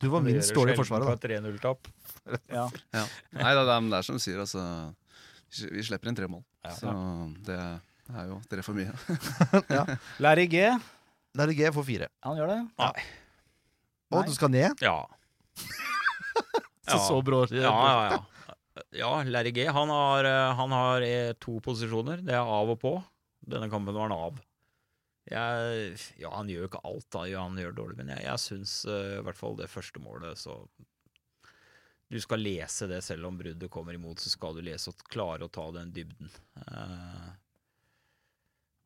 Du 0.00 0.08
var 0.10 0.24
minst 0.24 0.54
dårlig 0.56 0.74
i 0.74 0.80
Forsvaret, 0.80 1.06
da. 1.06 1.14
På 1.14 1.20
et 1.20 1.28
3-0-tap. 1.28 1.90
Ja. 2.50 2.66
Ja. 2.96 3.04
Nei, 3.36 3.52
det 3.54 3.62
er, 3.62 3.70
det 3.70 4.00
er 4.00 4.06
som 4.08 4.18
du 4.18 4.22
sier, 4.24 4.40
altså. 4.42 4.64
Vi 5.50 5.84
slipper 5.86 6.10
inn 6.10 6.18
tre 6.18 6.26
mål. 6.30 6.42
Ja. 6.64 6.74
Så 6.78 6.94
det 7.46 7.58
er 7.60 8.30
jo 8.30 8.40
tre 8.50 8.64
for 8.66 8.74
mye. 8.74 8.90
Larry 10.24 10.46
G, 10.50 10.64
Der 11.38 11.50
er 11.50 11.54
G 11.54 11.70
får 11.74 11.86
fire. 11.86 12.10
han 12.26 12.38
gjør 12.40 12.50
det? 12.50 12.60
Nei. 12.80 13.06
Å, 14.10 14.22
du 14.26 14.32
skal 14.34 14.50
ned? 14.50 14.82
Ja. 14.82 14.98
Så 16.90 16.96
så 17.06 17.20
brå. 17.22 17.44
Ja, 17.54 17.70
ja, 17.70 17.98
ja. 18.10 18.20
Ja, 18.96 19.10
Larry 19.22 19.52
G, 19.54 19.66
han 19.70 19.92
har, 19.92 20.26
eh, 20.26 20.54
han 20.58 20.72
har 20.74 21.04
eh, 21.06 21.32
to 21.38 21.60
posisjoner. 21.62 22.22
Det 22.26 22.34
er 22.34 22.42
av 22.42 22.72
og 22.72 22.80
på. 22.82 22.96
Denne 23.46 23.68
kampen 23.70 23.94
var 23.94 24.08
han 24.08 24.16
av. 24.16 24.40
Jeg, 25.30 25.98
ja, 26.18 26.30
han 26.34 26.48
gjør 26.50 26.64
jo 26.64 26.70
ikke 26.70 26.82
alt, 26.88 27.06
da. 27.14 27.24
Han 27.38 27.58
gjør 27.60 27.76
dårlig, 27.76 27.98
men 28.00 28.10
jeg, 28.14 28.24
jeg 28.26 28.42
syns 28.42 28.72
uh, 28.88 29.20
i 29.20 29.24
hvert 29.26 29.38
fall 29.38 29.54
det 29.60 29.68
første 29.70 30.02
målet, 30.02 30.40
så 30.40 30.56
Du 32.10 32.18
skal 32.18 32.42
lese 32.42 32.88
det 32.90 33.04
selv 33.06 33.28
om 33.28 33.38
bruddet 33.38 33.70
kommer 33.70 33.94
imot, 33.94 34.18
så 34.18 34.32
skal 34.32 34.56
du 34.56 34.64
lese 34.66 34.90
og 34.90 35.04
klare 35.12 35.46
å 35.46 35.52
ta 35.52 35.68
den 35.76 35.92
dybden. 35.94 36.32
Eh, 36.58 37.28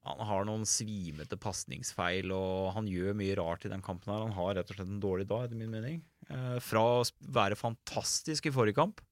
han 0.05 0.21
har 0.29 0.45
noen 0.45 0.67
svimete 0.69 1.38
pasningsfeil, 1.40 2.29
og 2.37 2.75
han 2.77 2.88
gjør 2.90 3.14
mye 3.17 3.37
rart 3.40 3.64
i 3.64 3.71
den 3.73 3.81
kampen. 3.85 4.12
her 4.12 4.27
Han 4.27 4.35
har 4.37 4.55
rett 4.59 4.71
og 4.71 4.77
slett 4.77 4.90
en 4.93 5.01
dårlig 5.01 5.27
dag, 5.31 5.47
etter 5.47 5.57
min 5.57 5.73
mening. 5.73 6.03
Eh, 6.29 6.59
fra 6.61 6.83
å 7.01 7.05
være 7.33 7.57
fantastisk 7.57 8.47
i 8.49 8.53
forrige 8.55 8.79
kamp 8.79 9.03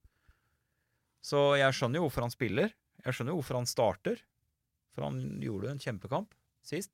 Så 1.21 1.53
jeg 1.59 1.75
skjønner 1.77 2.01
jo 2.01 2.07
hvorfor 2.07 2.25
han 2.25 2.33
spiller. 2.33 2.71
Jeg 3.05 3.13
skjønner 3.13 3.33
jo 3.33 3.39
hvorfor 3.41 3.59
han 3.59 3.69
starter. 3.69 4.17
For 4.93 5.05
han 5.05 5.19
gjorde 5.41 5.69
jo 5.69 5.73
en 5.73 5.81
kjempekamp 5.81 6.33
sist. 6.65 6.91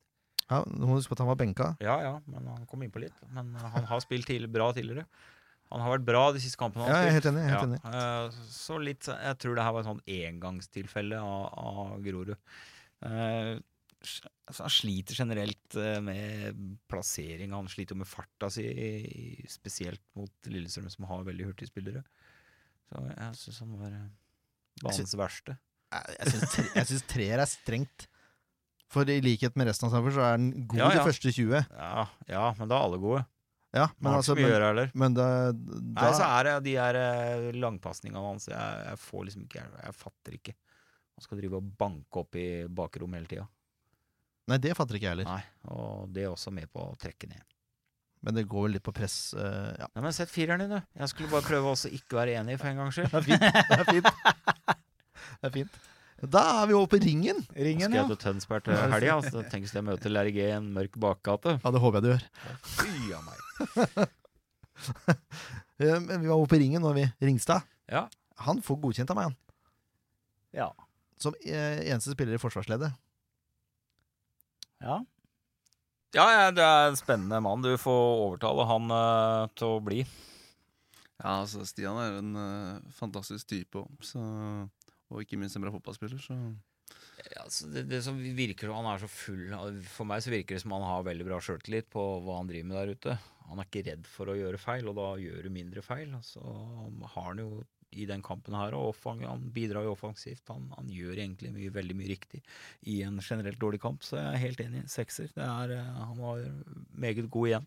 Ja, 0.50 0.62
Du 0.64 0.86
må 0.86 0.96
huske 0.96 1.12
på 1.12 1.18
at 1.18 1.22
han 1.24 1.30
var 1.30 1.38
benka. 1.40 1.68
Ja, 1.82 1.98
ja, 2.02 2.14
men 2.26 2.46
han 2.48 2.64
kom 2.70 2.82
innpå 2.82 3.02
litt. 3.04 3.16
Men 3.34 3.52
eh, 3.56 3.68
han 3.76 3.84
har 3.90 4.00
spilt 4.04 4.26
tidlig, 4.30 4.48
bra 4.52 4.70
tidligere. 4.76 5.04
Han 5.70 5.84
har 5.84 5.92
vært 5.98 6.06
bra 6.08 6.22
de 6.34 6.40
siste 6.42 6.58
kampene. 6.58 6.86
han 6.86 6.90
Ja, 6.94 7.02
jeg 7.04 7.10
er 7.12 7.18
helt 7.20 7.28
enig. 7.30 7.42
Jeg 7.44 7.50
er 7.50 7.58
helt 7.58 7.68
enig. 7.68 7.82
Ja, 7.84 8.06
eh, 8.24 8.38
så 8.50 8.78
litt 8.82 9.06
Jeg 9.12 9.36
tror 9.44 9.54
det 9.58 9.66
her 9.66 9.76
var 9.76 9.84
et 9.84 9.90
sånn 9.90 10.02
engangstilfelle 10.16 11.20
av, 11.20 11.44
av 11.60 12.00
Grorud. 12.06 12.32
Altså, 14.00 14.64
han 14.64 14.72
sliter 14.72 15.18
generelt 15.18 15.76
eh, 15.76 15.98
med 16.02 16.60
plassering. 16.90 17.52
Han 17.52 17.68
sliter 17.70 17.98
med 18.00 18.08
farta 18.08 18.48
si, 18.50 18.64
spesielt 19.50 20.00
mot 20.16 20.32
Lillestrøm, 20.48 20.88
som 20.90 21.04
har 21.10 21.26
veldig 21.26 21.50
hurtigspillere. 21.50 22.02
Så 22.90 23.02
jeg 23.10 23.36
syns 23.42 23.60
han 23.62 23.74
var 23.78 23.92
eh, 23.98 24.06
banens 24.82 25.12
verste. 25.20 25.58
Jeg- 25.92 26.32
syns 26.32 26.54
tre, 26.56 27.04
treer 27.12 27.42
er 27.44 27.50
strengt. 27.50 28.06
For 28.90 29.06
i 29.06 29.20
likhet 29.22 29.54
med 29.54 29.68
resten 29.70 29.86
av 29.86 29.92
samfunnet 29.94 30.16
så 30.16 30.24
er 30.26 30.40
den 30.40 30.66
god 30.66 30.80
Ja, 30.80 30.88
de 30.96 31.04
første 31.06 31.30
20. 31.36 31.60
Ja, 31.70 32.06
ja, 32.26 32.46
men 32.58 32.68
da 32.72 32.80
er 32.80 32.88
alle 32.88 32.98
gode. 32.98 33.20
Ja, 33.70 33.84
Men 34.00 34.16
altså 34.16 34.34
Men, 34.34 34.48
gjøre 34.50 34.90
men 34.98 35.14
da, 35.14 35.52
Nei, 35.54 36.08
så 36.18 36.24
er 36.26 36.42
det 36.48 36.54
de 36.64 36.72
her 36.74 36.96
eh, 36.98 37.52
langpasningene 37.54 38.18
hans 38.24 38.48
jeg, 38.50 38.80
jeg 38.88 38.98
får 38.98 39.24
liksom 39.28 39.44
ikke 39.46 39.60
jeg, 39.60 39.70
jeg 39.84 39.94
fatter 39.94 40.32
ikke. 40.40 40.54
Han 41.14 41.22
skal 41.22 41.38
drive 41.38 41.60
og 41.60 41.68
banke 41.78 42.18
opp 42.24 42.34
i 42.40 42.48
bakrom 42.66 43.14
hele 43.14 43.30
tida. 43.30 43.46
Nei, 44.48 44.58
det 44.58 44.72
fatter 44.78 44.96
ikke 44.96 45.06
jeg 45.08 45.14
heller. 45.18 45.28
Nei, 45.28 45.42
og 45.74 46.08
det 46.14 46.24
er 46.24 46.30
også 46.32 46.50
med 46.54 46.70
på 46.72 46.80
å 46.82 46.96
trekke 46.98 47.28
ned. 47.30 47.42
Men 48.24 48.36
det 48.36 48.44
går 48.48 48.66
vel 48.66 48.74
litt 48.76 48.84
på 48.84 48.92
press. 48.92 49.32
uh, 49.36 49.70
ja. 49.78 49.86
Nei, 49.94 50.02
men 50.04 50.12
Sett 50.12 50.28
fireren 50.32 50.60
din, 50.60 50.72
du. 50.74 50.80
Jeg 51.00 51.08
skulle 51.12 51.30
bare 51.32 51.46
prøve 51.46 51.70
å 51.72 51.76
ikke 51.88 52.18
være 52.18 52.34
enig, 52.40 52.58
for 52.60 52.68
en 52.68 52.82
gangs 52.82 52.98
skyld. 52.98 53.08
Det 53.14 53.18
er 53.20 53.28
fint. 53.30 53.40
Det 53.70 53.78
er 53.78 53.88
fint. 53.88 54.10
Det 55.40 55.48
er 55.48 55.54
fint. 55.54 55.78
Da 56.20 56.42
er 56.60 56.66
vi 56.68 56.74
over 56.76 56.90
på 56.92 56.98
ringen. 57.00 57.38
Ringen, 57.56 57.88
Skal 57.88 57.96
jeg 57.96 58.10
til 58.10 58.18
Tønsberg 58.20 58.64
til 58.66 58.76
helga? 58.76 59.14
Altså, 59.14 59.40
tenk 59.48 59.64
hvis 59.64 59.72
jeg 59.72 59.86
møter 59.86 60.12
Larry 60.12 60.34
G 60.36 60.42
i 60.44 60.50
en 60.52 60.66
mørk 60.76 60.98
bakgate. 61.00 61.54
Ja, 61.62 61.72
det 61.72 61.80
håper 61.80 61.96
jeg 61.96 62.04
du 62.04 62.10
gjør. 62.12 62.26
Fy 62.76 63.14
av 63.16 63.28
meg. 63.28 64.08
Eh, 65.80 65.96
Men 66.00 66.20
vi 66.20 66.28
var 66.28 66.36
over 66.36 66.48
på 66.48 66.56
ringen 66.60 66.80
når 66.84 66.94
vi. 66.96 67.02
Ringstad. 67.24 67.64
Ja. 67.88 68.02
Han 68.44 68.60
får 68.64 68.78
godkjent 68.82 69.10
av 69.12 69.16
meg, 69.16 69.30
han. 69.30 69.36
Ja. 70.56 70.66
Som 71.20 71.36
eh, 71.40 71.80
eneste 71.88 72.12
spiller 72.12 72.36
i 72.36 72.40
forsvarsleddet. 72.40 72.92
Ja. 74.82 75.00
Ja, 76.16 76.24
ja, 76.34 76.46
det 76.50 76.64
er 76.66 76.88
en 76.90 76.96
spennende 76.98 77.38
mann. 77.44 77.62
Du 77.62 77.70
får 77.78 78.00
overtale 78.24 78.64
han 78.66 78.90
eh, 78.90 79.44
til 79.54 79.76
å 79.76 79.82
bli. 79.86 80.00
Ja, 81.20 81.36
altså 81.44 81.62
Stian 81.68 82.00
er 82.02 82.16
en 82.18 82.32
eh, 82.40 82.88
fantastisk 82.96 83.46
type 83.52 83.78
også, 83.84 84.16
så 84.16 84.24
Og 85.12 85.22
ikke 85.22 85.38
minst 85.38 85.54
en 85.58 85.62
bra 85.62 85.70
fotballspiller, 85.74 86.18
så 86.24 86.34
Ja, 87.20 87.44
altså 87.44 87.68
det, 87.70 87.84
det 87.90 88.00
som 88.02 88.16
virker 88.18 88.72
Han 88.74 88.88
er 88.88 89.02
så 89.02 89.10
full 89.12 89.52
av- 89.54 89.76
For 89.92 90.08
meg 90.08 90.22
så 90.24 90.32
virker 90.32 90.56
det 90.56 90.62
som 90.64 90.72
han 90.74 90.86
har 90.88 91.04
veldig 91.06 91.26
bra 91.28 91.38
sjøltillit 91.44 91.90
på 91.92 92.04
hva 92.24 92.38
han 92.40 92.48
driver 92.50 92.70
med 92.72 92.78
der 92.80 92.94
ute. 92.96 93.18
Han 93.50 93.60
er 93.60 93.68
ikke 93.68 93.84
redd 93.90 94.08
for 94.08 94.30
å 94.32 94.38
gjøre 94.38 94.58
feil, 94.62 94.88
og 94.90 94.96
da 94.98 95.08
gjør 95.20 95.46
du 95.46 95.50
mindre 95.54 95.82
feil. 95.84 96.16
Så 96.26 96.40
har 96.42 97.28
han 97.28 97.42
jo 97.44 97.60
i 97.92 98.04
den 98.06 98.22
kampen 98.22 98.54
her, 98.54 98.74
og 98.78 98.92
offang, 98.92 99.24
han 99.26 99.48
bidrar 99.54 99.82
jo 99.86 99.96
offensivt. 99.96 100.44
Han, 100.52 100.68
han 100.76 100.86
gjør 100.94 101.18
egentlig 101.18 101.50
mye, 101.54 101.72
veldig 101.74 101.96
mye 101.98 102.12
riktig 102.12 102.40
i 102.86 103.00
en 103.02 103.18
generelt 103.24 103.58
dårlig 103.58 103.80
kamp, 103.82 104.04
så 104.06 104.18
jeg 104.20 104.30
er 104.36 104.42
helt 104.44 104.60
enig. 104.62 104.84
Sekser. 104.92 105.30
Det 105.34 105.42
er, 105.46 105.74
eh, 105.80 105.92
han 105.98 106.18
var 106.22 106.44
meget 106.94 107.28
god 107.30 107.50
igjen. 107.50 107.66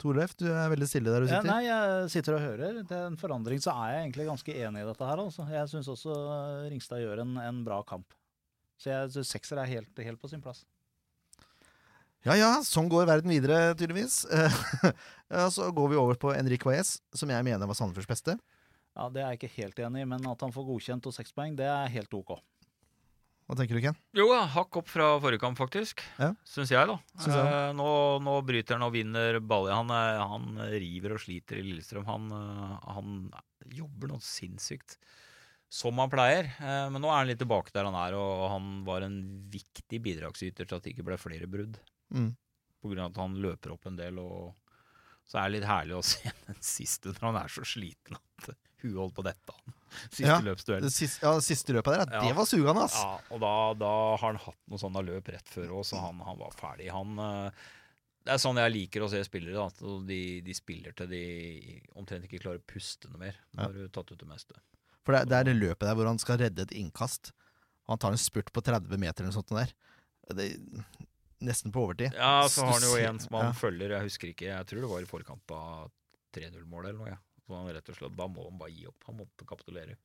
Torleif, 0.00 0.32
du 0.40 0.46
er 0.48 0.70
veldig 0.72 0.86
stille 0.88 1.12
der 1.12 1.20
du 1.20 1.28
Ja, 1.28 1.40
sitter. 1.42 1.50
nei, 1.52 1.64
jeg 1.66 2.10
sitter 2.14 2.36
og 2.38 2.40
hører. 2.40 2.78
Til 2.88 2.96
en 3.10 3.18
forandring 3.20 3.60
så 3.60 3.74
er 3.84 3.90
jeg 3.92 4.04
egentlig 4.06 4.28
ganske 4.30 4.54
enig 4.56 4.80
i 4.80 4.88
dette 4.88 5.04
her. 5.10 5.20
Altså. 5.26 5.44
Jeg 5.52 5.68
syns 5.68 5.90
også 5.92 6.14
Ringstad 6.72 7.02
gjør 7.04 7.20
en, 7.26 7.34
en 7.36 7.58
bra 7.66 7.82
kamp. 7.84 8.14
Så 8.80 8.88
jeg 8.94 9.10
syns 9.12 9.32
sekser 9.36 9.60
er 9.60 9.68
helt, 9.68 9.92
helt 10.00 10.20
på 10.22 10.30
sin 10.32 10.40
plass. 10.40 10.62
Ja 12.28 12.34
ja, 12.36 12.48
sånn 12.66 12.90
går 12.92 13.06
verden 13.08 13.32
videre, 13.32 13.70
tydeligvis. 13.80 14.26
Eh, 14.28 14.56
ja, 15.32 15.46
så 15.48 15.70
går 15.72 15.92
vi 15.92 15.96
over 16.00 16.18
på 16.20 16.34
Henrik 16.36 16.66
Valles, 16.68 16.98
som 17.16 17.30
jeg 17.32 17.46
mener 17.46 17.68
var 17.68 17.78
Sandefjords 17.78 18.10
beste. 18.10 18.34
Ja, 18.92 19.06
Det 19.08 19.22
er 19.22 19.30
jeg 19.32 19.40
ikke 19.40 19.54
helt 19.62 19.78
enig 19.86 20.02
i, 20.02 20.08
men 20.10 20.26
at 20.28 20.42
han 20.44 20.52
får 20.52 20.66
godkjent 20.68 21.06
og 21.08 21.14
seks 21.16 21.32
poeng, 21.32 21.54
det 21.56 21.68
er 21.70 21.92
helt 21.94 22.12
ok. 22.12 22.34
Hva 23.50 23.56
tenker 23.58 23.74
du, 23.74 23.82
Ken? 23.82 23.96
Jo, 24.14 24.28
hakk 24.30 24.76
opp 24.78 24.86
fra 24.92 25.06
forrige 25.18 25.42
kamp, 25.42 25.56
faktisk. 25.58 26.04
Ja. 26.20 26.28
Syns 26.46 26.70
jeg, 26.70 26.86
da. 26.86 26.98
Syns 27.16 27.34
jeg. 27.34 27.48
Eh, 27.48 27.72
nå, 27.74 27.86
nå 28.22 28.34
bryter 28.46 28.76
han 28.76 28.84
og 28.86 28.92
vinner 28.94 29.40
ballet. 29.42 29.74
Han, 29.74 29.90
han 29.90 30.60
river 30.70 31.16
og 31.16 31.22
sliter 31.24 31.58
i 31.58 31.64
Lillestrøm. 31.66 32.06
Han, 32.06 32.28
eh, 32.36 32.76
han 32.94 33.16
jobber 33.74 34.12
noe 34.12 34.22
sinnssykt. 34.22 35.00
Som 35.66 35.98
han 35.98 36.12
pleier. 36.12 36.52
Eh, 36.62 36.84
men 36.94 37.02
nå 37.02 37.10
er 37.10 37.24
han 37.24 37.32
litt 37.32 37.42
tilbake 37.42 37.74
der 37.74 37.88
han 37.90 37.98
er, 37.98 38.14
og 38.20 38.44
han 38.52 38.70
var 38.86 39.08
en 39.08 39.18
viktig 39.50 39.98
bidragsyter 40.04 40.68
til 40.68 40.78
at 40.78 40.86
det 40.86 40.94
ikke 40.94 41.08
ble 41.10 41.18
flere 41.18 41.50
brudd. 41.50 41.80
Mm. 42.14 42.30
På 42.80 42.88
grunn 42.90 43.04
av 43.04 43.10
at 43.12 43.20
han 43.20 43.34
løper 43.44 43.74
opp 43.74 43.86
en 43.90 43.96
del, 43.98 44.18
og 44.22 44.54
så 45.30 45.38
er 45.38 45.48
det 45.50 45.58
litt 45.60 45.68
herlig 45.68 45.98
å 45.98 46.02
se 46.12 46.32
den 46.46 46.60
siste 46.64 47.12
når 47.14 47.26
han 47.28 47.40
er 47.44 47.52
så 47.52 47.64
sliten 47.68 48.16
at 48.18 48.50
huet 48.80 48.96
holdt 48.96 49.16
på 49.18 49.24
dette. 49.26 49.56
Siste 50.08 50.24
Ja, 50.30 50.38
løpsduell. 50.40 50.80
Det 50.86 50.92
siste, 50.94 51.26
ja, 51.26 51.34
siste 51.44 51.74
løpet 51.76 51.92
der, 51.98 52.06
ja, 52.14 52.22
Ja. 52.22 52.28
det 52.30 52.36
var 52.38 52.46
sugende, 52.48 52.86
ass. 52.86 52.96
Ja, 52.96 53.18
og 53.34 53.42
da, 53.42 53.50
da 53.82 53.90
har 54.16 54.24
han 54.30 54.38
hatt 54.40 54.56
noe 54.70 54.80
sånne 54.80 55.02
løp 55.04 55.28
rett 55.34 55.50
før 55.52 55.74
òg, 55.80 55.84
så 55.90 56.00
han, 56.00 56.22
han 56.24 56.38
var 56.40 56.54
ferdig. 56.56 56.88
Han, 56.94 57.12
eh, 57.20 57.66
det 58.24 58.32
er 58.36 58.40
sånn 58.40 58.60
jeg 58.62 58.72
liker 58.72 59.04
å 59.04 59.10
se 59.12 59.20
spillere. 59.26 59.66
Da, 59.68 59.92
de, 60.08 60.20
de 60.46 60.54
spiller 60.56 60.96
til 60.96 61.10
de 61.12 61.20
omtrent 62.00 62.24
ikke 62.28 62.40
klarer 62.46 62.62
å 62.62 62.66
puste 62.72 63.10
noe 63.12 63.20
mer. 63.26 63.36
Da 63.52 63.66
har 63.68 63.76
du 63.76 63.84
tatt 63.92 64.12
ut 64.14 64.20
det 64.22 64.28
meste. 64.30 64.56
For 65.04 65.16
det, 65.16 65.22
det 65.30 65.36
er 65.38 65.46
det 65.50 65.56
løpet 65.58 65.84
der 65.88 65.96
hvor 65.98 66.08
han 66.08 66.20
skal 66.22 66.40
redde 66.40 66.64
et 66.66 66.74
innkast. 66.76 67.32
Han 67.90 68.00
tar 68.00 68.12
en 68.16 68.20
spurt 68.20 68.52
på 68.54 68.62
30 68.64 68.96
meter 69.00 69.24
eller 69.24 69.32
noe 69.32 69.38
sånt 69.42 69.52
der. 69.56 69.72
Det, 70.36 70.48
nesten 71.44 71.72
på 71.74 71.86
overtid. 71.86 72.14
Ja, 72.16 72.44
så 72.50 72.66
har 72.68 72.76
han 72.76 72.86
jo 72.86 73.00
en 73.00 73.18
som 73.22 73.38
han 73.38 73.50
ja. 73.50 73.56
følger, 73.56 73.96
jeg 73.96 74.08
husker 74.10 74.30
ikke, 74.32 74.48
jeg 74.52 74.68
tror 74.70 74.84
det 74.84 74.92
var 74.92 75.04
i 75.04 75.10
forkant 75.10 75.56
av 75.56 75.90
3-0-målet 76.36 76.92
eller 76.92 77.00
noe. 77.00 77.16
Ja. 77.16 77.20
Så 77.46 77.58
han 77.58 77.74
rett 77.74 77.90
og 77.90 77.98
slett, 77.98 78.16
Da 78.18 78.28
må 78.30 78.46
han 78.46 78.58
bare 78.60 78.70
gi 78.70 78.86
opp. 78.86 79.08
Han 79.08 79.18
måtte 79.22 79.48
kapitulere. 79.48 79.98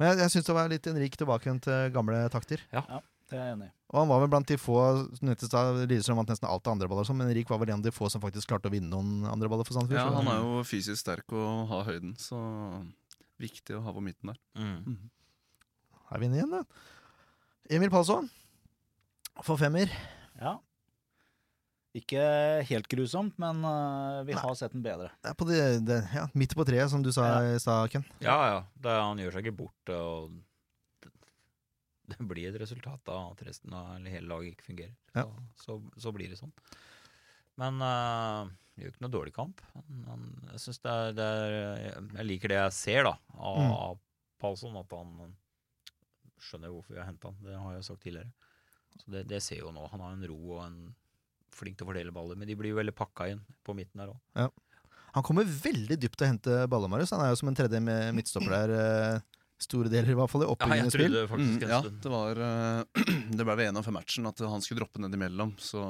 Men 0.00 0.08
jeg, 0.08 0.22
jeg 0.24 0.32
syns 0.34 0.48
det 0.48 0.54
var 0.56 0.70
litt 0.72 0.86
en 0.90 0.98
rik 0.98 1.16
tilbake 1.20 1.52
til 1.62 1.90
gamle 1.94 2.24
takter. 2.32 2.62
Ja, 2.74 2.82
Det 3.30 3.38
er 3.38 3.44
jeg 3.44 3.56
enig 3.56 3.68
i. 3.68 3.72
Og 3.92 3.98
han 4.00 4.08
var 4.08 4.22
vel 4.22 4.30
blant 4.32 4.48
de 4.48 4.56
få 4.58 4.76
som 5.18 5.28
Lillestrøm 5.28 6.18
vant 6.18 6.32
nesten 6.32 6.48
alt 6.48 6.66
av 6.66 6.74
andre 6.74 6.88
baller, 6.88 7.06
sånn, 7.06 7.18
men 7.20 7.30
Rik 7.36 7.52
var 7.52 7.60
vel 7.60 7.74
en 7.74 7.82
av 7.82 7.84
de 7.84 7.92
få 7.94 8.08
som 8.10 8.22
faktisk 8.24 8.48
klarte 8.48 8.70
å 8.70 8.72
vinne 8.72 8.88
noen 8.88 9.26
andre 9.28 9.50
baller 9.52 9.68
for 9.68 9.76
Sandefjord. 9.76 10.00
Ja, 10.00 10.16
han 10.16 10.30
er 10.32 10.40
jo 10.40 10.62
fysisk 10.66 10.96
sterk 11.02 11.34
og 11.36 11.68
har 11.70 11.84
høyden, 11.90 12.14
så 12.20 12.40
viktig 13.42 13.76
å 13.76 13.82
ha 13.84 13.92
på 13.92 14.04
midten 14.04 14.32
der. 14.32 14.40
Mm. 14.56 15.10
Her 16.08 16.24
vinner 16.24 16.40
igjen, 16.40 16.56
da. 16.56 16.64
Emil 17.72 17.92
Palsson 17.92 18.30
for 19.40 19.56
femmer. 19.60 19.90
Ja. 20.40 20.58
Ikke 21.96 22.22
helt 22.68 22.88
grusomt, 22.88 23.36
men 23.40 23.58
uh, 23.64 24.22
vi 24.24 24.32
Nei. 24.32 24.40
har 24.40 24.54
sett 24.56 24.72
den 24.72 24.84
bedre. 24.84 25.10
Det 25.20 25.32
er 25.32 25.36
på 25.36 25.48
det, 25.48 25.58
det, 25.84 25.98
ja, 26.16 26.24
midt 26.32 26.54
på 26.56 26.64
treet, 26.64 26.88
som 26.92 27.02
du 27.04 27.10
sa 27.12 27.26
ja. 27.44 27.58
sa 27.60 27.82
Ken. 27.92 28.04
Ja, 28.24 28.36
ja. 28.48 28.62
Det, 28.80 28.94
han 28.96 29.20
gjør 29.20 29.36
seg 29.36 29.44
ikke 29.48 29.58
bort. 29.58 29.92
Og 29.92 30.32
det, 31.04 31.12
det 32.14 32.28
blir 32.30 32.48
et 32.48 32.56
resultat 32.62 33.12
av 33.12 33.34
at 33.34 33.44
resten 33.44 33.76
av 33.76 33.90
eller 33.98 34.14
hele 34.14 34.30
laget 34.30 34.54
ikke 34.56 34.70
fungerer. 34.70 34.96
Ja. 35.12 35.26
Så, 35.52 35.76
så, 35.82 36.00
så 36.06 36.14
blir 36.16 36.32
det 36.32 36.40
sånn. 36.40 36.54
Men 37.60 37.76
uh, 37.84 38.48
det 38.72 38.86
gjør 38.86 38.94
ikke 38.94 39.04
noe 39.04 39.14
dårlig 39.18 39.34
kamp. 39.36 39.60
Han, 40.08 40.24
jeg 40.54 40.62
synes 40.64 40.80
det 40.80 40.92
er, 40.96 41.12
det 41.18 41.26
er 41.28 41.82
Jeg 41.92 42.24
liker 42.30 42.54
det 42.54 42.60
jeg 42.62 42.76
ser 42.78 43.08
da 43.10 43.18
av, 43.36 43.60
Mm. 43.60 43.74
av 43.76 44.00
Palsson, 44.40 44.80
at 44.80 44.96
han 44.96 45.36
skjønner 46.42 46.72
hvorfor 46.72 46.96
vi 46.96 47.02
har 47.02 47.06
henta 47.12 47.28
han. 47.28 47.36
Det 47.44 47.60
har 47.60 47.76
jeg 47.76 47.84
sagt 47.86 48.02
tidligere. 48.08 48.32
Så 49.00 49.10
det, 49.14 49.24
det 49.30 49.40
ser 49.42 49.62
jo 49.62 49.72
nå. 49.74 49.86
Han 49.92 50.00
har 50.04 50.12
en 50.16 50.26
ro 50.28 50.38
og 50.58 50.64
en 50.66 50.76
flink 51.52 51.76
til 51.78 51.86
å 51.86 51.90
fordele 51.92 52.12
baller. 52.14 52.36
Men 52.38 52.48
de 52.48 52.56
blir 52.58 52.72
jo 52.72 52.78
veldig 52.80 52.94
pakka 52.96 53.30
inn 53.32 53.40
på 53.64 53.74
midten 53.76 54.00
der 54.02 54.12
òg. 54.12 54.52
Han 55.12 55.24
kommer 55.26 55.44
veldig 55.44 55.98
dypt 56.00 56.16
til 56.16 56.24
å 56.26 56.30
hente 56.32 56.58
baller, 56.72 56.88
Marius. 56.88 57.10
Han 57.12 57.20
er 57.24 57.32
jo 57.34 57.40
som 57.42 57.50
en 57.50 57.56
tredje 57.58 57.80
med 57.84 58.14
midtstopper 58.16 58.54
der. 58.54 58.70
eh, 59.16 59.40
Store 59.62 59.86
deler, 59.92 60.08
i 60.10 60.14
hvert 60.18 60.30
fall, 60.32 60.42
i 60.42 60.46
Ja, 60.48 60.74
jeg 60.74 60.90
spill. 60.90 61.12
trodde 61.12 61.28
faktisk 61.30 61.52
Mm, 61.52 61.62
en 61.62 61.70
ja, 61.70 61.80
det 62.02 62.10
var 62.10 62.38
uh, 62.42 62.84
Det 63.36 63.44
ble 63.46 63.54
vi 63.60 63.66
enige 63.68 63.78
om 63.78 63.84
før 63.86 63.94
matchen, 63.94 64.26
at 64.26 64.40
han 64.40 64.64
skulle 64.64 64.80
droppe 64.82 64.98
ned 64.98 65.14
imellom. 65.14 65.52
Så, 65.62 65.82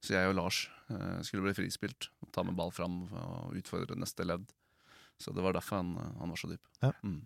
så 0.00 0.14
jeg 0.14 0.30
og 0.30 0.36
Lars 0.38 0.62
uh, 0.88 1.18
skulle 1.26 1.44
bli 1.44 1.52
frispilt. 1.58 2.08
Ta 2.32 2.42
med 2.46 2.56
ball 2.56 2.70
fram 2.72 3.02
og 3.12 3.52
utfordre 3.58 3.98
neste 4.00 4.24
ledd. 4.24 4.46
Så 5.20 5.34
det 5.36 5.42
var 5.44 5.52
derfor 5.58 5.82
han, 5.82 5.92
han 6.20 6.32
var 6.32 6.40
så 6.40 6.48
dyp. 6.48 6.62
Ja. 6.80 6.92
Mm. 7.02 7.20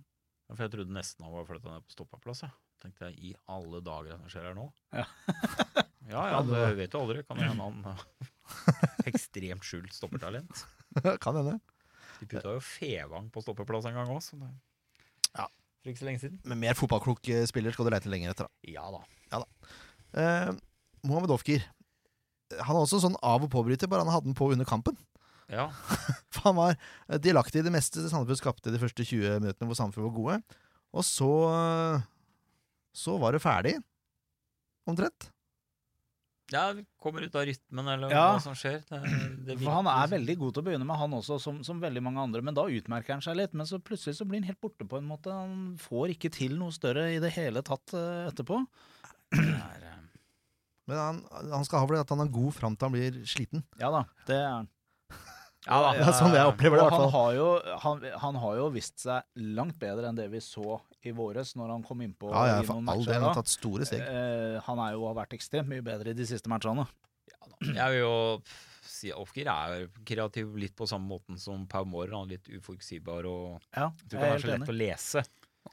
Ja, 0.49 0.57
For 0.57 0.65
jeg 0.67 0.73
trodde 0.75 0.97
nesten 0.97 1.23
han 1.29 1.37
var 1.37 1.47
flytta 1.47 1.77
ned 1.77 1.87
på 1.87 1.95
stoppaplass. 1.95 2.43
Jeg. 2.49 2.51
Tenkte 2.81 3.11
jeg, 3.11 3.17
i 3.21 3.35
alle 3.53 3.83
dager 3.85 4.17
hva 4.17 4.31
skjer 4.33 4.47
her 4.49 4.57
nå? 4.57 4.67
Ja. 4.97 5.05
ja, 6.15 6.23
ja, 6.33 6.39
det 6.49 6.63
vet 6.79 6.93
du 6.95 6.99
aldri. 7.01 7.25
Kan 7.29 7.41
hende 7.43 7.67
han 7.67 7.83
har 7.85 8.05
ekstremt 9.11 9.67
skjult 9.67 9.93
stoppertalent. 9.97 10.65
kan 11.25 11.37
hende. 11.41 11.59
De 12.21 12.29
putta 12.29 12.55
jo 12.57 12.63
Fevang 12.65 13.29
på 13.33 13.43
stoppeplass 13.45 13.89
en 13.91 13.99
gang 14.01 14.11
òg, 14.13 14.25
Ja. 15.37 15.47
For 15.81 15.93
ikke 15.93 16.03
så 16.03 16.09
lenge 16.09 16.21
siden. 16.25 16.41
Men 16.45 16.61
mer 16.61 16.77
fotballklok 16.77 17.29
eh, 17.33 17.45
spiller 17.49 17.73
skal 17.73 17.87
du 17.89 17.93
leite 17.95 18.11
lenger 18.13 18.33
etter. 18.35 18.49
da. 18.49 18.73
Ja 18.73 18.89
da. 18.93 19.45
Eh, 20.13 20.51
Mohammed 21.07 21.33
Ofkir. 21.33 21.65
Han 22.67 22.75
er 22.75 22.83
også 22.83 22.99
sånn 23.01 23.17
av- 23.23 23.45
og 23.47 23.53
påbryter, 23.53 23.89
bare 23.89 24.03
han 24.05 24.13
hadde 24.13 24.29
den 24.29 24.37
på 24.37 24.51
under 24.53 24.69
kampen. 24.69 24.99
Ja. 25.51 25.69
For 26.35 26.51
han 26.51 26.57
var 26.59 26.75
eh, 26.75 27.21
delaktig 27.23 27.63
i 27.63 27.67
det 27.67 27.73
meste 27.75 28.03
Sandefjord 28.09 28.41
skapte 28.43 28.73
de 28.75 28.81
første 28.83 29.05
20 29.07 29.41
minuttene 29.45 29.69
hvor 29.71 29.79
Sandefjord 29.79 30.11
var 30.11 30.17
gode. 30.19 30.59
Og 30.91 31.07
så 31.07 31.31
Så 32.97 33.19
var 33.23 33.33
det 33.37 33.43
ferdig. 33.45 33.77
Omtrent. 34.91 35.29
ja, 36.51 36.73
vi 36.75 36.83
kommer 36.99 37.23
ut 37.23 37.35
av 37.39 37.45
rytmen, 37.47 37.87
eller 37.87 38.11
Ja. 38.11 38.25
hva 38.35 38.41
som 38.43 38.55
skjer. 38.59 38.81
Det, 38.89 38.99
det 39.47 39.59
For 39.63 39.71
han 39.71 39.87
er 39.87 40.09
veldig 40.11 40.35
god 40.41 40.55
til 40.57 40.63
å 40.65 40.67
begynne 40.67 40.87
med, 40.89 40.99
han 40.99 41.13
også, 41.15 41.37
som, 41.39 41.61
som 41.63 41.79
veldig 41.81 42.03
mange 42.03 42.19
andre. 42.25 42.43
Men 42.43 42.57
da 42.59 42.65
utmerker 42.67 43.15
han 43.15 43.23
seg 43.23 43.37
litt. 43.39 43.55
Men 43.55 43.69
så 43.71 43.79
plutselig 43.79 44.17
så 44.19 44.27
blir 44.27 44.41
han 44.43 44.49
helt 44.51 44.61
borte 44.61 44.83
på 44.89 44.99
en 44.99 45.07
måte. 45.07 45.31
Han 45.31 45.77
får 45.79 46.17
ikke 46.17 46.33
til 46.35 46.57
noe 46.59 46.75
større 46.75 47.07
i 47.15 47.21
det 47.23 47.31
hele 47.37 47.63
tatt 47.63 47.95
eh, 47.95 48.27
etterpå. 48.33 48.59
er, 49.39 49.87
eh, 49.87 50.03
Men 50.91 50.99
han, 50.99 51.23
han 51.55 51.65
skal 51.69 51.85
ha 51.85 51.87
for 51.87 51.95
det 51.95 52.03
at 52.03 52.11
han 52.17 52.25
er 52.27 52.35
god 52.35 52.53
fram 52.59 52.75
til 52.75 52.89
han 52.91 52.97
blir 52.99 53.23
sliten. 53.31 53.63
Ja 53.79 53.93
da, 53.95 54.03
det 54.27 54.41
er 54.43 54.51
han. 54.57 54.71
Ja 55.67 55.79
da. 55.85 55.91
Det 55.99 56.07
er 56.09 56.15
sånn 56.17 56.33
jeg 56.33 56.49
opplever 56.49 56.79
det, 56.79 56.83
i 56.83 56.87
Og 56.87 56.91
hvert 56.91 56.97
han 56.97 57.11
fall. 57.11 57.17
har, 57.21 57.35
jo, 57.37 57.79
han, 57.85 58.05
han 58.23 58.39
har 58.41 58.55
jo 58.57 58.69
vist 58.73 59.03
seg 59.03 59.23
langt 59.59 59.77
bedre 59.79 60.09
enn 60.09 60.17
det 60.17 60.31
vi 60.33 60.41
så 60.41 60.79
i 61.05 61.13
våres, 61.13 61.55
når 61.57 61.69
han 61.75 61.83
kom 61.85 62.01
innpå 62.05 62.31
Ja, 62.33 62.47
ja, 62.47 62.63
for 62.65 62.79
noen 62.81 62.89
all 62.89 62.99
matcher. 63.03 63.13
del. 63.13 63.21
Han 63.21 63.29
har 63.29 63.39
tatt 63.43 63.53
store 63.53 63.85
steg. 63.89 64.01
Eh, 64.01 64.57
han 64.65 64.79
er 64.87 64.93
jo 64.97 65.05
har 65.09 65.19
vært 65.21 65.37
ekstremt 65.37 65.69
mye 65.69 65.85
bedre 65.85 66.11
i 66.15 66.17
de 66.17 66.27
siste 66.29 66.49
matchene. 66.53 66.87
Ja. 67.29 67.51
Jeg 67.77 67.93
vil 67.93 68.01
jo 68.01 68.15
si 68.91 69.11
at 69.13 69.21
Ofkir 69.21 69.49
er 69.53 69.85
kreativ 70.09 70.57
litt 70.57 70.73
på 70.77 70.89
samme 70.89 71.09
måten 71.13 71.37
som 71.41 71.67
Pau 71.69 71.85
Mårer. 71.85 72.15
Han 72.17 72.29
er 72.31 72.39
litt 72.39 72.49
uforutsigbar 72.57 73.29
og 73.29 73.61
Ja, 73.77 73.91
jeg 74.01 74.09
tror 74.09 74.17
ikke 74.17 74.25
han 74.27 74.33
er 74.37 74.45
så 74.45 74.51
lett 74.51 74.61
enig. 74.63 74.73
å 74.73 74.79
lese. 74.81 75.25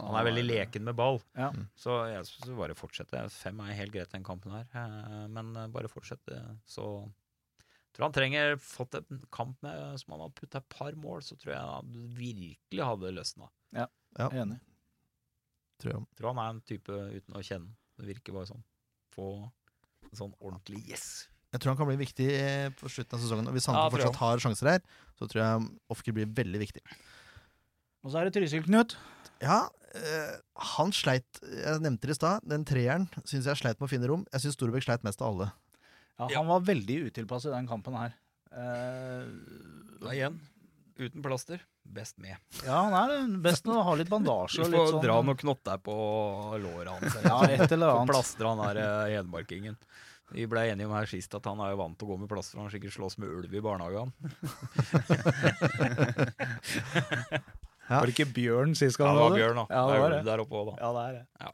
Han 0.02 0.16
er 0.20 0.26
veldig 0.28 0.44
leken 0.46 0.84
med 0.84 0.96
ball. 1.00 1.22
Ja. 1.40 1.48
Så 1.80 1.96
jeg 2.12 2.26
synes 2.28 2.58
bare 2.60 2.76
fortsette. 2.76 3.24
Fem 3.32 3.60
er 3.64 3.72
helt 3.80 3.94
greit, 3.96 4.12
den 4.12 4.24
kampen 4.28 4.52
her. 4.52 4.68
Eh, 4.76 5.28
Men 5.32 5.56
eh, 5.56 5.68
bare 5.72 5.88
fortsette. 5.88 6.42
Så 6.68 7.08
tror 7.98 8.06
han 8.08 8.14
trenger 8.16 8.56
fått 8.62 8.96
en 9.00 9.22
kamp 9.34 9.58
med 9.66 9.98
som 10.00 10.14
han 10.14 10.22
hadde 10.28 10.38
putta 10.38 10.62
et 10.62 10.70
par 10.70 10.96
mål, 11.02 11.24
så 11.26 11.36
tror 11.42 11.54
jeg 11.56 11.62
han 11.74 11.94
virkelig 12.18 12.84
hadde 12.86 13.14
løsna. 13.18 13.50
Ja, 13.74 13.88
Jeg 14.18 14.28
er 14.30 14.44
Enig. 14.46 14.60
tror 15.82 15.94
jeg. 15.96 16.06
Tror 16.20 16.30
han 16.34 16.42
er 16.44 16.52
en 16.54 16.62
type 16.62 16.94
uten 17.18 17.36
å 17.38 17.42
kjenne. 17.46 17.74
Det 17.98 18.06
virker 18.14 18.38
bare 18.38 18.50
sånn. 18.52 18.62
Få 19.18 19.32
en 19.42 20.16
sånn 20.22 20.36
ordentlig 20.38 20.84
yes. 20.88 21.28
Jeg 21.52 21.62
tror 21.64 21.72
han 21.74 21.78
kan 21.80 21.88
bli 21.90 21.98
viktig 22.04 22.28
eh, 22.38 22.70
på 22.78 22.90
slutten 22.92 23.18
av 23.18 23.24
sesongen. 23.24 23.48
Og 23.50 23.56
hvis 23.56 23.66
Ja, 23.66 23.74
Sandefjord 23.74 24.02
jeg 24.04 24.08
fortsatt 24.12 24.22
har 24.22 24.42
sjanser 24.46 24.70
her, 24.76 24.82
så 25.18 25.28
tror 25.32 25.42
jeg 25.42 25.68
Ofker 25.96 26.14
blir 26.14 26.28
veldig 26.38 26.60
viktig. 26.60 26.84
Og 28.06 28.12
så 28.14 28.20
er 28.22 28.28
det 28.28 28.36
Trysil-Knut. 28.38 28.94
Ja, 29.42 29.64
øh, 29.96 30.34
han 30.76 30.92
sleit 30.96 31.40
Jeg 31.42 31.82
nevnte 31.82 32.08
det 32.10 32.16
i 32.16 32.20
stad. 32.20 32.46
Den 32.46 32.66
treeren 32.68 33.08
syns 33.24 33.48
jeg 33.50 33.58
sleit 33.58 33.80
med 33.80 33.88
å 33.88 33.92
finne 33.92 34.10
rom. 34.12 34.26
Jeg 34.34 34.44
syns 34.46 34.58
Storbekk 34.60 34.86
sleit 34.86 35.04
mest 35.08 35.22
av 35.24 35.34
alle. 35.34 35.50
Ja, 36.20 36.28
Ja. 36.32 36.38
han 36.40 36.48
var 36.50 36.60
veldig 36.66 36.96
utilpass 37.12 37.46
i 37.46 37.50
den 37.54 37.68
kampen 37.70 37.94
her. 37.96 38.14
Eh, 38.52 39.26
Da 40.02 40.12
igjen, 40.14 40.40
uten 40.98 41.22
plaster, 41.24 41.60
best 41.86 42.18
med. 42.18 42.38
ja, 42.66 42.82
han 42.90 42.94
er. 43.12 43.38
Best 43.42 43.66
når 43.66 43.74
han 43.80 43.84
har 43.92 43.98
litt 43.98 44.10
bandasje 44.10 44.64
Du 44.66 44.72
får 44.76 44.92
sånn 44.94 45.04
dra 45.04 45.22
noen 45.22 45.38
knotter 45.38 45.78
på 45.78 45.94
låret 46.62 46.88
hans. 46.90 47.16
Ja, 47.24 47.42
et 47.46 47.72
eller 47.72 47.94
annet. 47.96 48.10
plastre 48.14 48.48
han 48.48 48.58
der 48.62 48.78
eh, 48.84 49.16
hedmarkingen. 49.18 49.78
Vi 50.34 50.46
ble 50.46 50.60
enige 50.74 50.86
om 50.90 50.92
her 50.94 51.06
sist 51.08 51.34
at 51.36 51.46
han 51.46 51.60
er 51.64 51.72
jo 51.72 51.78
vant 51.80 51.98
til 51.98 52.08
å 52.08 52.12
gå 52.12 52.18
med 52.20 52.30
plaster. 52.30 52.60
Han 52.60 52.70
sikkert 52.70 52.92
slåss 52.98 53.18
med 53.18 53.30
ulv 53.30 53.54
i 53.54 53.62
barnehagen. 53.64 54.12
Ja. 57.88 58.02
Var 58.02 58.10
det 58.10 58.18
ikke 58.18 58.34
Bjørn 58.36 58.74
sist 58.76 59.00
Ja, 59.00 59.06
gang? 59.06 59.16
det 59.16 59.22
var? 59.24 59.36
Bjørn, 59.38 59.56
da. 59.56 59.66
Ja, 59.72 59.84
det 59.88 59.94
det 59.96 60.04
er 60.04 60.18
ulv 60.18 60.26
der 60.28 60.42
oppe 60.44 60.58
òg, 60.60 60.66
da. 60.68 60.74
Ja, 60.84 60.90
det 60.92 61.04
er 61.08 61.14
det. 61.16 61.52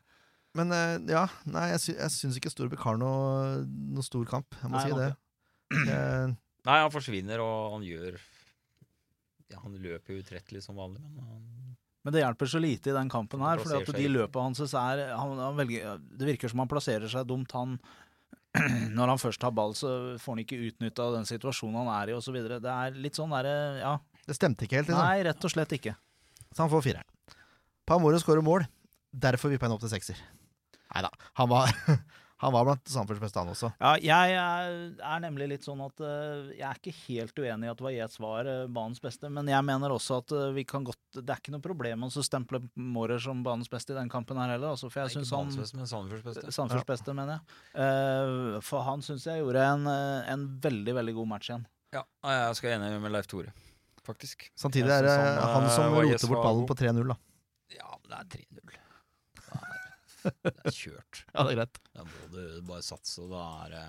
Men 0.58 0.72
eh, 0.76 0.96
ja, 1.10 1.26
nei, 1.50 1.68
jeg, 1.74 1.82
sy 1.82 1.94
jeg 1.98 2.14
syns 2.14 2.38
ikke 2.38 2.52
Storbekk 2.54 2.84
har 2.86 3.00
noe, 3.02 3.64
noe 3.66 4.06
stor 4.06 4.26
kamp. 4.30 4.54
Jeg 4.62 4.70
må 4.70 4.78
Nei, 4.78 4.86
si 4.86 4.98
det. 5.00 5.10
Eh, 5.90 6.34
Nei, 6.64 6.78
han 6.80 6.94
forsvinner, 6.94 7.42
og 7.44 7.74
han 7.74 7.84
gjør 7.88 8.20
ja, 9.52 9.58
Han 9.64 9.74
løper 9.82 10.14
jo 10.14 10.22
utrettelig 10.22 10.62
som 10.64 10.78
vanlig, 10.80 11.02
men 11.02 11.26
han 11.26 11.42
Men 12.06 12.16
det 12.16 12.22
hjelper 12.22 12.52
så 12.52 12.62
lite 12.62 12.92
i 12.92 12.96
den 12.96 13.10
kampen 13.12 13.42
her. 13.44 13.62
For 13.64 13.98
de 13.98 14.06
løpene 14.12 14.46
hans 14.52 14.62
er 14.70 15.02
han, 15.16 15.34
han 15.40 15.58
velger, 15.58 15.98
Det 16.14 16.30
virker 16.30 16.52
som 16.52 16.62
han 16.64 16.70
plasserer 16.72 17.10
seg 17.12 17.26
dumt. 17.28 17.52
Han, 17.58 17.80
når 18.98 19.14
han 19.16 19.22
først 19.22 19.42
har 19.48 19.56
ball, 19.56 19.74
så 19.74 20.14
får 20.22 20.36
han 20.36 20.44
ikke 20.46 20.62
utnytta 20.70 21.10
den 21.16 21.26
situasjonen 21.30 21.82
han 21.82 21.92
er 21.96 22.14
i, 22.14 22.18
osv. 22.20 22.38
Det 22.46 22.76
er 22.78 23.02
litt 23.02 23.18
sånn 23.18 23.34
derre 23.34 23.56
Ja. 23.82 23.96
det 24.28 24.38
stemte 24.38 24.68
ikke 24.68 24.82
helt, 24.84 24.92
liksom. 24.92 25.02
Nei, 25.02 25.26
rett 25.26 25.50
og 25.50 25.56
slett 25.56 25.74
ikke. 25.80 25.96
Så 26.54 26.62
han 26.62 26.72
får 26.72 26.86
fireren. 26.86 27.10
Pamore 27.90 28.22
skårer 28.22 28.46
mål. 28.46 28.68
Derfor 29.14 29.50
vipper 29.52 29.66
jeg 29.66 29.72
han 29.72 29.76
opp 29.76 29.84
til 29.84 29.92
sekser. 29.92 30.22
Nei 30.94 31.02
da. 31.06 31.10
Han 31.40 31.50
var, 31.50 31.72
han 32.44 32.54
var 32.54 32.66
blant 32.68 32.90
Sandefjords 32.90 33.22
beste, 33.24 33.42
han 33.42 33.52
også. 33.54 33.70
Ja, 33.82 33.94
jeg 33.98 34.36
er, 34.38 34.76
er 35.00 35.24
nemlig 35.24 35.48
litt 35.54 35.66
sånn 35.66 35.82
at 35.86 36.04
eh, 36.04 36.52
jeg 36.60 36.66
er 36.70 36.80
ikke 36.80 36.94
helt 37.08 37.42
uenig 37.42 37.70
i 37.70 37.72
at 37.72 37.82
Valles 37.82 38.20
var 38.22 38.50
uh, 38.50 38.66
banens 38.70 39.02
beste, 39.04 39.32
men 39.34 39.50
jeg 39.50 39.66
mener 39.66 39.96
også 39.96 40.20
at 40.22 40.36
eh, 40.38 40.52
vi 40.58 40.66
kan 40.70 40.86
godt 40.86 41.00
Det 41.18 41.26
er 41.26 41.42
ikke 41.42 41.56
noe 41.56 41.64
problem 41.64 42.06
å 42.06 42.12
så 42.14 42.24
stemple 42.26 42.62
Mårer 42.76 43.22
som 43.22 43.42
banens 43.46 43.72
beste 43.72 43.94
i 43.94 43.98
den 43.98 44.12
kampen 44.12 44.40
her 44.42 44.56
heller, 44.56 44.74
altså, 44.76 44.90
for 44.92 45.02
jeg 45.02 45.14
Ikke 45.14 45.24
syns 45.24 45.34
han 45.34 45.48
banens 45.48 45.62
beste, 45.64 45.80
men 45.80 45.92
Sandefjords 45.94 46.28
beste. 46.30 46.56
Sandefjords 46.58 46.90
beste, 46.94 47.18
mener 47.18 47.38
jeg. 47.40 47.60
Eh, 47.86 48.62
for 48.70 48.86
han 48.90 49.06
syns 49.06 49.28
jeg 49.30 49.42
gjorde 49.42 49.68
en, 49.74 49.90
en 50.36 50.48
veldig, 50.64 50.98
veldig 51.02 51.18
god 51.22 51.32
match 51.36 51.52
igjen. 51.52 51.68
Ja, 51.94 52.06
jeg 52.26 52.58
skal 52.58 52.76
enig 52.78 52.96
med 53.02 53.14
Leif 53.14 53.28
Tore, 53.30 53.54
faktisk. 54.06 54.48
Samtidig 54.58 54.90
er 54.94 55.06
det 55.06 55.18
han, 55.18 55.70
som 55.74 55.94
roter 55.94 56.30
bort 56.32 56.46
ballen 56.46 56.66
på 56.70 56.78
3-0, 56.80 57.06
da. 57.14 57.20
Ja, 57.74 57.90
men 57.98 58.10
det 58.10 58.22
er 58.22 58.32
3-0. 58.42 58.80
Det 60.24 60.54
er, 60.54 60.72
kjørt. 60.72 61.24
Ja, 61.34 61.44
det 61.44 61.54
er 61.54 61.60
greit. 61.60 61.80
Da 61.94 62.08
må 62.08 62.32
du 62.34 62.42
bare 62.68 62.86
satse, 62.86 63.22
og 63.24 63.34
da 63.34 63.44
er 63.66 63.76
det 63.76 63.86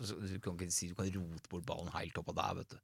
Du 0.00 0.36
kan 0.42 0.56
ikke 0.56 0.72
si 0.74 0.90
du 0.90 0.96
kan 0.98 1.10
rote 1.14 1.50
bort 1.52 1.66
ballen 1.68 1.90
helt 1.94 2.20
oppå 2.20 2.34
der, 2.36 2.54
vet 2.62 2.76
du. 2.76 2.78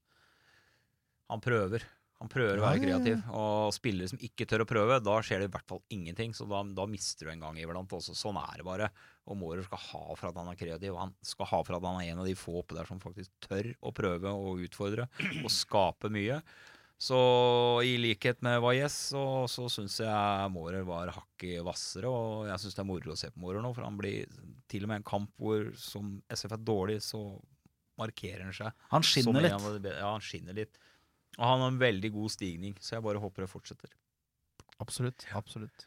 Han 1.32 1.42
prøver. 1.42 1.84
Han 2.16 2.30
prøver 2.32 2.56
å 2.56 2.64
være 2.64 2.80
kreativ. 2.80 3.18
Og 3.36 3.74
spillere 3.76 4.08
som 4.08 4.20
ikke 4.24 4.46
tør 4.48 4.64
å 4.64 4.68
prøve, 4.68 4.96
da 5.04 5.16
skjer 5.24 5.42
det 5.42 5.48
i 5.50 5.52
hvert 5.52 5.68
fall 5.68 5.82
ingenting. 5.92 6.32
Så 6.36 6.46
da, 6.48 6.62
da 6.78 6.86
mister 6.88 7.28
du 7.28 7.32
en 7.32 7.42
gang 7.44 7.58
iblant 7.60 7.92
også. 7.92 8.14
Sånn 8.16 8.38
er 8.40 8.62
det 8.62 8.64
bare. 8.64 8.88
Og 9.28 9.36
Mårer 9.36 9.66
skal 9.66 9.82
ha 9.90 10.04
for 10.16 10.30
at 10.30 10.38
han 10.40 10.48
er 10.48 10.56
kreativ. 10.56 10.94
Og 10.94 11.02
han 11.02 11.12
skal 11.26 11.50
ha 11.50 11.60
for 11.66 11.76
at 11.76 11.84
han 11.84 12.00
er 12.00 12.14
en 12.14 12.22
av 12.22 12.30
de 12.30 12.36
få 12.38 12.54
oppe 12.62 12.78
der 12.78 12.88
som 12.88 13.02
faktisk 13.02 13.34
tør 13.44 13.68
å 13.84 13.92
prøve 13.96 14.32
å 14.32 14.54
utfordre 14.64 15.10
og 15.42 15.52
skape 15.52 16.12
mye. 16.14 16.40
Så 16.96 17.16
i 17.84 17.96
likhet 18.00 18.40
med 18.44 18.62
Valles, 18.64 18.94
så, 19.12 19.22
så 19.52 19.66
syns 19.68 19.98
jeg 20.00 20.52
Mårer 20.54 20.86
var 20.88 21.12
hakket 21.12 21.60
hvassere. 21.64 22.08
Og 22.08 22.46
jeg 22.48 22.62
syns 22.62 22.78
det 22.78 22.82
er 22.82 22.88
moro 22.88 23.12
å 23.12 23.18
se 23.20 23.28
på 23.34 23.42
Mårer 23.42 23.64
nå, 23.64 23.72
for 23.76 23.84
han 23.84 23.98
blir 24.00 24.30
til 24.70 24.86
og 24.86 24.92
med 24.92 25.02
en 25.02 25.10
kamp 25.10 25.34
hvor 25.40 25.68
som 25.80 26.16
SF 26.32 26.56
er 26.56 26.64
dårlig, 26.64 27.02
så 27.04 27.20
markerer 28.00 28.46
han 28.46 28.56
seg. 28.56 28.72
Han 28.94 29.04
skinner 29.04 29.44
litt. 29.44 29.56
av 29.56 29.90
Ja, 29.90 30.08
han 30.14 30.24
skinner 30.24 30.56
litt. 30.56 30.80
Og 31.36 31.44
han 31.44 31.62
har 31.66 31.74
en 31.74 31.82
veldig 31.82 32.12
god 32.14 32.32
stigning, 32.32 32.76
så 32.80 32.96
jeg 32.96 33.04
bare 33.04 33.20
håper 33.20 33.44
det 33.44 33.52
fortsetter. 33.52 33.92
Absolutt. 34.80 35.24
absolutt. 35.36 35.86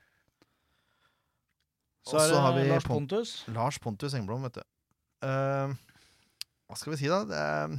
Så 2.06 2.22
så 2.22 2.40
har 2.42 2.56
vi 2.58 2.68
Lars 2.70 2.86
Pontus. 2.86 3.34
Pontus. 3.46 3.56
Lars 3.56 3.78
Pontus 3.82 4.16
Engblom, 4.18 4.46
vet 4.48 4.62
du. 4.62 4.66
Uh, 5.26 5.74
hva 6.70 6.78
skal 6.78 6.94
vi 6.94 7.00
si, 7.02 7.10
da? 7.12 7.22
Det 7.28 7.38
er, 7.38 7.76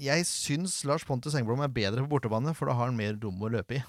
jeg 0.00 0.26
syns 0.28 0.78
Lars 0.88 1.04
Pontus 1.08 1.36
Engblom 1.38 1.62
er 1.64 1.72
bedre 1.72 2.04
på 2.04 2.10
bortebane, 2.16 2.52
for 2.56 2.68
da 2.68 2.76
har 2.76 2.90
han 2.90 2.98
mer 2.98 3.16
rom 3.22 3.40
å 3.42 3.52
løpe 3.52 3.78
i. 3.78 3.84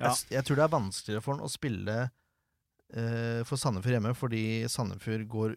Ja. 0.00 0.10
Jeg, 0.10 0.32
jeg 0.36 0.46
tror 0.46 0.58
det 0.58 0.64
er 0.66 0.74
vanskeligere 0.74 1.24
for 1.24 1.36
han 1.36 1.44
å 1.44 1.52
spille 1.52 1.96
uh, 2.08 3.40
for 3.48 3.60
Sandefjord 3.60 3.96
hjemme, 3.96 4.14
fordi 4.18 4.44
Sandefjord 4.72 5.26
går 5.32 5.56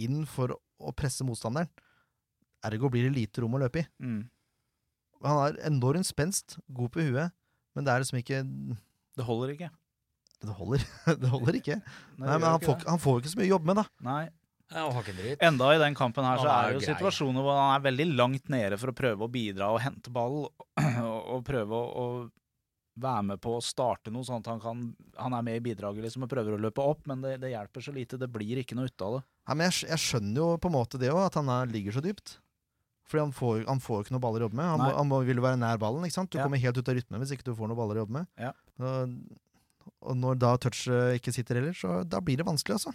inn 0.00 0.24
for 0.28 0.54
å 0.54 0.94
presse 0.96 1.26
motstanderen. 1.26 1.70
Ergo 2.66 2.90
blir 2.92 3.06
det 3.08 3.16
lite 3.16 3.44
rom 3.44 3.56
å 3.56 3.62
løpe 3.62 3.84
i. 3.84 3.88
Mm. 4.02 4.22
Han 5.24 5.42
er 5.44 5.60
enormt 5.68 6.08
spenst, 6.08 6.58
god 6.72 6.92
på 6.94 7.04
huet, 7.04 7.36
men 7.76 7.86
det 7.86 7.92
er 7.92 8.02
liksom 8.02 8.20
ikke 8.20 8.42
Det 9.18 9.26
holder 9.26 9.54
ikke. 9.54 9.70
Det 10.40 10.54
holder, 10.56 10.84
det 11.22 11.30
holder 11.30 11.58
ikke. 11.58 11.78
Nei, 12.16 12.26
Nei, 12.26 12.36
men 12.38 12.46
han 12.48 12.60
ikke 12.60 12.70
får, 12.70 12.84
han 12.88 13.02
får 13.02 13.20
ikke 13.20 13.32
så 13.34 13.40
mye 13.42 13.50
jobb 13.50 13.66
med, 13.68 13.82
da. 13.82 13.84
Nei. 14.06 14.22
Enda 15.42 15.70
i 15.74 15.78
den 15.82 15.94
kampen 15.98 16.24
her 16.24 16.38
så 16.38 16.46
er 16.48 16.50
er 16.50 16.68
det 16.72 16.80
jo 16.80 16.82
grei. 16.84 16.94
situasjoner 16.94 17.42
hvor 17.46 17.56
han 17.58 17.72
er 17.76 17.84
veldig 17.90 18.06
langt 18.16 18.48
nede 18.52 18.78
for 18.78 18.92
å 18.92 18.96
prøve 18.96 19.26
å 19.26 19.30
bidra 19.32 19.70
og 19.74 19.80
hente 19.82 20.12
ball, 20.14 20.44
og, 20.46 21.18
og 21.34 21.42
prøve 21.48 21.74
å, 21.74 22.04
være 23.00 23.22
med 23.30 23.40
på 23.40 23.54
å 23.56 23.62
starte 23.64 24.10
noe, 24.12 24.26
sånn 24.26 24.42
at 24.42 24.48
han 24.50 24.60
kan 24.60 24.80
Han 25.16 25.32
er 25.32 25.42
med 25.46 25.56
i 25.56 25.62
bidraget 25.64 26.02
liksom 26.04 26.26
og 26.26 26.30
prøver 26.32 26.56
å 26.56 26.60
løpe 26.60 26.82
opp, 26.84 27.06
men 27.08 27.22
det, 27.24 27.36
det 27.40 27.52
hjelper 27.54 27.80
så 27.86 27.94
lite. 27.96 28.18
Det 28.20 28.28
blir 28.28 28.58
ikke 28.60 28.76
noe 28.76 28.90
ut 28.90 29.02
av 29.06 29.14
det. 29.16 29.20
Ja, 29.48 29.54
men 29.56 29.70
jeg, 29.70 29.88
jeg 29.88 30.02
skjønner 30.04 30.40
jo 30.42 30.48
på 30.60 30.68
en 30.68 30.74
måte 30.76 31.00
det 31.00 31.10
òg, 31.14 31.22
at 31.30 31.38
han 31.40 31.48
er, 31.54 31.70
ligger 31.70 31.96
så 31.96 32.02
dypt. 32.04 32.36
Fordi 33.10 33.24
han 33.24 33.32
får, 33.34 33.64
han 33.66 33.80
får 33.82 34.04
ikke 34.04 34.14
noen 34.14 34.22
baller 34.22 34.44
å 34.44 34.46
jobbe 34.46 34.58
med. 34.60 34.68
Han, 34.70 34.82
må, 34.84 34.90
han 35.00 35.08
må, 35.10 35.20
vil 35.26 35.40
jo 35.40 35.46
være 35.46 35.58
nær 35.58 35.80
ballen. 35.82 36.04
ikke 36.06 36.14
sant? 36.18 36.30
Du 36.30 36.38
Ja. 36.38 36.44
kommer 36.46 36.60
helt 36.62 36.76
ut 36.78 36.90
av 36.92 36.94
rytmen 36.98 37.18
hvis 37.24 37.32
ikke 37.34 37.46
du 37.48 37.54
får 37.58 37.66
noen 37.72 37.78
baller 37.80 37.98
å 37.98 38.04
jobbe 38.04 38.18
med. 38.20 38.28
Ja. 38.38 38.52
Og, 38.78 39.16
og 40.04 40.18
når 40.20 40.38
da 40.44 40.52
touchet 40.62 41.16
ikke 41.18 41.32
sitter 41.34 41.58
heller, 41.58 41.74
så 41.74 42.02
da 42.06 42.20
blir 42.22 42.38
det 42.38 42.46
vanskelig, 42.46 42.76
altså. 42.78 42.94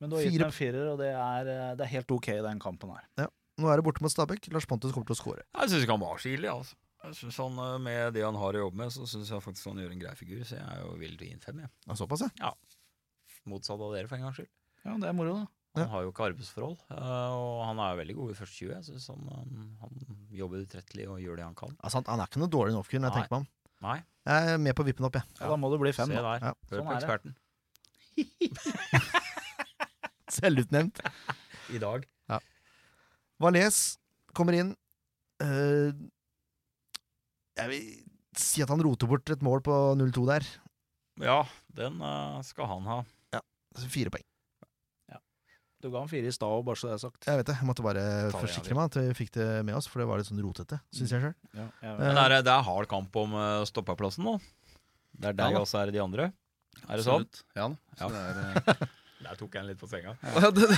Men 0.00 0.10
du 0.12 0.16
har 0.18 0.22
gitt 0.26 0.36
meg 0.40 0.46
en 0.50 0.52
firer, 0.56 0.86
og 0.92 0.98
det 1.00 1.08
er, 1.14 1.48
eh, 1.48 1.74
det 1.78 1.84
er 1.86 1.92
helt 1.94 2.10
ok 2.12 2.28
i 2.34 2.42
den 2.44 2.58
kampen 2.60 2.90
her. 2.92 3.04
Ja. 3.22 3.28
Nå 3.58 3.70
er 3.72 3.80
det 3.80 3.84
borte 3.86 4.02
mot 4.04 4.12
Stabæk. 4.12 4.50
Lars 4.52 4.66
Pontus 4.68 4.92
kommer 4.92 5.08
til 5.08 5.16
å 5.16 5.20
score. 5.20 5.42
Jeg 5.56 5.70
syns 5.72 5.86
ikke 5.86 5.96
han 5.96 6.02
var 6.04 6.18
så 6.20 6.28
ille, 6.34 6.50
altså. 6.52 6.76
Jeg 7.06 7.14
synes 7.14 7.36
han, 7.40 7.58
eh, 7.62 7.78
Med 7.78 8.12
det 8.14 8.24
han 8.24 8.34
har 8.36 8.52
å 8.52 8.62
jobbe 8.66 8.76
med, 8.76 8.88
så 8.92 9.06
syns 9.08 9.30
jeg 9.30 9.40
faktisk 9.44 9.70
han 9.70 9.78
gjør 9.80 9.92
en 9.92 10.00
grei 10.02 10.14
figur. 10.18 10.42
Så 10.44 10.56
jeg 10.58 10.66
er 10.66 10.82
jo 10.84 10.92
vill 11.00 11.16
til 11.16 11.26
å 11.26 11.30
gi 11.30 11.34
en 11.38 11.40
fem, 11.46 11.58
jeg. 11.64 11.70
Ja, 11.86 11.94
såpass, 11.94 12.26
ja. 12.40 12.52
Motsatt 13.46 13.80
av 13.80 13.92
dere, 13.94 14.08
for 14.10 14.16
en 14.16 14.22
gangs 14.26 14.36
skyld. 14.36 14.48
Ja, 14.84 14.96
det 14.98 15.08
er 15.08 15.12
moro, 15.16 15.34
da. 15.40 15.46
Han 15.76 15.84
Ja. 15.84 15.88
har 15.92 16.02
jo 16.04 16.10
ikke 16.12 16.24
arbeidsforhold, 16.32 16.76
eh, 16.90 17.32
og 17.36 17.64
han 17.66 17.78
er 17.84 17.96
veldig 18.00 18.14
god 18.16 18.30
i 18.30 18.34
første 18.34 18.56
20. 18.56 18.70
Jeg 18.74 18.84
synes 18.84 19.06
han, 19.08 19.28
han, 19.28 19.76
han 19.80 19.92
jobber 20.32 20.64
utrettelig 20.64 21.04
og 21.08 21.20
gjør 21.20 21.36
det 21.36 21.44
han 21.44 21.54
kan. 21.54 21.76
Altså, 21.84 22.00
han, 22.00 22.04
han 22.08 22.20
er 22.20 22.26
ikke 22.30 22.40
noe 22.40 22.48
dårlig 22.48 22.72
når 22.76 22.88
jeg 22.92 23.00
Nei. 23.00 23.10
tenker 23.12 23.30
meg 23.32 23.40
om. 23.40 23.46
Nei, 23.84 23.98
Jeg 24.26 24.48
er 24.54 24.58
med 24.58 24.74
på 24.74 24.84
vippen 24.88 25.04
opp, 25.04 25.12
jeg. 25.20 25.22
Ja, 25.38 25.48
da 25.48 25.56
må 25.56 25.70
det 25.70 25.80
bli 25.80 25.92
fem, 25.92 26.08
se 26.08 26.14
da. 26.16 26.22
der. 26.38 26.46
Ja. 26.48 26.52
Hør 26.70 26.80
Sånn 26.80 26.86
på 26.88 26.92
er 26.92 27.00
eksperten. 27.00 27.36
Selvutnevnt. 30.36 31.00
I 31.74 31.80
dag. 31.82 32.06
Valais 33.42 33.78
kommer 34.36 34.56
inn. 34.56 34.70
Uh, 35.42 35.92
jeg 37.56 37.68
vil 37.72 37.88
si 38.36 38.62
at 38.64 38.70
han 38.72 38.80
roter 38.84 39.08
bort 39.10 39.28
et 39.32 39.42
mål 39.44 39.60
på 39.64 39.74
0-2 40.00 40.24
der. 40.30 40.46
Ja, 41.20 41.42
den 41.76 42.00
uh, 42.00 42.40
skal 42.44 42.68
han 42.70 42.88
ha. 42.88 43.02
Så 43.76 43.90
Fire 43.92 44.08
poeng. 44.08 44.24
Ja. 45.12 45.18
Du 45.84 45.90
ga 45.92 46.00
han 46.00 46.08
fire 46.08 46.30
i 46.30 46.32
stad 46.32 46.48
òg, 46.48 46.62
bare 46.64 46.80
så 46.80 46.88
det 46.88 46.94
er 46.96 47.02
sagt. 47.02 47.26
Jeg 47.28 47.42
vet 47.42 47.50
det, 47.50 47.56
jeg 47.60 47.68
måtte 47.68 47.84
bare 47.84 48.04
Ta 48.32 48.40
forsikre 48.40 48.76
meg 48.78 48.88
at 48.88 48.96
vi 49.02 49.16
fikk 49.18 49.34
det 49.36 49.48
med 49.68 49.76
oss, 49.76 49.88
for 49.92 50.00
det 50.00 50.06
var 50.08 50.20
litt 50.22 50.30
sånn 50.30 50.40
rotete, 50.40 50.78
syns 50.96 51.12
jeg 51.12 51.24
sjøl. 51.26 51.34
Ja, 51.52 51.66
uh, 51.68 51.90
Men 52.00 52.16
det 52.16 52.22
er, 52.24 52.36
det 52.46 52.54
er 52.54 52.64
hard 52.70 52.88
kamp 52.88 53.20
om 53.20 53.36
uh, 53.36 53.60
stoppeplassen 53.68 54.24
nå. 54.24 54.38
Det 55.16 55.28
er 55.32 55.36
deg, 55.36 55.58
Ja 55.58 55.60
og 55.60 55.68
så 55.68 55.82
er 55.82 55.90
det 55.90 55.98
de 55.98 56.04
andre. 56.06 56.30
Er 56.86 56.96
det 57.00 57.04
sånn? 57.04 57.28
Ja 57.56 57.68
da. 57.68 57.76
Så 58.00 58.08
Ja. 58.08 58.14
det 58.16 58.72
er, 58.72 58.88
Der 59.24 59.34
tok 59.40 59.54
jeg 59.56 59.62
den 59.62 59.70
litt 59.70 59.78
på 59.80 59.86
senga. 59.88 60.12
det, 60.20 60.66
det, 60.70 60.76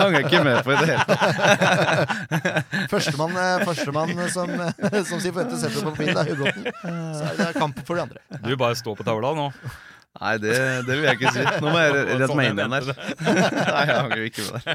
hang 0.00 0.14
jeg 0.16 0.24
ikke 0.24 0.40
med 0.46 0.62
på 0.64 0.72
i 0.72 0.76
det 0.78 0.86
hele 0.88 1.04
tatt. 1.04 2.86
Førstemann 2.92 3.36
første 3.68 3.92
som, 4.32 4.52
eh, 4.56 5.02
som 5.04 5.20
sier 5.20 5.34
forventer 5.36 5.60
setter 5.60 5.84
på 5.84 5.92
papiret, 5.92 6.16
er 6.16 6.32
Høybråten. 6.32 6.64
Så 7.18 7.22
er 7.28 7.36
det 7.42 7.48
kamp 7.58 7.82
for 7.84 7.94
de 8.00 8.06
andre. 8.06 8.24
Du 8.46 8.54
bare 8.56 8.78
stå 8.80 8.94
på 8.98 9.04
tavla 9.06 9.34
nå. 9.36 9.50
Nei, 10.18 10.32
det, 10.42 10.54
det 10.88 10.94
vil 10.96 11.04
jeg 11.06 11.18
ikke 11.20 11.32
si. 11.36 11.42
Nå 11.62 11.70
må 11.70 11.82
jeg 11.84 11.92
re- 11.94 12.06
rette 12.22 12.38
meg 12.38 12.48
jeg 12.48 12.54
inn 12.54 12.62
igjen 12.62 12.76
her. 12.78 12.84
Nei, 13.68 13.82
jeg 13.84 13.98
hang 14.00 14.14
jo 14.16 14.30
ikke 14.30 14.46
med 14.48 14.54
der. 14.64 14.72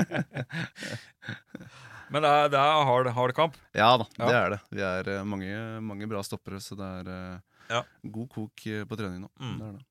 Men 2.14 2.22
det 2.28 2.30
er, 2.30 2.52
det 2.54 2.60
er 2.62 2.84
hard, 2.91 3.10
hard 3.18 3.34
kamp. 3.36 3.56
Ja 3.74 3.89
da, 3.98 4.06
Ja. 4.22 4.28
det 4.30 4.36
er 4.38 4.54
det. 4.54 4.60
Vi 4.78 4.84
er 4.86 5.10
eh, 5.16 5.24
mange, 5.26 5.50
mange 5.82 6.08
bra 6.12 6.22
stoppere, 6.24 6.62
så 6.62 6.78
det 6.78 6.91
er 7.02 7.10
eh, 7.10 7.41
Ja. 7.74 7.82
god 8.06 8.30
kok 8.38 8.68
eh, 8.70 8.84
på 8.86 9.00
trening 9.00 9.24
nå. 9.26 9.32
Mm. 9.41 9.58
Det 9.58 9.66
er 9.66 9.74
det. 9.80 9.84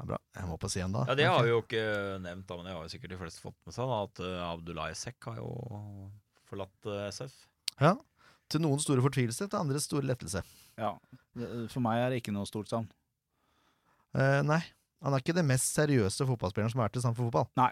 Ja, 0.00 0.06
bra. 0.08 0.16
Jeg 0.38 0.48
må 0.48 0.56
på 0.62 0.68
scenen 0.72 0.94
da. 0.96 1.02
Ja, 1.10 1.14
Det 1.18 1.26
har 1.28 1.42
vi 1.44 1.50
jo 1.52 1.58
ikke 1.60 1.82
nevnt, 2.24 2.46
da, 2.48 2.56
men 2.56 2.64
det 2.70 2.72
har 2.72 2.86
jo 2.86 2.92
sikkert 2.92 3.12
de 3.12 3.18
fleste 3.20 3.42
fått 3.44 3.58
med 3.68 3.74
seg. 3.76 3.90
Da, 3.90 3.98
at 4.08 4.22
uh, 4.24 4.44
Abdullah 4.54 4.94
Sekk 4.96 5.28
har 5.28 5.36
jo 5.42 5.50
forlatt 6.48 6.88
eh, 6.88 7.10
SF. 7.12 7.34
Ja. 7.84 7.92
Til 8.50 8.64
noen 8.64 8.80
store 8.82 9.04
fortvilelse, 9.04 9.46
til 9.46 9.60
andres 9.60 9.84
store 9.86 10.08
lettelse. 10.08 10.40
Ja. 10.80 10.94
For 11.70 11.84
meg 11.84 12.00
er 12.00 12.10
det 12.14 12.22
ikke 12.24 12.32
noe 12.34 12.48
stort 12.48 12.72
savn. 12.72 12.88
Eh, 14.16 14.40
nei, 14.42 14.58
han 15.04 15.14
er 15.14 15.22
ikke 15.22 15.36
det 15.36 15.44
mest 15.46 15.70
seriøse 15.76 16.26
fotballspilleren 16.26 16.72
som 16.72 16.80
har 16.82 16.88
vært 16.88 16.98
i 16.98 17.04
Sandefjord 17.04 17.30
fotball. 17.30 17.52
Nei. 17.60 17.70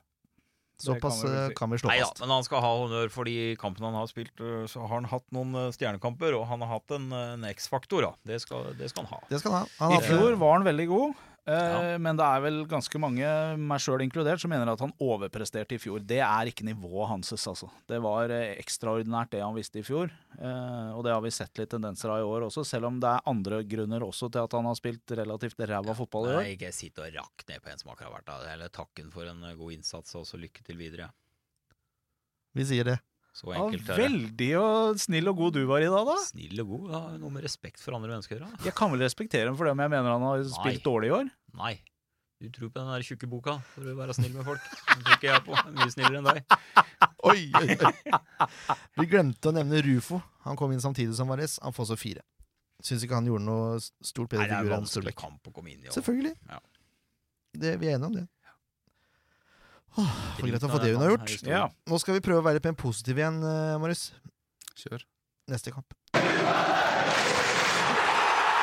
Såpass 0.79 1.25
kan 1.25 1.33
eh, 1.35 1.47
si. 1.49 1.55
kan 1.59 1.73
vi 1.73 1.79
slå 1.83 1.89
Nei 1.91 1.97
fast. 2.05 2.21
Ja, 2.21 2.23
men 2.23 2.33
han 2.37 2.45
skal 2.47 2.61
ha 2.63 2.69
honnør 2.85 3.09
for 3.11 3.27
de 3.27 3.57
kampene 3.59 3.89
han 3.91 3.97
har 3.99 4.07
spilt. 4.07 4.39
eh, 4.39 4.61
Så 4.71 4.85
har 4.85 4.93
han 4.95 5.09
hatt 5.11 5.25
noen 5.35 5.57
eh, 5.59 5.73
stjernekamper, 5.75 6.37
og 6.39 6.45
han 6.47 6.63
har 6.63 6.71
hatt 6.77 6.95
en, 6.95 7.09
eh, 7.11 7.33
en 7.35 7.47
X-faktor. 7.51 8.07
Det 8.23 8.39
skal, 8.45 8.69
det 8.79 8.93
skal 8.93 9.09
han 9.09 9.17
ha. 9.17 9.25
Det 9.33 9.41
skal 9.43 9.57
han 9.57 9.65
ha. 9.67 9.73
Han 9.81 9.97
I 9.97 10.05
fjor 10.07 10.39
var 10.39 10.55
han 10.61 10.69
veldig 10.69 10.87
god, 10.93 11.17
eh, 11.19 11.38
Ja. 11.49 11.97
men 11.97 12.19
det 12.19 12.25
er 12.27 12.43
vel 12.45 12.59
ganske 12.69 13.01
mange, 13.01 13.29
meg 13.57 13.81
sjøl 13.81 14.03
inkludert, 14.05 14.41
som 14.43 14.51
mener 14.53 14.69
at 14.69 14.83
han 14.85 14.93
overpresterte 15.01 15.79
i 15.79 15.81
fjor. 15.81 16.03
Det 16.05 16.19
er 16.21 16.51
ikke 16.51 16.67
nivået 16.69 17.09
hans, 17.09 17.33
altså. 17.33 17.71
Det 17.89 18.01
var 18.05 18.33
eh, 18.35 18.57
ekstraordinært 18.61 19.33
det 19.33 19.41
han 19.41 19.57
visste 19.57 19.81
i 19.81 19.87
fjor, 19.87 20.13
eh, 20.37 20.91
og 20.93 21.07
det 21.07 21.15
har 21.15 21.25
vi 21.25 21.33
sett 21.33 21.61
litt 21.61 21.73
tendenser 21.73 22.13
av 22.13 22.21
i 22.21 22.29
år 22.29 22.49
også, 22.51 22.67
selv 22.69 22.91
om 22.91 23.01
det 23.01 23.09
er 23.15 23.33
andre 23.33 23.63
grunner 23.65 24.05
også 24.05 24.29
til 24.29 24.45
at 24.45 24.59
han 24.59 24.69
har 24.69 24.77
spilt 24.77 25.17
relativt 25.17 25.65
ræva 25.73 25.97
fotball 25.97 26.29
i 26.29 26.35
år. 26.35 26.43
Nei, 26.45 26.57
ikke 26.59 26.75
sitt 26.77 27.01
og 27.01 27.09
rakk 27.17 27.49
ned 27.49 27.65
på 27.65 27.73
en 27.73 27.81
som 27.81 27.95
akkurat 27.95 28.11
har 28.11 28.17
vært 28.19 28.31
der. 28.33 28.53
Eller 28.57 28.75
takken 28.75 29.13
for 29.15 29.31
en 29.31 29.45
eh, 29.49 29.57
god 29.57 29.79
innsats, 29.79 30.19
og 30.21 30.29
så 30.29 30.41
lykke 30.41 30.67
til 30.67 30.81
videre. 30.81 31.09
Vi 32.57 32.69
sier 32.69 32.93
det. 32.93 33.01
Så 33.39 33.53
Ja, 33.55 33.61
enkelt 33.69 33.87
er 33.93 33.97
det. 34.01 34.07
veldig 34.09 34.49
og 34.59 34.99
snill 34.99 35.29
og 35.31 35.37
god 35.39 35.53
du 35.55 35.61
var 35.69 35.79
i 35.85 35.87
dag, 35.91 36.07
da. 36.09 36.17
Snill 36.27 36.59
og 36.65 36.73
god. 36.73 36.89
Ja, 36.91 37.01
noe 37.23 37.31
med 37.31 37.45
respekt 37.47 37.79
for 37.85 37.95
andre 37.95 38.11
mennesker 38.11 38.35
å 38.35 38.41
gjøre. 38.41 38.57
da. 38.59 38.65
Jeg 38.67 38.75
kan 38.75 38.91
vel 38.91 39.05
respektere 39.05 39.47
ham 39.47 39.57
for 39.57 39.65
det 39.69 39.77
om 39.77 39.83
jeg 39.85 39.91
mener 39.95 40.11
han 40.17 40.27
har 40.27 40.43
spilt 40.51 40.83
dårlig 40.83 41.13
i 41.13 41.15
år. 41.21 41.31
Nei. 41.55 41.75
Du 42.41 42.49
tror 42.55 42.71
på 42.71 42.79
den 42.79 42.91
der 42.91 43.03
tjukke 43.03 43.29
boka 43.31 43.55
for 43.75 43.83
å 43.83 43.95
være 43.99 44.15
snill 44.15 44.33
med 44.35 44.45
folk. 44.47 44.61
Den 44.63 45.03
tror 45.05 45.15
ikke 45.17 45.31
jeg 45.31 45.45
på. 45.47 45.55
Jeg 45.55 45.67
er 45.67 45.79
Mye 45.79 45.95
snillere 45.95 46.19
enn 46.19 46.29
deg. 46.29 46.45
Oi, 47.27 47.51
oi, 47.55 47.77
oi. 47.83 48.19
Vi 48.99 49.07
glemte 49.11 49.51
å 49.51 49.55
nevne 49.55 49.83
Rufo. 49.83 50.21
Han 50.47 50.57
kom 50.57 50.71
inn 50.75 50.83
samtidig 50.83 51.15
som 51.19 51.29
Vares. 51.31 51.59
Han 51.63 51.73
får 51.75 51.89
så 51.93 51.97
fire. 51.99 52.23
Syns 52.83 53.03
ikke 53.03 53.15
han 53.19 53.27
gjorde 53.27 53.43
noe 53.43 53.79
stort 54.07 54.29
bedre 54.31 54.47
er 54.47 54.63
figur 54.63 54.75
enn 54.77 54.87
og- 54.87 55.95
Selvfølgelig. 55.95 56.35
Ja. 56.49 56.59
Det, 57.59 57.75
vi 57.81 57.87
er 57.89 57.97
enige 57.99 58.07
om 58.07 58.15
det. 58.15 58.29
Åh, 59.97 60.17
for 60.37 60.47
greit 60.47 60.65
å 60.67 60.71
få 60.71 60.79
det 60.83 60.93
her. 60.95 61.37
Ja. 61.49 61.63
Nå 61.89 61.99
skal 62.03 62.19
vi 62.19 62.25
prøve 62.25 62.43
å 62.43 62.47
være 62.47 62.59
litt 62.61 62.69
mer 62.69 62.77
positive 62.79 63.19
igjen, 63.23 63.39
eh, 63.43 63.79
Marius. 63.83 64.05
Kjør. 64.79 65.05
Neste 65.49 65.73
kamp. 65.75 65.95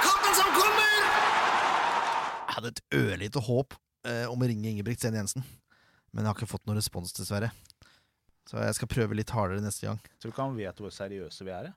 Kampen 0.05 0.34
som 0.38 0.49
kommer! 0.55 0.93
Jeg 2.45 2.53
hadde 2.59 2.71
et 2.76 2.84
ørlite 3.01 3.41
håp 3.47 3.76
eh, 4.07 4.26
om 4.30 4.38
å 4.39 4.49
ringe 4.51 4.69
Ingebrigt 4.71 5.01
Sene 5.03 5.19
Jensen, 5.19 5.43
men 6.13 6.23
jeg 6.23 6.30
har 6.30 6.38
ikke 6.38 6.53
fått 6.53 6.65
noen 6.69 6.80
respons, 6.80 7.15
dessverre. 7.17 7.49
Så 8.45 8.61
jeg 8.61 8.78
skal 8.78 8.91
prøve 8.91 9.17
litt 9.17 9.34
hardere 9.34 9.63
neste 9.63 9.88
gang. 9.89 9.99
Tror 10.21 10.30
du 10.30 10.34
ikke 10.36 10.45
han 10.45 10.59
vet 10.59 10.78
hvor 10.84 10.93
seriøse 10.93 11.47
vi 11.47 11.51
er? 11.55 11.71
jeg? 11.71 11.76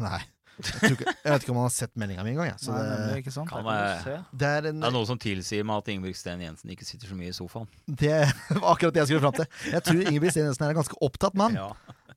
Nei. 0.00 0.20
Jeg, 0.54 0.70
tror 0.70 0.92
ikke, 0.94 1.10
jeg 1.10 1.32
vet 1.32 1.44
ikke 1.44 1.50
om 1.50 1.58
han 1.58 1.66
har 1.66 1.72
sett 1.74 1.96
meldinga 1.98 2.22
mi 2.22 2.30
engang. 2.30 2.50
Ja. 2.52 2.56
Det, 2.62 2.82
det, 3.10 3.16
ikke 3.24 3.32
sant? 3.34 3.48
Kan 3.50 3.66
jeg- 3.66 4.20
det 4.38 4.48
er 4.48 4.68
en 4.70 4.80
Det 4.80 4.86
er 4.88 4.94
noe 4.94 5.08
som 5.08 5.18
tilsier 5.18 5.66
meg 5.66 5.82
at 5.82 5.88
Ingebrigt 5.90 6.20
Sten 6.20 6.40
Jensen 6.44 6.70
ikke 6.70 6.86
sitter 6.86 7.10
så 7.10 7.16
mye 7.18 7.32
i 7.32 7.34
sofaen. 7.34 7.66
Det 7.90 8.12
var 8.60 8.68
akkurat 8.76 8.94
det 8.94 9.02
jeg 9.02 9.10
skulle 9.10 9.24
fram 9.24 9.34
til. 9.40 9.48
Jeg 9.72 9.82
tror 9.88 10.02
Ingebrigt 10.06 10.36
Sten 10.36 10.46
Jensen 10.46 10.66
er 10.66 10.74
en 10.74 10.78
ganske 10.78 10.98
opptatt 11.02 11.34
mann. 11.34 11.58
Ja. 11.58 11.72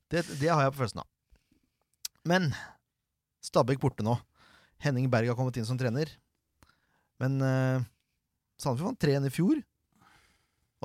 Det, 0.08 0.22
det 0.38 0.52
har 0.52 0.62
jeg 0.62 0.72
på 0.76 0.82
følelsen 0.84 1.02
av. 1.02 1.08
Men 2.30 2.52
Stabæk 3.44 3.80
borte 3.82 4.06
nå. 4.06 4.14
Henning 4.84 5.10
Berg 5.10 5.26
har 5.32 5.38
kommet 5.38 5.58
inn 5.58 5.66
som 5.66 5.78
trener. 5.80 6.10
Men 7.18 7.40
uh, 7.42 7.82
Sandefjord 8.62 8.92
vant 8.92 9.02
3-1 9.02 9.26
i 9.26 9.34
fjor. 9.34 9.58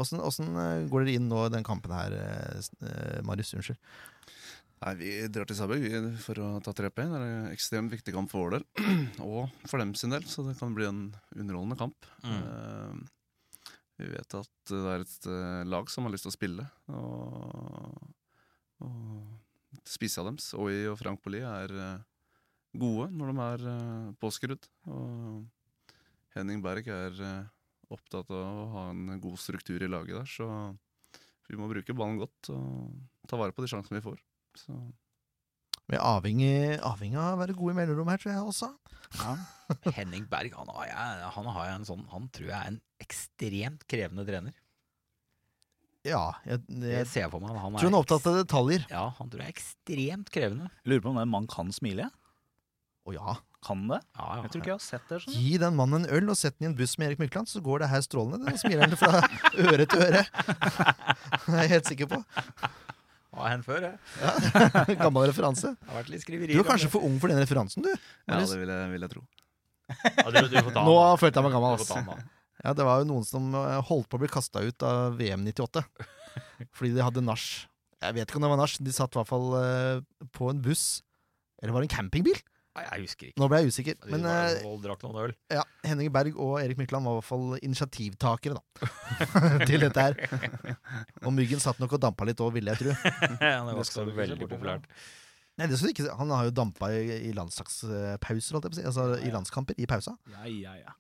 Åssen 0.02 0.58
eh, 0.58 0.88
går 0.90 1.04
dere 1.06 1.20
inn 1.20 1.28
nå 1.30 1.44
i 1.46 1.52
den 1.54 1.66
kampen 1.66 1.92
her, 1.94 2.16
uh, 2.18 3.20
Marius? 3.28 3.54
Unnskyld. 3.54 3.78
Nei, 4.84 4.94
Vi 5.00 5.12
drar 5.32 5.48
til 5.48 5.56
Sabeg 5.56 5.86
for 6.20 6.40
å 6.44 6.48
ta 6.64 6.74
tre 6.76 6.90
poeng. 6.92 7.14
Det 7.14 7.20
er 7.20 7.30
en 7.30 7.52
ekstremt 7.54 7.94
viktig 7.94 8.14
kamp 8.16 8.32
for 8.32 8.44
vår 8.44 8.58
del, 8.58 8.66
og 9.24 9.52
for 9.70 9.80
dem 9.80 9.94
sin 9.96 10.12
del, 10.12 10.26
så 10.28 10.44
det 10.44 10.58
kan 10.60 10.74
bli 10.76 10.88
en 10.90 11.04
underholdende 11.38 11.78
kamp. 11.80 12.08
Mm. 12.26 12.42
Uh, 12.44 13.70
vi 14.02 14.10
vet 14.12 14.36
at 14.36 14.74
det 14.74 14.82
er 14.90 15.04
et 15.06 15.28
eh, 15.30 15.60
lag 15.70 15.90
som 15.92 16.04
har 16.04 16.12
lyst 16.12 16.26
til 16.26 16.32
å 16.32 16.34
spille, 16.34 16.64
og, 16.90 18.08
og 18.84 19.86
spissa 19.88 20.26
deres, 20.26 20.50
Oi 20.58 20.90
og 20.90 20.98
Frank 21.00 21.22
Poli, 21.24 21.44
er 21.46 21.72
eh, 21.78 22.02
gode 22.74 23.12
når 23.14 23.30
de 23.30 23.46
er 23.46 24.18
påskrudd. 24.20 24.66
Og 24.90 25.46
Henning 26.34 26.66
Berg 26.66 26.90
er 26.90 27.22
opptatt 27.94 28.34
av 28.34 28.64
å 28.66 28.68
ha 28.74 28.88
en 28.90 29.22
god 29.22 29.38
struktur 29.40 29.86
i 29.86 29.92
laget 29.94 30.18
der, 30.18 30.34
så 30.42 30.50
vi 31.48 31.62
må 31.62 31.70
bruke 31.70 31.96
ballen 31.96 32.18
godt 32.20 32.50
og 32.52 33.30
ta 33.30 33.38
vare 33.40 33.54
på 33.54 33.64
de 33.64 33.70
sjansene 33.72 34.02
vi 34.02 34.08
får. 34.10 34.20
Så 34.60 34.76
Vi 35.90 35.98
er 35.98 36.04
avhengig, 36.06 36.80
avhengig 36.86 37.20
av 37.20 37.36
å 37.36 37.42
være 37.42 37.56
gode 37.58 37.76
i 37.76 37.80
mellomrom 37.82 38.12
her, 38.14 38.22
tror 38.22 38.34
jeg 38.34 38.50
også. 38.54 38.72
Henning 39.98 40.26
Berg 40.32 40.56
han 40.58 40.70
har, 40.74 40.86
jeg, 40.90 41.32
han 41.36 41.50
har 41.54 41.66
jeg 41.68 41.76
en 41.78 41.84
sånn 41.86 42.06
Han 42.10 42.24
tror 42.34 42.48
jeg 42.48 42.56
er 42.58 42.70
en 42.72 42.80
ekstremt 43.04 43.84
krevende 43.92 44.26
trener. 44.26 44.56
Ja, 46.04 46.34
jeg, 46.48 46.60
jeg 46.84 47.08
ser 47.08 47.26
jeg 47.28 47.32
for 47.32 47.44
meg. 47.44 47.54
Han 47.56 47.78
tror 47.78 47.88
han 47.88 47.96
er 47.96 48.02
opptatt 48.04 48.26
av 48.28 48.40
detaljer. 48.42 48.84
Ja, 48.92 49.06
han 49.20 49.30
tror 49.32 49.44
jeg 49.44 49.54
er 49.54 49.56
ekstremt 49.56 50.32
krevende. 50.36 50.68
Lurer 50.84 51.04
på 51.06 51.14
om 51.14 51.20
den 51.22 51.32
mannen 51.32 51.48
kan 51.52 51.72
smile? 51.76 52.10
Å 53.08 53.16
ja. 53.16 53.36
Kan 53.64 53.86
det? 53.88 54.02
Ja, 54.18 54.26
ja. 54.36 54.42
Jeg 54.44 54.52
tror 54.52 54.62
ikke 54.62 54.72
jeg 54.74 54.76
har 54.76 54.84
sett 54.84 55.06
det. 55.08 55.20
sånn. 55.24 55.36
Gi 55.40 55.54
den 55.62 55.78
mannen 55.80 56.04
en 56.04 56.10
øl 56.18 56.34
og 56.34 56.36
sett 56.36 56.58
den 56.58 56.68
i 56.68 56.70
en 56.74 56.76
buss 56.80 56.98
med 57.00 57.12
Erik 57.14 57.22
Mykland, 57.24 57.48
så 57.48 57.62
går 57.64 57.86
det 57.86 57.92
her 57.94 58.04
strålende. 58.04 58.44
Da 58.44 58.60
smiler 58.60 58.84
han 58.84 58.98
fra 59.00 59.22
øre 59.70 59.88
til 59.88 60.04
øre. 60.04 60.26
Det 61.46 61.54
er 61.54 61.62
jeg 61.62 61.72
helt 61.78 61.92
sikker 61.94 62.12
på. 62.12 62.20
Var 63.34 63.50
hen 63.50 63.64
før, 63.66 63.88
jeg. 63.88 64.98
Gammel 65.02 65.26
referanse. 65.32 65.74
Det 65.74 65.90
har 65.90 66.04
vært 66.04 66.12
litt 66.14 66.28
Du 66.30 66.60
er 66.62 66.68
kanskje 66.68 66.92
for 66.94 67.06
ung 67.08 67.16
for 67.22 67.34
den 67.34 67.42
referansen, 67.42 67.86
du. 67.86 67.90
ja, 67.90 68.38
det 68.38 68.60
vil 68.60 68.70
jeg, 68.70 68.92
vil 68.94 69.06
jeg 69.08 69.14
tro. 69.16 69.24
ja, 69.90 70.28
du, 70.30 70.40
du 70.54 70.72
ta 70.74 70.84
Nå 70.86 70.96
følte 71.22 71.42
jeg 71.42 71.48
meg 71.48 71.56
gammel. 71.56 71.82
Ass. 71.82 72.30
Ja, 72.64 72.72
det 72.78 72.86
var 72.88 73.02
jo 73.02 73.10
noen 73.10 73.26
som 73.28 73.50
eh, 73.58 73.80
holdt 73.90 74.08
på 74.12 74.20
å 74.20 74.22
bli 74.22 74.30
kasta 74.32 74.62
ut 74.64 74.86
av 74.88 75.18
VM 75.20 75.42
98. 75.50 75.82
Fordi 76.78 76.94
de 76.94 77.04
hadde 77.04 77.26
nach. 77.26 77.48
Jeg 78.04 78.16
vet 78.20 78.28
ikke 78.30 78.40
om 78.40 78.46
det 78.46 78.54
var 78.54 78.62
nach. 78.62 78.78
De 78.80 78.94
satt 78.96 79.16
i 79.16 79.20
hvert 79.20 79.32
fall 79.32 79.50
eh, 79.60 80.28
på 80.38 80.52
en 80.54 80.62
buss. 80.64 80.86
Eller 81.64 81.74
var 81.76 81.84
det 81.84 81.90
en 81.90 81.98
campingbil? 81.98 82.38
Jeg 82.74 83.04
husker 83.04 83.28
ikke. 83.30 83.38
Nå 83.38 83.48
ble 83.52 83.60
jeg 83.62 83.74
usikker. 83.74 83.98
Men 84.10 84.24
øl. 84.26 85.34
ja, 85.54 85.64
Henning 85.86 86.10
Berg 86.14 86.38
og 86.42 86.56
Erik 86.58 86.80
Mykland 86.80 87.06
var 87.06 87.14
i 87.14 87.20
hvert 87.20 87.28
fall 87.28 87.58
initiativtakere 87.62 88.58
da 88.58 88.88
til 89.70 89.84
dette 89.86 90.08
her. 90.08 90.78
Og 91.22 91.36
Myggen 91.36 91.62
satt 91.62 91.82
nok 91.84 91.94
og 92.00 92.02
dampa 92.02 92.26
litt 92.26 92.42
òg, 92.42 92.56
ville 92.58 92.74
jeg 92.74 92.82
tro. 92.82 92.96
Ja, 93.44 93.60
det 93.68 93.76
var 93.78 93.86
skal 93.86 94.00
så 94.00 94.08
du 94.08 94.14
ikke 94.14 94.18
se 94.18 94.24
veldig 94.24 94.50
populært. 94.50 94.90
Nei, 95.62 95.68
det 95.70 95.78
ikke, 95.86 96.08
Han 96.18 96.32
har 96.34 96.48
jo 96.48 96.54
dampa 96.56 96.90
i, 96.90 97.04
i 97.30 97.34
landslagspauser, 97.38 98.56
holdt 98.56 98.66
jeg 98.66 98.74
på 98.74 98.74
å 98.74 98.80
si. 98.80 98.86
Altså 98.90 99.06
i 99.22 99.30
landskamper, 99.34 99.78
i 99.78 99.86
pausa. 99.90 100.16
Ja, 100.34 100.48
ja, 100.50 100.74
ja. 100.80 100.96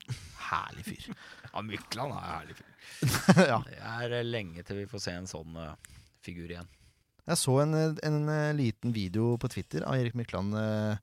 Herlig 0.51 0.85
fyr. 0.91 1.07
Ja, 1.47 1.63
Mykland 1.65 2.13
er 2.19 2.27
herlig 2.27 2.59
fyr. 2.59 2.69
ja. 3.51 3.59
Det 3.65 3.79
er 3.81 4.17
eh, 4.19 4.27
lenge 4.27 4.61
til 4.67 4.83
vi 4.83 4.89
får 4.91 5.05
se 5.07 5.15
en 5.17 5.29
sånn 5.29 5.57
uh, 5.57 5.73
figur 6.21 6.53
igjen. 6.53 6.69
Jeg 7.23 7.39
så 7.39 7.55
en, 7.63 7.73
en, 7.73 7.97
en, 8.03 8.57
liten 8.59 8.93
video 8.93 9.33
på 9.41 9.49
Twitter 9.49 9.87
av 9.87 9.97
Erik 9.97 10.13
Mykland 10.19 10.53
eh, 10.59 11.01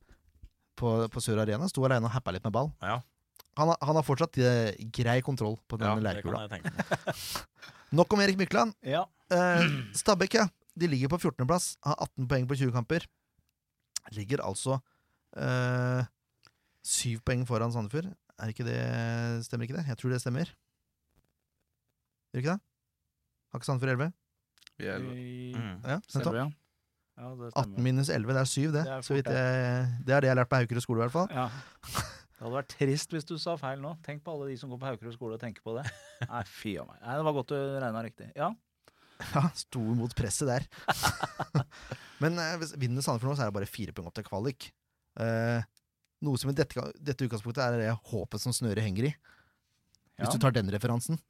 på, 0.78 1.08
på 1.12 1.20
Sør 1.24 1.40
Arena. 1.42 1.68
Sto 1.70 1.84
alene 1.86 2.06
og 2.08 2.12
happa 2.14 2.32
litt 2.34 2.44
med 2.46 2.52
ball. 2.54 2.70
Ja, 2.84 3.00
Han, 3.58 3.72
han 3.80 3.96
har 3.98 4.04
fortsatt 4.06 4.38
eh, 4.38 4.76
grei 4.94 5.18
kontroll 5.26 5.56
på 5.68 5.76
ja 5.80 5.94
denne 5.96 5.98
kan 5.98 6.06
leirkula. 6.06 6.46
Nok 7.98 8.12
om 8.14 8.20
Erik 8.22 8.38
Mykland. 8.38 8.74
ja. 8.86 9.04
Eh, 9.30 9.62
Stabæk, 9.94 10.34
ja. 10.40 10.46
De 10.78 10.86
ligger 10.90 11.10
på 11.12 11.18
14.-plass, 11.18 11.76
har 11.86 11.96
18 12.02 12.26
poeng 12.30 12.46
på 12.50 12.56
20 12.58 12.72
kamper. 12.74 13.04
Ligger 14.16 14.40
altså 14.46 14.78
eh, 15.36 16.06
7 16.86 17.20
poeng 17.26 17.44
foran 17.46 17.70
Sandefjord. 17.74 18.08
Er 18.40 18.50
ikke 18.54 18.64
det, 18.64 18.78
Stemmer 19.44 19.66
ikke 19.68 19.76
det? 19.76 19.84
Jeg 19.90 19.98
tror 20.00 20.14
det 20.14 20.20
stemmer. 20.22 20.50
Gjør 22.32 22.40
ikke 22.42 22.54
det? 22.54 22.60
Har 23.50 23.60
ikke 23.60 23.68
Sandefjord 23.68 23.92
11? 23.98 24.12
Vi 24.80 24.86
er, 24.88 24.98
Mm. 25.04 25.74
Ja. 25.84 25.98
Stemmer, 26.08 26.38
ja. 26.40 26.46
Ja 27.18 27.34
det 27.36 27.50
18 27.54 27.82
minus 27.84 28.08
11, 28.08 28.32
det 28.36 28.40
er 28.40 28.48
7, 28.48 28.60
det. 28.62 28.72
Det 28.84 28.94
er 28.96 29.02
Så 29.04 29.14
vidt 29.16 29.26
fort, 29.26 29.34
jeg, 29.36 29.90
det 30.06 30.14
er 30.14 30.20
det 30.24 30.28
jeg 30.30 30.34
har 30.36 30.40
lært 30.40 30.50
på 30.52 30.60
Haukerud 30.60 30.82
skole, 30.84 30.98
i 31.00 31.04
hvert 31.08 31.16
fall. 31.18 31.28
Ja. 31.34 31.50
Det 32.40 32.46
hadde 32.46 32.56
vært 32.56 32.70
trist 32.72 33.10
hvis 33.12 33.26
du 33.28 33.34
sa 33.36 33.52
feil 33.60 33.82
nå. 33.84 33.90
Tenk 34.00 34.22
på 34.24 34.32
alle 34.32 34.46
de 34.48 34.54
som 34.56 34.70
går 34.72 34.78
på 34.80 34.86
Haukerud 34.88 35.12
skole 35.12 35.34
og 35.36 35.40
tenker 35.42 35.60
på 35.60 35.74
det. 35.76 35.82
Nei, 36.30 36.38
fy 36.48 36.70
a 36.80 36.86
meg. 36.88 36.96
Nei, 37.04 37.16
Det 37.18 37.24
var 37.26 37.34
godt 37.36 37.50
du 37.52 37.56
regna 37.82 38.00
riktig. 38.06 38.28
Ja. 38.32 38.48
Ja, 39.34 39.42
Sto 39.52 39.82
imot 39.92 40.14
presset 40.16 40.48
der. 40.48 40.64
Men 42.24 42.38
eh, 42.40 42.54
hvis 42.62 42.72
vinner 42.80 43.04
Sandefjord 43.04 43.34
nå, 43.34 43.36
så 43.36 43.44
er 43.44 43.50
det 43.52 43.56
bare 43.58 43.68
fire 43.68 43.92
poeng 43.92 44.08
opp 44.08 44.16
til 44.16 44.24
kvalik. 44.24 44.70
Eh, 45.20 45.60
noe 46.24 46.40
som 46.40 46.48
i 46.48 46.56
dette, 46.56 46.80
dette 46.96 47.28
utgangspunktet 47.28 47.60
er 47.66 47.76
det 47.82 47.92
håpet 48.08 48.40
som 48.40 48.56
snøret 48.56 48.80
henger 48.88 49.10
i. 49.10 49.12
Hvis 50.16 50.30
Ja. 50.30 50.32
du 50.32 50.40
tar 50.40 50.56
den 50.56 50.72
referansen. 50.72 51.20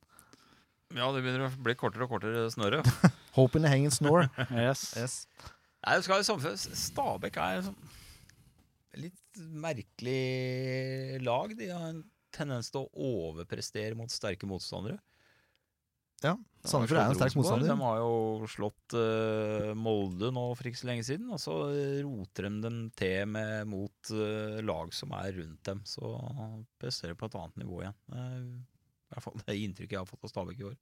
Ja, 0.95 1.11
det 1.11 1.25
begynner 1.27 1.49
å 1.49 1.51
bli 1.59 1.75
kortere 1.79 2.07
og 2.07 2.15
kortere 2.15 2.47
snøre. 2.55 2.85
Hope 3.35 3.59
in 3.59 3.67
a 3.67 3.71
hanging 3.75 3.91
snore. 3.95 4.29
Yes. 4.51 4.93
Yes. 4.99 5.19
Nei, 5.81 5.97
det 5.97 6.05
skal 6.05 6.21
jo 6.21 6.29
samfunnet 6.29 6.81
Stabæk 6.81 7.39
er 7.41 7.63
sånn 7.71 7.79
litt 9.01 9.39
merkelig 9.39 11.21
lag. 11.23 11.53
De 11.57 11.69
har 11.71 11.93
en 11.93 12.03
tendens 12.35 12.73
til 12.73 12.83
å 12.83 13.13
overprestere 13.23 13.97
mot 13.99 14.11
sterke 14.13 14.49
motstandere. 14.51 14.99
Ja, 16.21 16.35
De 16.37 16.69
Sandefjord 16.69 16.99
er 17.01 17.07
en 17.09 17.17
sterk 17.17 17.33
Rosenborg, 17.33 17.63
motstander. 17.63 17.71
De 17.71 17.85
har 17.87 18.01
jo 18.03 18.49
slått 18.53 18.97
uh, 18.99 19.71
Molde 19.79 20.29
nå 20.37 20.43
for 20.59 20.69
ikke 20.69 20.83
så 20.83 20.91
lenge 20.91 21.07
siden, 21.09 21.31
og 21.33 21.41
så 21.41 21.55
roter 22.05 22.51
de 22.51 22.61
dem 22.67 22.83
til 22.99 23.31
med, 23.33 23.71
mot 23.71 24.13
uh, 24.13 24.59
lag 24.67 24.93
som 24.93 25.15
er 25.17 25.33
rundt 25.39 25.63
dem. 25.71 25.81
Så 25.89 26.13
presterer 26.83 27.17
på 27.17 27.31
et 27.31 27.39
annet 27.41 27.63
nivå 27.63 27.81
igjen. 27.87 27.97
Er 28.13 28.37
hvert 29.15 29.27
fall 29.27 29.41
det 29.43 29.59
inntrykket 29.59 29.97
jeg 29.97 30.03
har 30.03 30.09
fått 30.09 30.27
av 30.27 30.33
Stabæk 30.33 30.61
i 30.61 30.69
år. 30.71 30.77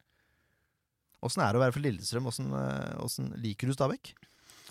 Åssen 1.27 1.43
er 1.43 1.55
det 1.55 1.59
å 1.59 1.65
være 1.65 1.75
for 1.75 1.83
Lillestrøm? 1.83 2.29
Åssen 2.31 2.53
eh, 2.55 3.39
liker 3.43 3.71
du 3.71 3.75
Stabæk? 3.75 4.13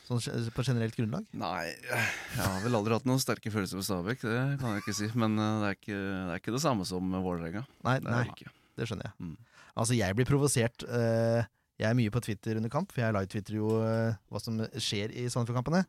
Sånn 0.07 0.21
på 0.55 0.63
generelt 0.63 0.95
grunnlag? 0.95 1.25
nei, 1.35 1.65
jeg 1.67 2.39
har 2.39 2.61
vel 2.63 2.77
aldri 2.79 2.95
hatt 2.95 3.07
noen 3.09 3.19
sterke 3.19 3.51
følelser 3.51 3.75
for 3.81 3.83
Stabæk, 3.83 4.21
det 4.23 4.59
kan 4.61 4.71
jeg 4.77 4.83
ikke 4.85 4.95
si. 4.95 5.09
Men 5.19 5.35
eh, 5.35 5.57
det 5.59 5.67
er 5.67 5.75
ikke 5.81 5.97
det, 5.99 6.31
er 6.31 6.39
ikke 6.41 6.53
det 6.55 6.61
samme 6.63 6.85
som 6.87 7.11
Vålerenga. 7.11 7.65
Nei, 7.83 7.97
Det 7.99 8.07
er 8.07 8.29
nei, 8.31 8.47
det 8.79 8.87
skjønner 8.87 9.09
jeg. 9.09 9.15
Mm. 9.19 9.35
Altså, 9.77 9.97
jeg 9.97 10.15
blir 10.15 10.29
provosert. 10.29 10.85
eh, 10.87 11.41
jeg 11.77 11.89
er 11.91 11.97
mye 11.99 12.09
på 12.15 12.21
Twitter 12.25 12.57
under 12.57 12.71
kamp, 12.73 12.89
for 12.95 13.03
jeg 13.03 13.13
live-twitrer 13.13 13.57
jo 13.59 13.67
eh, 13.85 14.15
hva 14.31 14.39
som 14.41 14.63
skjer 14.81 15.11
i 15.13 15.27
Sandefjord-kampene. 15.29 15.83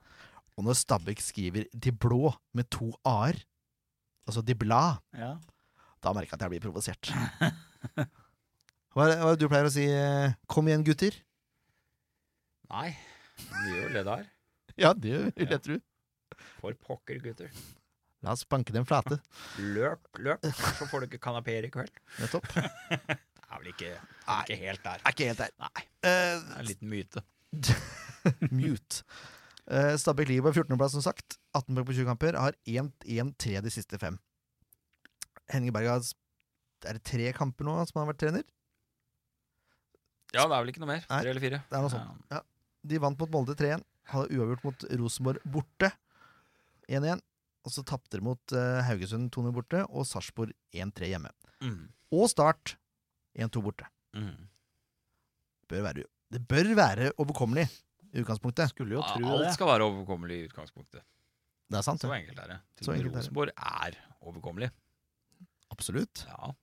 Og 0.58 0.66
når 0.66 0.74
Stabæk 0.82 1.22
skriver 1.22 1.64
'De 1.72 1.92
blå' 1.94 2.34
med 2.52 2.66
to 2.74 2.90
a-er, 3.06 3.38
altså 4.26 4.42
'De 4.42 4.54
bla', 4.58 4.98
Ja. 5.16 5.36
da 6.02 6.12
merker 6.12 6.34
jeg 6.34 6.42
at 6.42 6.42
jeg 6.42 6.50
blir 6.50 6.66
provosert. 6.66 7.08
Hva 8.92 9.06
er, 9.06 9.14
det 9.36 9.38
du 9.40 9.48
pleier 9.48 9.68
å 9.68 9.72
si? 9.72 9.86
'Kom 10.50 10.66
igjen, 10.66 10.82
gutter'? 10.84 11.14
Nei, 12.68 12.96
de 13.38 13.72
gjør 13.72 13.84
jo 13.88 13.94
det 13.98 14.04
der. 14.12 14.26
Ja, 14.78 14.92
det 14.94 15.12
vil 15.34 15.50
jeg 15.50 15.62
tro. 15.64 15.76
For 16.60 16.74
pokker, 16.86 17.18
gutter. 17.24 17.48
La 18.22 18.30
oss 18.36 18.44
banke 18.46 18.70
dem 18.74 18.84
flate. 18.86 19.16
Løp, 19.58 20.04
løp, 20.22 20.44
så 20.54 20.86
får 20.86 21.02
du 21.02 21.06
ikke 21.08 21.18
kanapeer 21.24 21.66
i 21.66 21.70
kveld. 21.74 21.90
Nettopp. 22.22 22.46
Det 23.48 23.56
er 23.56 23.60
vel 23.62 23.68
ikke, 23.72 23.90
det 23.96 24.34
er 24.34 24.40
ikke 24.44 24.56
helt 24.60 24.82
der. 24.84 25.02
Er 25.08 25.14
ikke 25.14 25.26
helt 25.30 25.38
der. 25.40 25.52
Nei, 25.64 25.84
Eh, 26.04 26.34
det 26.36 26.52
er 26.52 26.58
en 26.60 26.66
liten 26.68 26.90
myte. 26.92 27.22
mute. 28.52 28.98
Uh, 29.64 29.94
Stabæk 29.96 30.28
ligger 30.28 30.44
på 30.50 30.52
14.-plass, 30.60 30.92
som 30.98 31.02
sagt. 31.06 31.38
18 31.56 31.72
poeng 31.74 31.86
på 31.88 31.94
20 31.96 32.04
kamper. 32.10 32.36
Har 32.36 32.52
1-1-3 32.68 33.62
de 33.64 33.72
siste 33.72 33.98
fem. 33.98 34.18
Henning 35.48 35.72
Berg 35.72 35.88
har 35.88 36.04
Er 36.84 36.98
det 37.00 37.02
tre 37.08 37.32
kamper 37.32 37.64
nå 37.64 37.78
som 37.88 37.98
han 37.98 38.04
har 38.06 38.12
vært 38.12 38.20
trener? 38.20 38.44
Ja, 40.36 40.44
det 40.44 40.52
er 40.52 40.60
vel 40.60 40.70
ikke 40.74 40.84
noe 40.84 40.92
mer. 40.92 41.02
Nei, 41.08 41.22
Tre 41.24 41.32
eller 41.32 41.44
fire. 41.48 41.62
Det 41.72 41.78
er 41.80 41.86
noe 41.86 41.92
sånt. 41.96 42.44
De 42.88 42.98
vant 43.02 43.18
mot 43.20 43.30
Molde 43.34 43.54
3-1. 43.58 43.82
Hadde 44.12 44.36
uavgjort 44.38 44.64
mot 44.64 44.84
Rosenborg 45.02 45.42
borte 45.52 45.90
1-1. 46.88 47.20
Og 47.66 47.74
så 47.74 47.82
tapte 47.84 48.16
de 48.16 48.24
mot 48.24 48.54
uh, 48.56 48.78
Haugesund 48.86 49.28
2-0 49.34 49.52
borte 49.52 49.82
og 49.90 50.06
Sarpsborg 50.08 50.54
1-3 50.72 51.10
hjemme. 51.10 51.32
Mm. 51.60 51.82
Og 52.16 52.28
Start 52.32 52.76
1-2 53.36 53.60
borte. 53.66 53.88
Mm. 54.16 54.46
Bør 55.68 55.82
være, 55.84 56.06
det 56.32 56.40
bør 56.48 56.70
være 56.78 57.10
overkommelig 57.20 57.66
i 58.14 58.22
utgangspunktet. 58.22 58.70
Skulle 58.72 58.96
jo 58.96 59.02
Ja, 59.02 59.10
tro 59.18 59.34
Alt 59.34 59.44
det. 59.44 59.52
skal 59.58 59.68
være 59.74 59.88
overkommelig 59.90 60.38
i 60.38 60.46
utgangspunktet. 60.48 61.02
Det 61.68 61.76
er 61.76 61.84
sant, 61.84 62.00
Så 62.00 62.08
det. 62.08 62.22
enkelt 62.22 62.38
er 62.40 62.48
det. 62.54 62.58
Til 62.78 62.88
og 62.88 62.94
med 62.94 63.02
enkelt. 63.02 63.18
Rosenborg 63.18 63.50
er 63.58 63.98
overkommelig. 64.24 64.70
Absolutt. 65.74 66.24
Ja, 66.30 66.54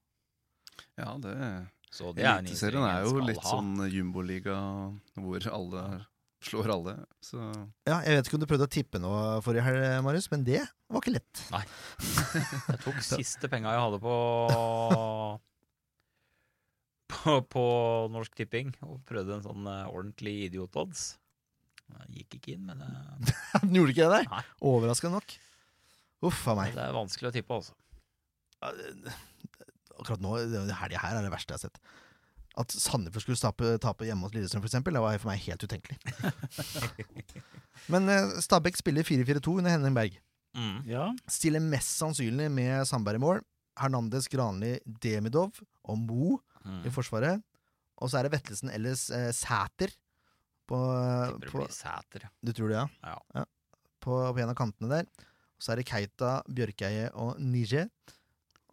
Ja, 0.97 1.13
det 1.21 1.35
er 1.37 1.69
Eliteserien 1.95 2.83
er 2.83 3.05
jo 3.05 3.19
litt 3.23 3.37
ha. 3.39 3.51
sånn 3.53 3.77
jumboliga 3.91 4.55
hvor 5.15 5.45
alle 5.53 5.83
slår 6.45 6.69
alle. 6.75 6.93
Så 7.23 7.39
Ja, 7.87 7.99
Jeg 8.05 8.19
vet 8.19 8.29
ikke 8.29 8.37
om 8.37 8.43
du 8.43 8.47
prøvde 8.49 8.67
å 8.67 8.71
tippe 8.75 9.01
noe 9.01 9.41
forrige 9.45 9.65
helg, 9.65 9.83
Marius, 10.05 10.29
men 10.33 10.45
det 10.47 10.61
var 10.91 11.01
ikke 11.01 11.15
lett. 11.17 11.43
Nei. 11.53 11.63
Jeg 12.71 12.79
tok 12.85 13.01
siste 13.05 13.49
penga 13.51 13.73
jeg 13.73 13.83
hadde 13.85 13.99
på 14.03 14.15
på, 17.15 17.35
på 17.53 17.63
Norsk 18.13 18.33
Tipping 18.37 18.71
og 18.85 19.01
prøvde 19.07 19.37
en 19.37 19.45
sånn 19.45 19.67
eh, 19.69 19.85
ordentlig 19.89 20.35
idiot-odds. 20.49 21.05
Gikk 22.09 22.39
ikke 22.39 22.55
inn, 22.55 22.65
men 22.65 22.81
eh, 22.81 23.33
Den 23.61 23.75
gjorde 23.77 23.93
ikke 23.93 24.07
det 24.07 24.19
der? 24.19 24.29
Nei. 24.31 24.43
Overraskende 24.65 25.19
nok. 25.19 25.35
Uff 26.25 26.41
a 26.49 26.55
meg. 26.57 26.73
det 26.73 26.81
er 26.87 26.95
vanskelig 26.95 27.29
å 27.29 27.35
tippe, 27.35 27.59
altså. 27.59 27.75
Akkurat 29.95 30.23
nå, 30.23 30.31
denne 30.49 30.77
helga 30.79 31.01
her, 31.03 31.19
er 31.19 31.27
det 31.27 31.33
verste 31.33 31.53
jeg 31.53 31.59
har 31.59 31.67
sett. 31.69 31.77
At 32.57 32.71
Sandefjord 32.71 33.25
skulle 33.25 33.39
tape, 33.41 33.73
tape 33.83 34.05
hjemme 34.07 34.23
hos 34.27 34.33
Lillestrøm, 34.35 34.61
for 34.63 34.69
eksempel, 34.69 34.95
det 34.95 35.01
var 35.03 35.17
for 35.19 35.31
meg 35.33 35.41
helt 35.43 35.63
utenkelig. 35.67 35.97
Men 37.91 38.07
eh, 38.09 38.37
Stabæk 38.43 38.77
spiller 38.79 39.03
4-4-2 39.05 39.57
under 39.59 39.73
Henning 39.75 39.95
Berg. 39.97 40.15
Mm. 40.55 40.77
Ja. 40.87 41.09
Stiller 41.29 41.59
mest 41.63 41.97
sannsynlig 41.99 42.47
med 42.53 42.85
Sandberg 42.87 43.19
i 43.19 43.23
mål. 43.25 43.41
Hernandez, 43.79 44.29
Granli, 44.31 44.77
Demidov 45.03 45.51
og 45.83 45.97
Mo 45.99 46.37
Mm. 46.65 46.79
i 46.81 46.89
forsvaret. 46.89 47.43
Og 48.01 48.09
så 48.09 48.17
er 48.17 48.25
det 48.25 48.31
Vettelsen 48.33 48.71
eller 48.73 48.95
eh, 48.97 49.27
Sæter 49.37 49.91
på, 50.65 50.79
Tipper 50.79 51.43
det 51.43 51.51
på 51.51 51.59
blir 51.59 51.69
Sæter. 51.75 52.23
Du 52.41 52.49
tror 52.57 52.71
det, 52.71 52.79
ja? 52.79 53.11
Ja. 53.37 53.43
På, 54.01 54.15
på 54.33 54.41
en 54.41 54.49
av 54.49 54.55
kantene 54.57 54.89
der. 54.89 55.05
Og 55.59 55.61
så 55.61 55.75
er 55.75 55.77
det 55.77 55.85
Keita, 55.91 56.31
Bjørkeie 56.49 57.11
og 57.13 57.37
Nije. 57.37 57.83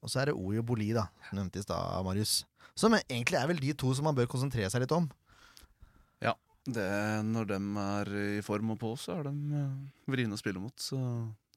Og 0.02 0.10
så 0.10 0.22
er 0.22 0.30
det 0.30 0.38
Oyo 0.38 0.62
og 0.62 0.68
Boli, 0.72 0.90
da, 0.96 1.06
som 1.28 1.38
nevnte 1.38 1.62
i 1.62 1.64
stad, 1.64 2.02
Marius. 2.06 2.40
Som 2.78 2.96
egentlig 2.98 3.38
er 3.38 3.48
vel 3.50 3.60
de 3.62 3.74
to 3.78 3.92
som 3.94 4.08
man 4.08 4.16
bør 4.16 4.30
konsentrere 4.30 4.70
seg 4.72 4.84
litt 4.84 4.94
om. 4.96 5.06
det, 6.66 6.88
når 7.26 7.48
de 7.50 7.58
er 7.82 8.12
i 8.38 8.42
form 8.46 8.74
og 8.74 8.80
på, 8.82 8.92
så 9.00 9.18
er 9.18 9.28
de 9.28 9.58
eh, 9.58 9.78
vriene 10.14 10.36
å 10.36 10.40
spille 10.40 10.62
mot. 10.62 10.74
Så 10.78 10.98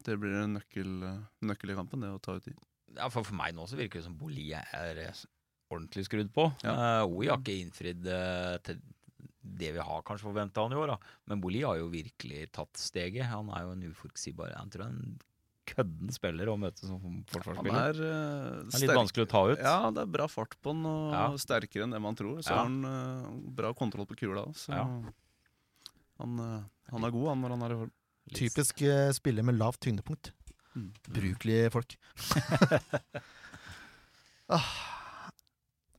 det 0.05 0.17
blir 0.21 0.37
en 0.41 0.57
nøkkel, 0.57 0.95
eh, 1.05 1.21
nøkkel 1.45 1.73
i 1.73 1.77
kampen, 1.77 2.01
det 2.01 2.13
å 2.13 2.21
ta 2.21 2.37
ut 2.37 2.47
de. 2.47 2.55
Ja, 2.95 3.09
for, 3.11 3.25
for 3.27 3.35
meg 3.37 3.55
nå 3.55 3.65
så 3.67 3.77
virker 3.77 3.99
det 3.99 4.07
som 4.07 4.17
Boli 4.17 4.51
er 4.57 5.01
eh, 5.03 5.23
ordentlig 5.73 6.05
skrudd 6.07 6.31
på. 6.33 6.49
Ja. 6.65 7.01
Uh, 7.03 7.17
Oi 7.19 7.29
har 7.29 7.41
ikke 7.41 7.57
innfridd 7.59 8.05
uh, 8.07 8.57
til 8.65 8.81
det 9.45 9.71
vi 9.75 9.83
har 9.87 10.03
kanskje 10.05 10.25
forventa 10.25 10.63
han 10.65 10.73
i 10.73 10.79
år, 10.79 10.95
da. 10.95 11.13
Men 11.29 11.41
Boli 11.43 11.61
har 11.65 11.77
jo 11.77 11.91
virkelig 11.93 12.47
tatt 12.55 12.81
steget. 12.81 13.27
Han 13.29 13.51
er 13.53 13.65
jo 13.65 13.75
en 13.75 13.87
uforutsigbar 13.91 14.53
Jeg 14.55 14.73
tror 14.73 14.87
han 14.87 15.01
kødden 15.65 16.11
spiller 16.13 16.45
å 16.51 16.57
møte 16.59 16.85
som 16.85 16.99
Han 17.01 17.23
er, 17.71 17.97
uh, 17.97 17.99
Det 17.99 17.99
er 17.99 18.63
litt 18.65 18.73
sterk- 18.83 18.97
vanskelig 18.99 19.25
å 19.25 19.29
ta 19.31 19.41
ut. 19.51 19.59
Ja, 19.59 19.77
det 19.91 20.01
er 20.03 20.11
bra 20.17 20.27
fart 20.31 20.53
på 20.61 20.67
han, 20.73 20.85
og 20.85 21.13
Ja. 21.13 21.27
sterkere 21.41 21.83
enn 21.87 21.91
det 21.91 22.01
man 22.01 22.15
tror. 22.15 22.37
Så 22.41 22.49
Ja. 22.51 22.55
har 22.57 22.63
han 22.69 22.85
uh, 22.85 23.27
bra 23.55 23.73
kontroll 23.73 24.05
på 24.05 24.15
kula. 24.17 24.45
Så 24.53 24.69
Ja. 24.73 24.83
han, 26.19 26.39
uh, 26.39 26.61
han 26.91 27.03
er 27.03 27.11
god, 27.11 27.27
han, 27.29 27.41
når 27.41 27.49
han 27.49 27.61
er 27.63 27.71
i 27.71 27.75
form. 27.83 27.91
Typisk 28.33 28.75
spiller 29.13 29.43
med 29.43 29.55
lavt 29.59 29.79
tyngdepunkt. 29.81 30.31
Mm. 30.75 30.91
Brukelige 31.09 31.71
folk. 31.71 31.95
ah. 34.49 34.91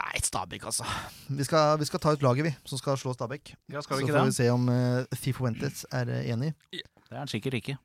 Nei, 0.06 0.20
Stabæk, 0.22 0.64
altså. 0.68 0.84
Vi 1.28 1.44
skal, 1.44 1.78
vi 1.78 1.84
skal 1.88 2.00
ta 2.00 2.12
ut 2.12 2.22
laget, 2.22 2.44
vi, 2.44 2.52
som 2.68 2.78
skal 2.78 2.96
slå 3.00 3.14
Stabæk. 3.16 3.54
ja, 3.72 3.80
skal 3.80 3.96
Så 3.96 4.00
vi 4.00 4.04
ikke 4.06 4.18
får 4.18 4.24
vi 4.28 4.32
se 4.36 4.48
om 4.52 4.68
uh, 4.68 5.04
Fifo 5.14 5.44
Ventes 5.44 5.84
er 5.92 6.08
uh, 6.12 6.20
enig. 6.32 6.52
Det 6.72 6.82
er 7.10 7.18
han 7.22 7.28
sikkert 7.30 7.54
ikke. 7.62 7.76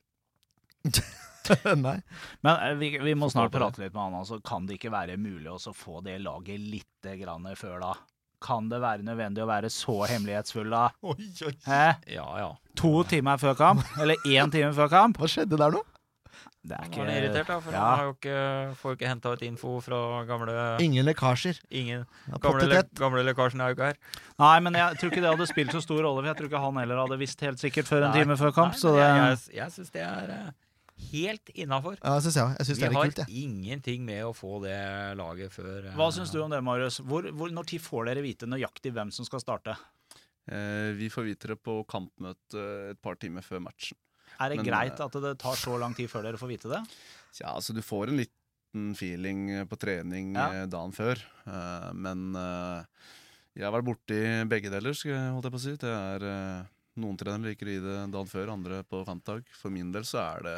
Nei. 1.86 1.98
Men 2.46 2.56
eh, 2.68 2.74
vi, 2.80 2.92
vi 3.02 3.14
må 3.18 3.30
snart 3.32 3.54
prate 3.54 3.82
litt 3.84 3.94
med 3.96 4.02
han. 4.04 4.18
Altså, 4.22 4.40
kan 4.46 4.66
det 4.70 4.78
ikke 4.80 4.92
være 4.94 5.18
mulig 5.22 5.52
å 5.52 5.60
få 5.76 6.02
det 6.06 6.20
laget 6.24 6.60
litt 6.62 7.12
grann 7.22 7.48
før 7.58 7.80
da? 7.84 7.94
Kan 8.42 8.70
det 8.72 8.80
være 8.82 9.06
nødvendig 9.06 9.44
å 9.44 9.50
være 9.50 9.70
så 9.70 10.00
hemmelighetsfull 10.10 10.72
da? 10.74 10.88
Hæ? 11.70 11.84
Ja, 12.10 12.28
ja. 12.42 12.52
To 12.82 13.02
timer 13.06 13.38
før 13.42 13.58
kamp? 13.60 13.86
Eller 14.02 14.18
én 14.26 14.50
time 14.54 14.74
før 14.74 14.90
kamp? 14.90 15.20
Hva 15.22 15.30
skjedde 15.30 15.60
der 15.62 15.76
nå? 15.78 15.84
Det 16.62 16.76
er 16.78 16.86
Han 16.94 17.08
er 17.10 17.16
irritert, 17.24 17.48
da, 17.50 17.56
for 17.60 17.74
Ja. 17.74 17.80
han 17.82 17.98
har 17.98 18.04
jo 18.06 18.12
ikke, 18.14 18.34
får 18.78 18.92
jo 18.92 18.98
ikke 19.00 19.08
henta 19.10 19.32
ut 19.34 19.42
info 19.46 19.72
fra 19.82 20.00
gamle 20.30 20.54
Ingen 20.86 21.06
lekkasjer. 21.08 21.58
Ingen 21.74 22.04
Gamle, 22.42 22.68
le, 22.70 22.82
gamle 23.00 23.24
lekkasjen 23.26 23.62
er 23.66 23.72
jo 23.72 23.78
ikke 23.78 23.88
her. 23.90 23.98
Nei, 24.44 24.60
men 24.62 24.78
jeg 24.78 25.00
tror 25.02 25.10
ikke 25.10 25.24
det 25.26 25.32
hadde 25.32 25.48
spilt 25.50 25.74
så 25.74 25.82
stor 25.82 26.04
rolle. 26.06 26.22
For 26.22 26.30
jeg 26.30 26.38
tror 26.38 26.50
ikke 26.52 26.62
han 26.66 26.78
heller 26.84 27.02
hadde 27.02 27.18
visst 27.22 27.42
helt 27.42 27.62
sikkert 27.62 27.90
før 27.90 28.06
en 28.06 28.14
Nei, 28.14 28.22
time 28.22 28.38
før 28.38 28.54
kamp. 28.60 28.76
Nei, 28.76 28.82
Så 28.84 28.94
det, 28.94 29.08
jeg, 29.08 29.24
jeg, 29.26 29.56
jeg 29.58 29.76
syns 29.78 29.96
det 29.98 30.04
er 30.06 30.36
eh, 30.38 30.52
helt 31.12 31.50
innafor. 31.56 31.98
Ja, 32.02 32.14
jeg 32.18 32.26
syns 32.28 32.38
jeg, 32.40 32.56
jeg 32.60 32.68
synes 32.70 32.78
Vi 32.78 32.84
det 32.84 32.90
er 32.90 32.96
har 32.98 33.10
kult, 33.12 33.34
ingenting 33.44 34.06
med 34.08 34.22
å 34.28 34.34
få 34.38 34.60
det 34.64 34.78
laget 35.20 35.52
før 35.56 35.90
Hva 35.92 35.98
hva 36.00 36.10
syns 36.16 36.32
du 36.34 36.40
om 36.44 36.52
det, 36.54 36.62
Marius? 36.64 37.00
Hvor, 37.04 37.28
hvor, 37.36 37.52
når 37.54 37.70
tid 37.74 37.82
får 37.84 38.06
dere 38.12 38.24
vite 38.26 38.50
nøyaktig 38.50 38.94
hvem 38.96 39.12
som 39.16 39.28
skal 39.28 39.44
starte? 39.44 39.76
Eh, 40.52 40.92
vi 40.98 41.10
får 41.14 41.28
vite 41.30 41.52
det 41.54 41.60
på 41.62 41.80
kampmøte 41.90 42.66
et 42.92 43.02
par 43.02 43.16
timer 43.22 43.46
før 43.46 43.62
matchen. 43.68 43.98
Er 44.42 44.50
det 44.54 44.62
Men, 44.62 44.66
greit 44.72 45.00
eh, 45.00 45.06
at 45.06 45.18
det 45.22 45.36
tar 45.42 45.58
så 45.60 45.78
lang 45.80 45.94
tid 45.98 46.10
før 46.10 46.24
dere 46.26 46.40
får 46.42 46.50
vite 46.50 46.72
det? 46.72 46.82
Ja, 47.42 47.54
altså 47.58 47.74
du 47.78 47.82
får 47.86 48.10
en 48.10 48.18
liten 48.24 48.94
feeling 48.98 49.50
eh, 49.52 49.66
på 49.70 49.78
trening 49.80 50.34
Ja. 50.36 50.48
eh, 50.64 50.68
dagen 50.72 50.94
før. 50.96 51.20
Eh, 51.46 51.90
men 51.94 52.32
eh, 52.36 52.84
jeg 53.60 53.68
har 53.68 53.74
vært 53.76 53.86
borti 53.92 54.20
begge 54.50 54.72
deler, 54.72 54.96
skal 54.96 55.12
jeg, 55.12 55.32
holdt 55.36 55.46
jeg 55.50 55.54
på 55.54 55.60
å 55.60 55.66
si. 55.68 55.76
Det 55.82 55.92
er 55.98 56.26
eh, 56.32 56.70
Noen 57.02 57.16
trenere 57.16 57.48
liker 57.54 57.70
å 57.70 57.72
gi 57.72 57.80
det 57.86 57.98
dagen 58.12 58.28
før, 58.28 58.50
andre 58.52 58.82
på 58.84 59.00
kampdag. 59.08 59.46
For 59.56 59.72
min 59.72 59.94
del 59.94 60.04
så 60.04 60.20
er 60.26 60.42
det 60.44 60.56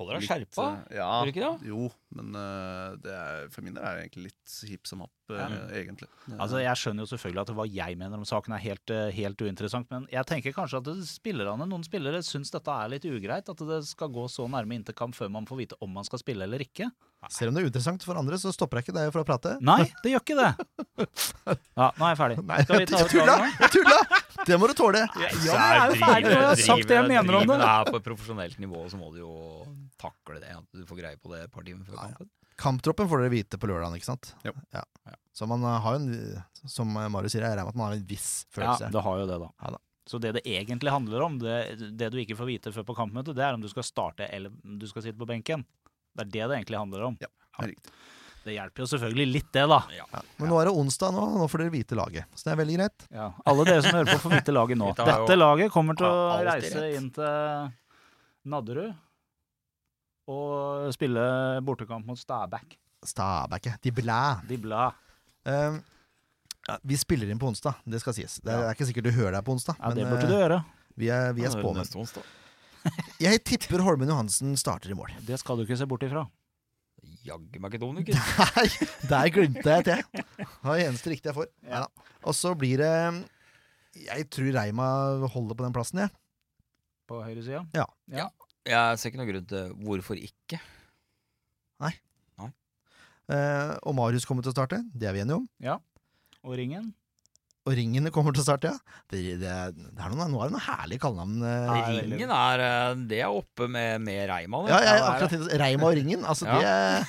Holder 0.00 0.16
deg 0.16 0.24
skjerpa? 0.24 0.64
eh, 0.88 0.96
ja, 0.96 1.08
Gjør 1.20 1.28
du 1.28 1.32
ikke 1.34 1.44
det? 1.44 1.68
Jo, 1.68 1.88
men 2.16 2.32
uh, 2.32 2.96
det 3.04 3.12
er, 3.12 3.48
for 3.52 3.60
min 3.66 3.74
del 3.76 3.84
er 3.84 3.98
det 3.98 4.06
egentlig 4.06 4.22
litt 4.30 4.54
hipp 4.70 4.88
som 4.88 5.02
happ, 5.04 5.12
eh, 5.12 5.19
Ja. 5.38 5.46
egentlig. 5.78 6.08
Altså, 6.38 6.58
Jeg 6.62 6.76
skjønner 6.80 7.06
jo 7.06 7.10
selvfølgelig 7.16 7.40
at 7.44 7.52
hva 7.54 7.66
jeg 7.70 7.96
mener 7.98 8.18
om 8.18 8.24
saken 8.24 8.54
er 8.56 8.58
helt, 8.64 8.90
eh, 8.90 9.10
helt 9.14 9.38
uinteressant, 9.40 9.86
men 9.90 10.06
jeg 10.10 10.24
tenker 10.26 10.52
kanskje 10.56 10.80
at 10.82 10.90
spillerne, 11.06 11.68
noen 11.68 11.84
spillere 11.86 12.22
syns 12.26 12.50
dette 12.50 12.68
er 12.70 12.88
litt 12.88 13.04
ugreit. 13.04 13.48
At 13.48 13.56
det 13.56 13.84
skal 13.86 14.08
gå 14.08 14.26
så 14.28 14.48
nærme 14.50 14.74
inntil 14.74 14.94
kamp 14.94 15.14
før 15.14 15.30
man 15.30 15.46
får 15.46 15.56
vite 15.62 15.78
om 15.80 15.92
man 15.92 16.04
skal 16.04 16.18
spille 16.18 16.42
eller 16.42 16.58
ikke. 16.64 16.90
Selv 17.28 17.48
om 17.50 17.54
det 17.54 17.62
er 17.62 17.68
uinteressant 17.68 18.02
for 18.02 18.16
andre, 18.16 18.38
så 18.40 18.50
stopper 18.52 18.78
jeg 18.80 18.88
ikke 18.88 18.96
deg 18.96 19.12
fra 19.12 19.20
å 19.22 19.28
prate. 19.28 19.58
Nei, 19.60 19.84
det 20.02 20.14
gjør 20.14 20.22
ikke 20.24 20.38
det! 20.40 20.52
Ja, 21.76 21.90
nå 21.96 22.04
er 22.06 22.14
jeg 22.14 22.18
ferdig. 22.20 22.36
Nei, 22.50 22.62
Skal 22.64 22.80
vi 22.80 22.86
ta 22.88 23.00
jeg 23.02 23.10
tulla! 23.12 23.36
Jeg 23.60 23.70
tulla! 23.76 23.98
Det 24.48 24.56
må 24.56 24.68
du 24.70 24.72
tåle. 24.72 25.02
Ja, 25.20 25.28
jeg 25.44 25.52
er 25.52 25.90
jo 25.92 25.98
ferdig 26.00 26.30
når 26.30 26.38
jeg 26.38 26.46
har 26.48 26.60
sagt 26.64 26.86
det 26.88 26.96
jeg 26.96 27.08
mener 27.10 27.36
om 27.36 27.44
Driver 27.44 27.60
det. 27.60 27.66
det 27.68 27.92
på 27.92 27.98
et 28.00 28.06
profesjonelt 28.08 28.58
nivå, 28.62 28.84
så 28.88 28.96
må 28.96 29.10
du 29.12 29.18
jo 29.20 29.32
takle 30.00 30.40
det. 30.40 30.54
At 30.56 30.64
du 30.80 30.86
får 30.88 30.96
greie 31.02 31.18
på 31.20 31.28
det 31.34 31.42
et 31.44 31.52
par 31.52 31.66
timer 31.66 31.84
før 31.84 32.00
kampen. 32.06 32.30
Kamptroppen 32.60 33.08
får 33.08 33.24
dere 33.24 33.32
vite 33.32 33.58
på 33.60 33.70
lørdag, 33.70 33.96
ikke 33.96 34.10
sant? 34.10 34.34
Jo. 34.44 34.52
Ja. 34.74 34.82
Ja. 35.08 35.16
Så 35.32 35.48
man 35.48 35.64
uh, 35.64 35.78
har 35.80 35.96
jo 35.96 36.02
en 36.02 36.68
Som 36.68 36.92
Marius 36.92 37.32
sier, 37.32 37.46
jeg 37.46 37.54
regner 37.54 37.64
med 37.64 37.72
at 37.72 37.78
man 37.80 37.88
har 37.88 37.96
en 37.96 38.08
viss 38.08 38.30
følelse. 38.52 38.90
Ja, 38.90 38.92
det 38.92 39.04
har 39.06 39.22
jo 39.22 39.28
det, 39.30 39.38
da. 39.40 39.48
Ja 39.64 39.76
da. 39.76 39.80
Så 40.10 40.18
det 40.18 40.32
det 40.34 40.42
egentlig 40.48 40.90
handler 40.90 41.22
om, 41.22 41.36
det, 41.38 41.56
det 41.94 42.08
du 42.10 42.16
ikke 42.18 42.34
får 42.34 42.48
vite 42.48 42.72
før 42.74 42.86
på 42.88 42.96
kampmøtet, 42.98 43.36
det 43.38 43.44
er 43.46 43.54
om 43.54 43.62
du 43.62 43.68
skal 43.70 43.86
starte 43.86 44.26
eller 44.26 44.50
du 44.50 44.86
skal 44.90 45.04
sitte 45.04 45.20
på 45.20 45.28
benken. 45.28 45.62
Det 46.16 46.24
er 46.24 46.32
det 46.32 46.48
det 46.50 46.56
egentlig 46.56 46.80
handler 46.80 47.04
om. 47.06 47.18
Ja, 47.22 47.30
det 47.30 47.64
er 47.64 47.70
riktig. 47.76 47.92
Det 48.40 48.54
hjelper 48.56 48.82
jo 48.82 48.88
selvfølgelig 48.88 49.26
litt, 49.28 49.50
det, 49.52 49.66
da. 49.70 49.78
Ja. 49.94 50.06
Ja. 50.10 50.22
Men 50.40 50.50
nå 50.50 50.58
er 50.58 50.70
det 50.70 50.72
onsdag, 50.82 51.12
nå, 51.14 51.26
nå 51.38 51.46
får 51.52 51.62
dere 51.62 51.74
vite 51.74 51.98
laget. 51.98 52.26
Så 52.34 52.48
det 52.48 52.54
er 52.54 52.60
veldig 52.62 52.78
greit. 52.78 53.06
Ja, 53.12 53.28
alle 53.52 53.66
dere 53.68 53.84
som 53.84 53.98
hører 53.98 54.10
på, 54.10 54.22
får 54.24 54.34
vite 54.38 54.54
laget 54.56 54.80
nå. 54.80 54.88
Dette 55.12 55.36
laget 55.36 55.74
kommer 55.76 56.00
til 56.00 56.08
å 56.08 56.24
reise 56.48 56.88
inn 56.96 57.10
til 57.14 57.70
Nadderud 58.50 58.90
og 60.30 60.90
spille 60.94 61.22
bortekamp 61.66 62.06
mot 62.06 62.18
Stabæk. 62.20 62.76
Stabæk, 63.10 63.66
ja. 63.70 63.74
De 63.82 63.92
blæ. 63.96 64.20
De 64.48 64.58
blæ. 64.60 64.88
Um, 65.50 65.78
ja, 66.68 66.76
vi 66.86 66.98
spiller 67.00 67.30
inn 67.32 67.40
på 67.40 67.48
onsdag, 67.48 67.78
det 67.88 68.00
skal 68.02 68.14
sies. 68.18 68.36
Det 68.44 68.52
er, 68.52 68.60
det 68.60 68.66
er 68.68 68.76
ikke 68.76 68.88
sikkert 68.90 69.08
du 69.08 69.14
hører 69.16 69.38
deg 69.38 69.46
på 69.46 69.54
onsdag, 69.56 69.78
Ja, 69.80 69.90
det 69.96 70.04
men 70.04 70.12
burde 70.12 70.26
uh, 70.26 70.30
du 70.30 70.36
gjøre. 70.36 70.58
vi 71.00 71.08
er, 71.08 71.32
vi 71.34 71.46
er 71.46 71.48
Ja, 71.48 71.54
det 71.54 71.56
spåmenn. 71.58 71.80
neste 71.82 71.98
onsdag. 72.02 72.28
Jeg 73.24 73.40
tipper 73.44 73.82
Holmen 73.84 74.08
Johansen 74.12 74.52
starter 74.60 74.92
i 74.92 74.96
mål. 74.96 75.10
Det 75.26 75.36
skal 75.40 75.56
du 75.60 75.64
ikke 75.66 75.76
se 75.80 75.88
bort 75.88 76.04
ifra. 76.06 76.26
Jaggu 77.24 77.58
meg 77.60 77.72
ikke 77.74 77.80
dum, 77.82 77.96
du, 78.00 78.12
Nei, 78.56 78.66
der 79.08 79.32
glimta 79.32 79.74
jeg 79.78 79.84
til. 79.88 80.22
Det 80.38 80.46
var 80.64 80.76
det 80.78 80.86
eneste 80.86 81.10
riktige 81.12 81.30
jeg 81.32 81.36
får. 81.36 81.48
Ja. 81.68 81.82
Og 82.28 82.36
så 82.36 82.52
blir 82.56 82.80
det 82.80 82.92
Jeg 84.06 84.28
tror 84.32 84.52
Reima 84.56 84.86
holder 85.32 85.56
på 85.58 85.64
den 85.66 85.74
plassen, 85.76 86.00
jeg. 86.04 86.12
på 87.08 87.20
høyresida. 87.24 87.64
Jeg 88.68 88.98
ser 89.00 89.10
ikke 89.10 89.20
noen 89.22 89.30
grunn 89.32 89.48
til 89.48 89.72
hvorfor 89.86 90.20
ikke. 90.20 90.60
Eh, 93.30 93.76
og 93.86 93.94
Marius 93.94 94.24
kommer 94.26 94.42
til 94.42 94.50
å 94.50 94.56
starte, 94.56 94.80
det 94.90 95.06
er 95.06 95.14
vi 95.14 95.20
enige 95.22 95.36
om. 95.38 95.44
Og 96.42 96.56
ringen. 96.58 96.88
Og 97.68 97.74
Ringen 97.76 98.08
kommer 98.08 98.32
til 98.32 98.40
å 98.40 98.44
starte, 98.46 98.70
ja. 98.72 99.00
Det, 99.12 99.18
det, 99.38 99.46
er, 99.46 99.74
det 99.76 100.00
er 100.00 100.12
noen, 100.14 100.32
nå 100.32 100.38
er 100.40 100.48
det 100.48 100.54
noen 100.56 100.64
herlige 100.64 101.02
kallenavn. 101.02 101.34
eh. 101.44 101.66
Ja, 101.68 101.74
er 101.76 101.98
Ringen 102.08 102.30
er 102.32 102.62
eh, 102.64 103.02
Det 103.10 103.18
er 103.20 103.36
oppe 103.36 103.66
med, 103.68 104.00
med 104.00 104.22
Reima. 104.30 104.62
Ja, 104.70 104.78
Ja, 104.80 104.94
akkurat 105.10 105.34
det 105.36 105.58
Reima 105.60 105.90
og 105.90 105.98
Ringen. 105.98 106.24
Altså, 106.24 106.48
Ja. 106.48 107.04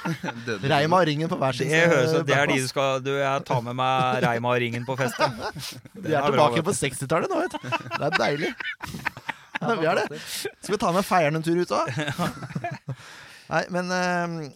det, 0.46 0.56
Reima 0.70 1.02
og 1.02 1.08
Ringen 1.10 1.28
på 1.28 1.36
hver 1.42 1.58
sin 1.58 1.68
Det 1.68 1.82
høres 1.90 2.14
ut 2.14 2.26
Det 2.26 2.34
er 2.38 2.48
de 2.50 2.56
du 2.62 2.68
skal 2.70 3.02
Du, 3.04 3.10
jeg 3.18 3.44
tar 3.46 3.60
med 3.66 3.76
meg 3.78 4.22
Reima 4.24 4.54
og 4.54 4.62
Ringen 4.62 4.86
på 4.86 4.96
fest. 4.98 5.18
De 5.98 6.06
er, 6.06 6.20
er 6.22 6.30
tilbake 6.30 6.64
på 6.70 6.76
60-tallet 6.80 7.34
nå, 7.34 7.42
vet 7.42 7.58
du. 7.58 7.68
Det 7.98 8.08
er 8.08 8.18
deilig. 8.22 8.54
Ja, 9.60 9.74
vi 9.76 9.88
er 9.90 10.00
det. 10.00 10.20
Skal 10.24 10.74
vi 10.74 10.80
ta 10.80 10.90
med 10.96 11.04
feieren 11.06 11.36
en 11.38 11.44
tur 11.44 11.58
ut 11.60 11.74
òg? 11.76 11.90
Nei, 13.52 13.64
men 13.74 13.92
uh, 13.92 14.48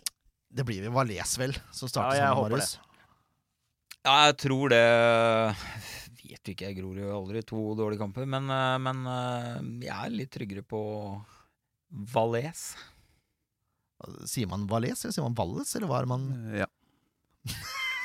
det 0.55 0.65
blir 0.67 0.85
vel 0.87 0.95
Valais, 0.95 1.35
vel, 1.41 1.55
som 1.75 1.91
starter 1.91 2.21
Ja, 2.21 2.31
sammen 2.31 2.45
med 2.45 2.57
Marius. 2.57 2.77
Ja, 4.05 4.17
jeg 4.29 4.37
tror 4.45 4.73
det 4.73 4.85
Vet 6.25 6.51
ikke, 6.53 6.69
jeg 6.71 6.79
gror 6.79 6.99
jo 6.99 7.13
aldri 7.15 7.43
to 7.47 7.61
dårlige 7.79 8.01
kamper, 8.01 8.27
men, 8.29 8.49
eh, 8.51 8.77
men 8.83 9.03
eh, 9.07 9.59
jeg 9.85 9.93
er 9.95 10.13
litt 10.13 10.31
tryggere 10.35 10.65
på 10.67 10.81
Valais. 12.15 12.63
Sier 14.29 14.49
man 14.51 14.65
Valais, 14.69 15.05
eller 15.05 15.15
sier 15.15 15.27
man 15.27 15.37
Valles, 15.39 15.75
eller 15.77 15.91
hva 15.91 16.01
er 16.01 16.09
man 16.11 16.27
Ja. 16.63 16.69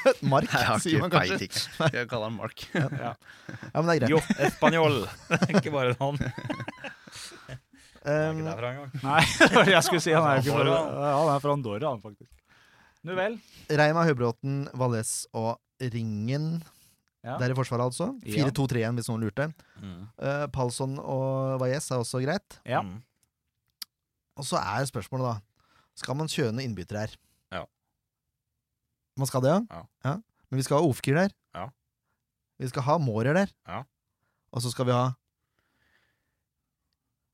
Mark, 0.34 0.52
sier 0.84 1.04
man 1.04 1.12
kanskje. 1.14 1.48
ikke. 1.48 1.90
Jeg 1.96 2.10
kaller 2.12 2.30
han 2.30 2.38
Mark. 2.38 2.66
Ja, 2.74 3.14
men 3.76 3.90
det 3.90 3.96
er 3.96 4.04
greit. 4.06 4.12
Jo, 4.14 4.22
Español. 4.48 5.02
ikke 5.54 5.74
bare 5.74 5.96
han. 6.00 6.20
Um, 8.00 8.40
ikke 8.40 8.48
derfra 8.48 8.72
engang. 8.74 8.92
Nei, 9.04 9.24
det 9.28 9.64
det 9.68 9.74
jeg 9.76 9.86
skulle 9.88 10.04
si. 10.04 10.14
Han 10.16 10.26
er 10.26 10.42
ikke 10.42 10.56
fra, 10.56 10.76
ja, 10.76 11.14
han 11.20 11.32
er 11.34 11.44
fra 11.44 11.56
Andorra, 11.56 11.94
han 11.94 12.04
faktisk. 12.04 12.32
Nu 13.08 13.16
vel. 13.16 13.38
Reima, 13.80 14.04
Høybråten, 14.08 14.62
Valles 14.80 15.14
og 15.38 15.58
Ringen. 15.80 16.52
Ja. 17.24 17.36
Det 17.36 17.50
er 17.50 17.54
i 17.54 17.58
forsvaret, 17.58 17.92
altså. 17.92 18.14
4-2-3-1, 18.24 18.96
hvis 19.00 19.10
noen 19.12 19.26
lurte. 19.28 19.50
Mm. 19.84 20.02
Uh, 20.20 20.46
Palsson 20.56 20.96
og 21.04 21.60
Valles 21.62 21.92
er 21.92 22.00
også 22.00 22.22
greit. 22.24 22.60
Ja. 22.68 22.82
Mm. 22.86 23.02
Og 24.40 24.48
så 24.48 24.60
er 24.62 24.88
spørsmålet, 24.88 25.36
da 25.36 26.00
Skal 26.00 26.16
man 26.16 26.32
kjøre 26.32 26.54
noen 26.54 26.70
innbyttere 26.70 27.04
her? 27.04 27.16
Ja. 29.20 29.22
Man 29.22 29.28
skal 29.28 29.44
det, 29.44 29.56
Ja. 30.06 30.14
Men 30.50 30.58
vi 30.58 30.66
skal 30.66 30.80
ha 30.80 30.90
Ofkir 30.90 31.18
der. 31.18 31.34
Ja. 31.54 31.70
Vi 32.60 32.70
skal 32.72 32.86
ha 32.88 32.98
Mårer 32.98 33.36
der. 33.36 33.52
Ja. 33.68 33.84
Og 34.52 34.64
så 34.64 34.72
skal 34.72 34.88
vi 34.90 34.96
ha 34.96 35.10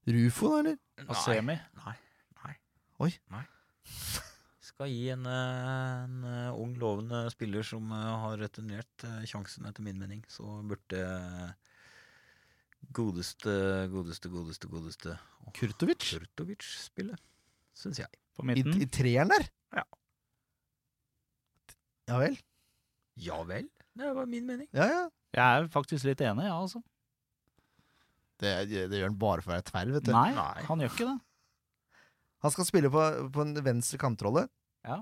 Rufo, 0.05 0.51
da, 0.51 0.57
eller? 0.59 0.77
Asemi. 1.09 1.55
Nei. 1.81 1.93
Nei. 2.43 2.55
Oi. 3.01 3.11
Nei. 3.33 3.45
Skal 4.61 4.91
gi 4.91 5.07
en, 5.13 5.23
en 5.25 6.25
eh, 6.29 6.57
ung, 6.59 6.75
lovende 6.77 7.23
spiller 7.33 7.65
som 7.65 7.89
eh, 7.95 8.11
har 8.21 8.37
returnert 8.37 9.05
eh, 9.07 9.23
sjansen, 9.25 9.65
etter 9.65 9.85
min 9.85 9.97
mening. 9.97 10.21
Så 10.29 10.45
burde 10.67 11.01
godeste, 12.93 13.55
godeste, 13.89 14.29
godeste, 14.29 14.69
godeste 14.69 15.15
Kurtovic? 15.55 16.05
Kurtovic 16.11 16.67
spille, 16.83 17.17
syns 17.73 18.03
jeg. 18.03 18.11
På 18.35 18.43
I, 18.45 18.51
midten. 18.51 18.77
I 18.83 18.89
treeren 18.91 19.31
der? 19.31 19.47
Ja. 19.79 19.87
Ja 22.09 22.19
vel? 22.21 22.35
Ja 23.15 23.37
vel, 23.47 23.69
det 23.95 24.09
var 24.17 24.27
min 24.27 24.45
mening. 24.45 24.67
Ja, 24.75 24.85
ja. 24.91 25.03
Jeg 25.35 25.61
er 25.63 25.69
faktisk 25.71 26.05
litt 26.07 26.21
enig, 26.23 26.45
ja, 26.47 26.55
altså. 26.59 26.81
Det, 28.39 28.51
det 28.91 28.99
gjør 28.99 29.07
han 29.09 29.17
bare 29.19 29.43
for 29.43 29.51
å 29.51 29.55
være 29.55 29.65
tverr, 29.69 29.93
vet 29.95 30.07
du. 30.07 30.11
Nei, 30.15 30.29
Nei. 30.35 30.65
han 30.67 30.83
gjør 30.83 30.91
ikke 30.91 31.07
det. 31.07 31.15
Han 32.45 32.53
skal 32.53 32.67
spille 32.67 32.91
på, 32.91 33.03
på 33.33 33.45
en 33.45 33.55
venstre 33.65 33.97
kantrolle. 34.01 34.45
Ja. 34.85 34.99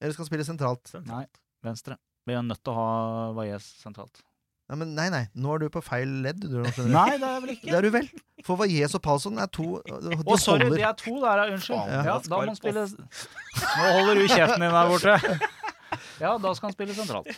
Eller 0.00 0.16
skal 0.16 0.24
han 0.24 0.30
spille 0.32 0.46
sentralt? 0.48 0.88
sentralt? 0.88 1.12
Nei, 1.12 1.68
venstre. 1.68 1.98
Vi 2.28 2.34
er 2.36 2.42
nødt 2.44 2.62
til 2.64 2.72
å 2.72 2.80
ha 2.80 2.88
Valles 3.36 3.68
sentralt. 3.84 4.22
Nei, 4.70 4.76
men 4.80 4.92
nei, 4.96 5.06
nei. 5.12 5.22
Nå 5.34 5.52
er 5.56 5.64
du 5.64 5.68
på 5.74 5.80
feil 5.82 6.10
ledd. 6.24 6.44
Du. 6.46 6.60
Nei, 6.62 7.06
det 7.20 7.26
er 7.28 7.40
vel 7.44 7.52
ikke. 7.56 7.66
Det 7.68 7.76
er 7.76 7.86
du 7.86 7.90
vel. 7.94 8.08
For 8.46 8.56
Valles 8.60 8.94
og 8.96 9.02
Palsson 9.04 9.40
er 9.42 9.48
to 9.52 9.64
De 9.82 10.14
Å, 10.22 10.36
sorry, 10.40 10.68
holder. 10.68 10.76
de 10.78 10.84
er 10.86 10.98
to 11.00 11.14
der. 11.24 11.42
Unnskyld. 11.56 11.80
Faen, 11.80 11.90
Ja, 12.06 12.16
er 12.16 12.28
da 12.30 12.38
må 12.38 12.44
han 12.46 12.58
spille 12.58 12.84
Nå 12.86 13.88
holder 13.98 14.20
du 14.20 14.26
kjeften 14.30 14.62
din 14.64 14.76
der 14.76 14.92
borte. 14.94 15.16
Ja, 16.20 16.36
da 16.38 16.54
skal 16.56 16.70
han 16.70 16.76
spille 16.76 16.96
sentralt. 16.96 17.30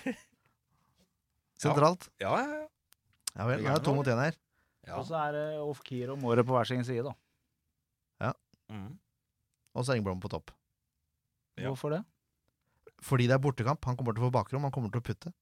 sentralt. 1.62 2.08
Ja, 2.22 2.36
ja, 2.42 2.62
ja. 2.62 2.68
Ja 3.32 3.48
vel. 3.48 3.62
Da 3.64 3.72
er 3.72 3.80
det 3.80 3.86
to 3.86 3.94
mot 3.96 4.08
én 4.12 4.20
her. 4.20 4.38
ja. 4.84 4.96
Og 4.98 5.06
så 5.08 5.16
er 5.16 5.36
det 5.36 5.44
off-keer 5.62 6.10
og 6.12 6.18
Måre 6.20 6.44
på 6.44 6.52
hver 6.56 6.68
sin 6.68 6.84
side, 6.84 7.06
da. 7.06 7.16
Mm. 8.72 8.96
Og 9.76 9.86
så 9.86 9.96
Engblom 9.96 10.20
på 10.20 10.30
topp. 10.32 10.52
Ja. 11.56 11.68
Hvorfor 11.68 11.96
det? 11.96 12.02
Fordi 13.02 13.28
det 13.28 13.36
er 13.36 13.42
bortekamp. 13.42 13.84
Han 13.84 13.96
kommer 13.98 14.14
til 14.16 14.24
å 14.24 14.28
få 14.28 14.34
bakrom. 14.34 14.66
Han 14.66 14.74
kommer 14.74 14.92
til 14.92 15.02
å 15.02 15.06
putte. 15.06 15.32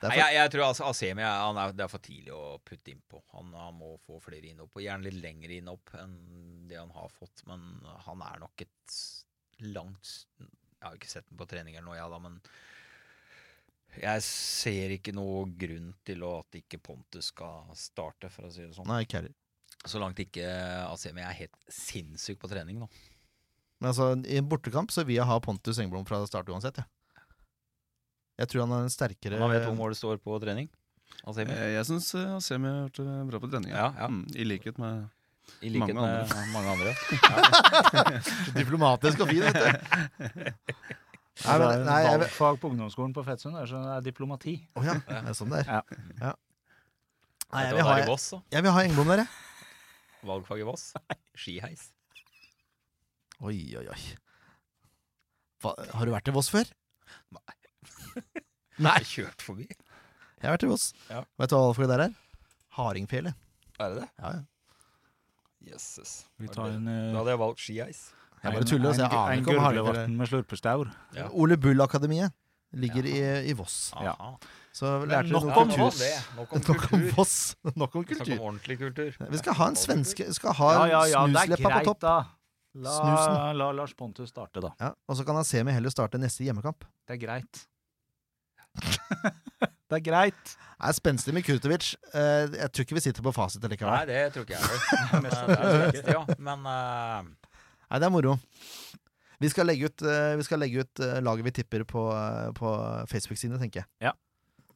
Det 0.00 0.08
er 0.08 0.08
Nei, 0.08 0.16
for, 0.16 0.22
jeg, 0.22 0.36
jeg 0.38 0.52
tror 0.54 0.62
altså 0.64 0.84
Asemi 0.88 1.20
er, 1.20 1.40
han 1.44 1.58
er, 1.60 1.74
det 1.76 1.84
er 1.84 1.90
for 1.92 2.02
tidlig 2.02 2.32
å 2.32 2.44
putte 2.64 2.92
innpå. 2.94 3.20
Han, 3.36 3.50
han 3.52 3.76
må 3.76 3.92
få 4.06 4.16
flere 4.24 4.48
innhopp, 4.48 4.72
og 4.72 4.84
gjerne 4.84 5.04
litt 5.04 5.18
lengre 5.20 5.58
innhopp 5.58 5.92
enn 6.00 6.14
det 6.70 6.78
han 6.80 6.94
har 6.94 7.12
fått. 7.12 7.44
Men 7.50 7.66
han 8.06 8.24
er 8.24 8.40
nok 8.40 8.64
et 8.64 8.96
langt 9.68 10.14
Jeg 10.80 10.88
har 10.88 10.96
ikke 10.96 11.10
sett 11.12 11.26
den 11.28 11.36
på 11.40 11.46
treninger 11.50 11.84
nå, 11.84 11.92
ja 11.98 12.06
da, 12.08 12.18
men 12.24 12.38
jeg 14.00 14.22
ser 14.24 14.92
ikke 14.94 15.12
noe 15.16 15.42
grunn 15.60 15.90
til 16.06 16.22
at 16.28 16.56
ikke 16.60 16.78
Pontus 16.80 17.32
skal 17.32 17.68
starte, 17.76 18.30
for 18.32 18.46
å 18.46 18.52
si 18.54 18.62
det 18.62 18.72
sånn. 18.76 18.86
Nei, 18.88 19.02
ikke 19.04 19.18
heller. 19.20 19.34
Så 19.88 20.00
langt 20.00 20.18
ikke 20.22 20.46
Asemi 20.86 21.24
er 21.24 21.36
helt 21.36 21.56
sinnssyk 21.72 22.38
på 22.40 22.48
trening 22.52 22.78
nå. 22.82 22.88
Men 23.80 23.90
altså, 23.90 24.10
i 24.28 24.36
en 24.38 24.48
bortekamp 24.48 24.92
så 24.92 25.04
vil 25.08 25.16
jeg 25.18 25.26
ha 25.28 25.38
Pontus 25.42 25.80
Engblom 25.82 26.04
fra 26.08 26.20
start 26.28 26.48
uansett, 26.52 26.80
jeg. 26.82 26.88
Jeg 28.40 28.48
tror 28.48 28.62
han 28.64 28.72
er 28.78 28.86
en 28.86 28.92
sterkere 28.92 29.36
Han 29.40 29.50
vet 29.52 29.66
hvor 29.66 29.76
målet 29.76 29.98
står 29.98 30.20
på 30.24 30.38
trening. 30.40 30.70
Asemi. 31.28 31.52
Eh, 31.52 31.74
Jeg 31.74 31.84
syns 31.90 32.06
Asemi 32.16 32.70
har 32.70 32.86
vært 32.86 33.00
eh, 33.02 33.16
bra 33.28 33.40
på 33.42 33.50
trening. 33.52 33.72
Ja, 33.74 33.90
ja. 33.98 34.06
Mm, 34.08 34.22
I 34.32 34.46
likhet 34.46 34.78
med 34.80 35.10
I 35.62 35.70
likhet 35.74 35.94
mange 35.94 36.24
med 36.24 36.52
mange 36.56 36.68
andre. 36.74 36.92
Diplomatisk 38.60 39.20
og 39.24 39.28
fin, 39.32 39.42
vet 39.44 39.58
du. 39.60 39.68
Nei, 41.40 41.54
men, 41.56 41.84
nei, 41.86 41.98
jeg, 42.04 42.18
valgfag 42.20 42.58
på 42.60 42.68
ungdomsskolen 42.72 43.12
på 43.16 43.22
Fettsund, 43.24 43.56
er 43.56 43.68
sånn- 43.70 43.86
er 43.94 44.02
diplomati. 44.04 44.54
Oh, 44.76 44.84
ja, 44.84 44.98
det 45.06 45.20
er 45.32 45.36
sånn 45.38 45.52
det 45.54 45.62
er. 45.62 45.70
Ja. 45.70 45.80
Ja. 46.20 46.32
Nei, 47.50 47.62
jeg 47.66 47.76
vil 47.78 47.86
ha, 47.86 47.94
det 47.96 48.02
i 48.04 48.10
Voss, 48.10 48.26
da? 48.34 48.40
jeg 48.54 48.62
vil 48.66 48.74
ha 48.76 48.82
Engblom 48.86 49.08
der, 49.14 49.22
jeg. 49.24 49.30
Valgfag 50.28 50.60
i 50.60 50.66
Voss. 50.68 50.84
Skiheis. 51.40 51.86
Oi, 53.40 53.56
oi, 53.80 53.86
oi. 53.88 54.02
Hva, 55.64 55.72
har 55.96 56.04
du 56.08 56.12
vært 56.12 56.28
i 56.28 56.34
Voss 56.36 56.50
før? 56.52 56.68
Nei. 57.32 57.56
Nei, 58.84 58.92
Jeg 58.92 59.00
har 59.00 59.08
kjørt 59.14 59.42
forbi. 59.44 59.66
jeg 59.70 60.44
har 60.46 60.54
vært 60.58 60.68
i 60.68 60.70
Voss. 60.70 60.90
Ja. 61.08 61.24
Vet 61.40 61.50
du 61.52 61.56
hva 61.56 61.64
valgfaget 61.70 61.92
der 61.94 62.04
er? 62.10 62.14
Hardingfjellet. 62.76 63.34
Er 63.80 63.94
det 63.94 64.02
det? 64.04 64.08
Ja, 64.20 64.34
ja. 64.36 64.44
Jøsses. 65.68 66.26
Vi 66.40 66.48
tar 66.48 66.72
en, 66.72 66.86
Da 66.88 66.92
eh, 67.10 67.16
hadde 67.18 67.34
jeg 67.34 67.40
valgt 67.42 67.60
skiheis. 67.60 68.00
Jeg 68.40 68.54
bare 68.54 68.64
tuller, 68.64 68.88
altså. 68.88 69.02
Jeg 69.04 69.12
aner 69.12 69.42
ikke 69.42 69.52
om 69.56 69.64
Harlevatn 69.64 70.14
med 70.16 70.30
slurpestaur. 70.30 70.88
Ja. 71.16 71.26
Ole 71.36 71.58
Bull-akademiet 71.60 72.32
ligger 72.72 73.04
i, 73.04 73.18
i 73.50 73.52
Voss. 73.58 73.90
Ja. 74.00 74.14
Så 74.72 74.92
lærte 75.10 75.28
nok 75.34 75.42
om 75.44 75.50
noe 75.50 75.64
kultur. 75.66 75.82
Voss. 75.84 75.98
det. 76.00 76.12
Nok 76.38 76.52
om 76.56 76.62
Nok 76.68 76.84
om. 76.94 77.02
Voss. 77.16 77.34
Nok 77.76 77.96
om 78.00 78.04
kultur. 78.12 78.32
om 78.38 78.44
ordentlig 78.52 78.78
kultur. 78.80 79.16
Vi 79.30 79.40
skal 79.42 79.58
ha 79.58 79.68
en 79.72 79.76
svenske 79.76 80.28
Vi 80.30 80.36
skal 80.38 80.54
ha 80.60 80.70
Ja, 80.72 80.84
ja, 80.86 81.00
ja, 81.10 81.24
snusleppa 81.26 81.72
på 81.74 81.84
topp. 81.90 82.00
da. 82.06 82.18
La, 82.80 83.50
la 83.52 83.72
Lars 83.74 83.92
Pontus 83.98 84.30
starte, 84.30 84.62
da. 84.62 84.70
Ja, 84.78 84.92
og 85.10 85.16
så 85.18 85.24
kan 85.26 85.34
han 85.34 85.44
se 85.44 85.60
om 85.60 85.66
vi 85.66 85.74
heller 85.74 85.90
starte 85.90 86.20
neste 86.22 86.46
hjemmekamp. 86.46 86.86
Det 87.10 87.18
er 87.18 87.22
greit. 87.26 87.64
det 89.90 89.98
er 89.98 90.06
greit. 90.06 90.52
Det 90.54 90.88
er 90.88 90.96
spenstig 90.96 91.34
med 91.34 91.44
Kurtovic. 91.44 91.92
Eh, 92.14 92.46
jeg 92.54 92.70
tror 92.72 92.86
ikke 92.86 92.96
vi 92.96 93.02
sitter 93.04 93.24
på 93.26 93.32
fasit 93.34 93.64
Nei, 93.66 94.02
det 94.08 94.20
tror 94.32 94.46
ikke 94.46 94.54
jeg 94.54 94.62
heller. 94.62 95.20
Men, 95.24 95.30
det 95.30 95.40
spenstig, 95.74 96.14
ja. 96.14 96.36
Men 96.38 96.64
uh... 96.64 97.50
Nei, 97.90 97.98
det 97.98 98.06
er 98.06 98.14
moro. 98.14 98.36
Vi 99.40 99.50
skal 99.50 99.66
legge 99.66 99.90
ut, 99.90 100.04
eh, 100.06 100.36
vi 100.38 100.46
skal 100.46 100.62
legge 100.62 100.84
ut 100.84 101.02
laget 101.24 101.46
vi 101.48 101.52
tipper 101.58 101.84
på, 101.88 102.04
på 102.56 102.74
Facebook-sidene, 103.10 103.58
tenker 103.60 103.82
jeg. 103.82 103.90
Ja. 104.06 104.12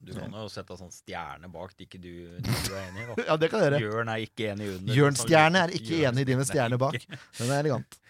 du 0.05 0.11
kan 0.17 0.35
jo 0.35 0.49
sette 0.53 0.77
sånn 0.77 0.93
stjerne 0.93 1.49
bak 1.53 1.77
det 1.79 1.87
ikke 1.87 2.01
du, 2.03 2.11
du 2.43 2.51
er 2.75 2.89
enig 2.89 3.05
i. 3.05 3.07
da. 3.13 3.17
Ja, 3.31 3.37
det 3.41 3.53
kan 3.53 3.63
jeg 3.63 3.71
gjøre. 3.71 3.81
Jørn 3.87 4.11
er 4.13 4.25
ikke 4.25 4.51
enig 4.51 4.73
under. 4.75 4.99
Jørn 4.99 5.21
Stjerne 5.21 5.63
er 5.63 5.77
ikke 5.79 6.01
enig 6.09 6.27
i 6.27 6.29
de 6.33 6.41
med 6.41 6.51
stjerne 6.51 6.81
bak. 6.81 6.99
Den 7.39 7.47
er 7.47 7.63
elegant. 7.63 8.01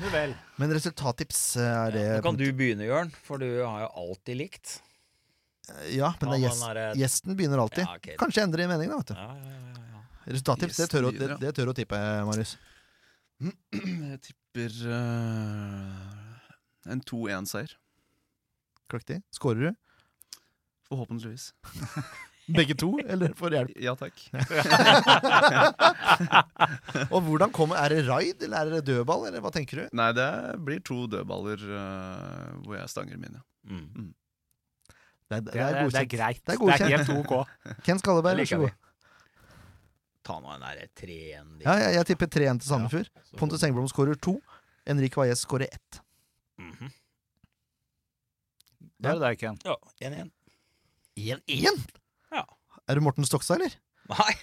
Nå 0.00 0.08
vel. 0.14 0.32
Men 0.56 0.72
resultattips 0.72 1.42
er 1.60 1.92
det 1.92 2.06
Nå 2.14 2.24
kan 2.24 2.38
du 2.40 2.46
begynne, 2.56 2.86
Jørn, 2.88 3.12
for 3.26 3.42
du 3.42 3.48
har 3.60 3.84
jo 3.84 3.90
alltid 4.06 4.40
likt. 4.40 4.78
Ja, 5.94 6.08
men 6.20 6.30
det 6.32 6.38
er 6.38 6.42
gjest, 6.48 6.62
er 6.66 6.76
et- 6.82 6.96
gjesten 6.98 7.36
begynner 7.38 7.58
alltid. 7.62 7.84
Ja, 7.86 7.94
okay. 7.96 8.16
Kanskje 8.18 8.40
jeg 8.42 8.46
endrer 8.50 8.66
mening, 8.68 8.88
da. 8.90 8.96
vet 8.98 9.06
du 9.12 9.14
Ja, 9.14 9.20
ja, 9.30 9.34
ja, 9.44 9.50
ja. 9.92 10.00
Resultattips, 10.32 10.76
det 10.76 10.88
tør, 10.90 11.04
å, 11.08 11.10
det, 11.14 11.28
det 11.40 11.52
tør 11.54 11.68
å 11.70 11.74
tippe, 11.76 11.96
Marius. 12.26 12.56
Jeg 13.42 14.18
tipper 14.22 14.70
uh, 14.86 16.90
en 16.92 17.00
2-1-seier. 17.02 17.72
Kløktig. 18.92 19.18
Skårer 19.34 19.60
du? 19.70 19.74
Forhåpentligvis. 20.92 21.44
Begge 22.52 22.74
to, 22.78 22.92
eller 23.06 23.32
får 23.38 23.50
hjelp? 23.56 23.70
Ja 23.80 23.94
takk. 23.98 24.14
Og 27.14 27.20
hvordan 27.22 27.52
kommer 27.54 27.76
Er 27.78 27.88
det 27.94 28.00
raid, 28.08 28.42
eller 28.42 28.66
er 28.66 28.70
det 28.76 28.82
dødball, 28.90 29.26
eller 29.30 29.40
hva 29.44 29.50
tenker 29.54 29.76
du? 29.84 29.88
Nei, 29.96 30.10
det 30.16 30.26
blir 30.66 30.80
to 30.84 31.04
dødballer 31.10 31.58
uh, 31.70 32.48
hvor 32.64 32.74
jeg 32.80 32.90
stanger 32.92 33.16
mine. 33.22 33.40
Mm. 33.66 34.10
Det 35.32 35.38
er, 35.38 35.42
Det 35.52 35.60
er, 35.80 35.90
det 35.90 36.00
er 36.02 36.08
greit. 36.12 36.40
Det 36.46 36.54
er 36.54 36.60
godkjent. 36.60 36.92
helt 36.92 37.12
OK. 37.18 37.32
Ken 37.86 37.98
Skalleberg, 38.02 38.36
vær 38.42 38.50
så 38.52 38.58
god. 38.62 38.78
Ta 40.22 40.36
nå 40.38 40.52
den 40.54 40.62
derre 40.62 40.84
3-1 41.00 41.62
Ja, 41.64 41.72
jeg, 41.80 41.94
jeg 41.96 42.06
tipper 42.12 42.28
3-1 42.30 42.60
til 42.62 42.68
Sandefjord. 42.68 43.08
Ja, 43.16 43.38
Pontus 43.40 43.64
Engblom 43.66 43.88
skårer 43.90 44.18
to. 44.22 44.36
Henrik 44.86 45.16
Wajez 45.18 45.42
skårer 45.46 45.66
ett. 45.72 46.02
Mhm. 46.62 46.92
Det 49.02 49.10
er 49.10 49.18
det 49.18 49.24
deg, 49.24 49.38
Ken. 49.40 49.56
Ja, 49.66 49.74
1-1. 49.98 50.28
1-1? 51.18 51.80
Ja. 52.36 52.44
Er 52.86 52.94
du 52.94 53.02
Morten 53.02 53.26
Stokstad, 53.26 53.58
eller? 53.58 53.74
Nei. 54.12 54.34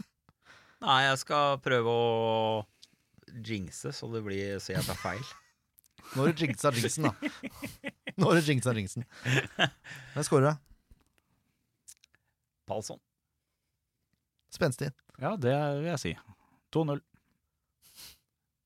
Nei, 0.84 1.00
jeg 1.04 1.18
skal 1.20 1.58
prøve 1.64 1.92
å 1.92 2.64
jinxe, 3.44 3.92
så 3.96 4.08
det 4.12 4.22
blir 4.24 4.56
så 4.62 4.72
jeg 4.76 4.84
tar 4.88 4.96
feil. 5.00 5.22
Nå 6.14 6.24
har 6.24 6.32
du 6.32 6.42
jinxa 6.46 6.72
jinxen, 6.76 7.10
da. 7.10 7.12
Nå 8.18 8.30
har 8.30 8.38
du 8.38 8.52
jinxa 8.52 8.74
jinxen. 8.76 9.06
Hvem 10.14 10.26
skårer 10.26 10.52
da? 10.52 10.54
Palsson. 12.68 13.00
Spenstig. 14.54 14.92
Ja, 15.18 15.34
det 15.36 15.54
vil 15.80 15.90
jeg 15.90 16.00
si. 16.02 16.14
2-0. 16.74 17.00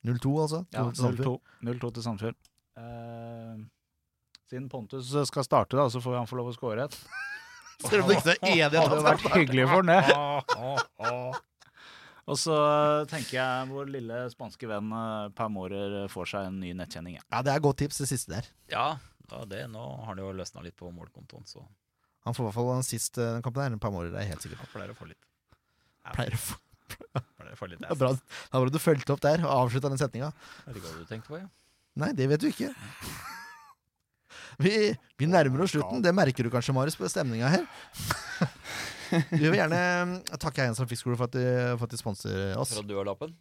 0-2, 0.09 0.35
altså. 0.43 0.61
Ja, 0.73 0.85
To 0.85 0.93
til 0.93 1.03
Sandefjord. 1.03 1.41
0-2 1.65 1.73
0-2 1.73 1.91
til 1.97 2.07
Sandefjord. 2.07 2.39
Uh, 2.79 3.65
siden 4.49 4.69
Pontus 4.73 5.11
skal 5.29 5.45
starte, 5.45 5.77
da, 5.77 5.89
så 5.91 6.01
får 6.01 6.21
han 6.21 6.29
få 6.31 6.39
lov 6.39 6.53
å 6.53 6.55
score 6.57 6.87
et. 6.87 6.97
Selv 7.89 8.05
om 8.05 8.11
det 8.11 8.19
ikke 8.19 8.33
er 8.35 8.41
enighet 8.43 8.73
Det 8.75 8.85
hadde 8.85 9.05
vært 9.07 9.29
hyggelig 9.37 9.69
for 9.71 9.77
ham, 9.81 9.93
det. 9.93 11.45
Og 12.29 12.37
så 12.37 12.57
tenker 13.09 13.39
jeg 13.39 13.69
vår 13.71 13.87
lille 13.89 14.17
spanske 14.29 14.69
venn 14.69 14.91
eh, 14.93 15.29
Per 15.33 15.49
Mårer 15.49 15.95
får 16.13 16.29
seg 16.35 16.49
en 16.51 16.59
ny 16.61 16.75
nettkjenning. 16.77 17.17
Ja. 17.17 17.23
Ja, 17.31 17.41
det 17.47 17.55
er 17.55 17.63
godt 17.65 17.79
tips, 17.81 18.03
det 18.03 18.09
siste 18.11 18.35
der. 18.35 18.51
Ja, 18.73 18.89
ja, 19.31 19.43
det, 19.49 19.64
nå 19.72 19.85
har 20.07 20.16
det 20.16 20.24
jo 20.24 20.33
løsna 20.39 20.64
litt 20.64 20.76
på 20.79 20.91
målkontoen, 20.95 21.45
så 21.49 21.64
Han 22.26 22.35
får 22.37 22.45
i 22.45 22.47
hvert 22.49 22.57
fall 22.59 22.70
den 22.74 22.87
siste 22.87 23.24
den 23.37 23.45
kampen 23.45 23.62
her. 23.64 23.74
Et 23.76 23.83
par 23.83 23.93
mål 23.95 24.11
det 24.11 24.18
er 24.18 24.26
jeg 24.26 24.35
helt 24.35 24.47
sikker 24.47 24.61
på. 24.61 24.66
jeg 24.68 24.74
pleier 24.74 24.95
å 24.95 24.99
få 24.99 25.09
litt. 25.11 25.22
Ja, 26.05 26.12
Pleier 26.16 26.37
å 26.37 26.41
få- 26.47 26.64
det 26.89 27.53
er 27.53 27.57
få 27.57 27.66
litt 27.68 27.81
Det 27.81 27.89
er 27.93 27.99
bra. 28.01 28.12
Da 28.16 28.61
det 28.64 28.72
du 28.74 28.81
fulgte 28.81 29.14
opp 29.14 29.22
der 29.24 29.43
og 29.45 29.51
avslutta 29.55 29.91
den 29.93 30.01
setninga. 30.01 30.31
Vet 30.66 30.79
ikke 30.81 30.89
hva 30.89 31.01
du 31.03 31.09
tenkte 31.09 31.33
på, 31.33 31.41
ja. 31.41 31.49
Nei, 31.99 32.12
det 32.16 32.29
vet 32.31 32.43
du 32.43 32.49
ikke. 32.51 32.72
Vi, 34.59 34.72
vi 35.20 35.26
nærmer 35.31 35.62
oss 35.62 35.70
slutten. 35.70 36.01
Det 36.03 36.11
merker 36.14 36.43
du 36.47 36.51
kanskje, 36.51 36.74
Marius, 36.74 36.97
på 36.99 37.07
stemninga 37.11 37.51
her. 37.53 37.66
Vi 39.31 39.45
vil 39.45 39.55
gjerne 39.55 39.79
mm, 40.11 40.14
takke 40.43 40.64
Eians 40.64 40.81
Trafikkskole 40.81 41.16
for 41.18 41.29
at 41.31 41.37
de, 41.37 41.45
for 41.79 41.87
at 41.87 41.95
de 41.95 42.01
sponser 42.01 42.41
oss. 42.59 42.72
For 42.74 42.83
at 42.83 42.89
du 42.91 42.97
har 42.99 43.07
lappen? 43.09 43.37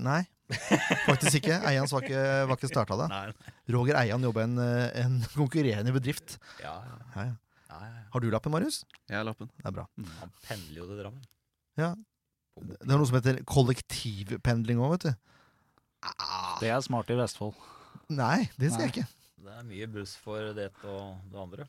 nei, 0.00 0.22
faktisk 1.06 1.38
ikke. 1.40 1.56
Eian 1.68 1.88
var 1.90 2.04
ikke, 2.06 2.22
var 2.50 2.58
ikke 2.58 2.70
starta 2.70 2.98
da. 3.00 3.08
Roger 3.72 3.98
Eian 4.02 4.22
jobba 4.26 4.44
i 4.44 4.48
en, 4.50 4.58
eh, 4.62 5.00
en 5.04 5.18
konkurrerende 5.38 5.94
bedrift. 5.96 6.38
Ja, 6.62 6.74
ja, 6.86 6.96
Ja, 7.16 7.26
ja. 7.26 7.34
ja, 7.72 7.80
ja, 7.80 7.90
ja. 7.96 8.04
Har 8.12 8.20
du 8.24 8.28
lappen, 8.32 8.52
Marius? 8.54 8.82
Jeg 9.08 9.16
har 9.20 9.26
lappen. 9.28 9.48
Det 9.56 9.68
er 9.70 9.76
bra. 9.78 9.86
Han 10.20 10.32
pendler 10.46 10.82
jo 10.82 10.88
til 10.90 11.02
Drammen. 11.02 11.22
Ja. 11.80 11.92
Det 12.60 12.84
er 12.84 12.98
noe 13.00 13.08
som 13.08 13.16
heter 13.16 13.38
kollektivpendling 13.48 14.80
òg, 14.84 14.98
vet 14.98 15.06
du. 15.08 15.12
Det 16.60 16.68
er 16.74 16.80
smart 16.84 17.08
i 17.14 17.16
Vestfold. 17.16 17.54
Nei, 18.12 18.50
det 18.60 18.72
Nei. 18.74 18.82
jeg 18.84 18.92
ikke. 18.92 19.06
Det 19.42 19.54
er 19.56 19.64
mye 19.66 19.86
buss 19.90 20.12
for 20.20 20.52
det 20.54 20.68
og 20.84 21.16
det 21.32 21.38
andre. 21.40 21.64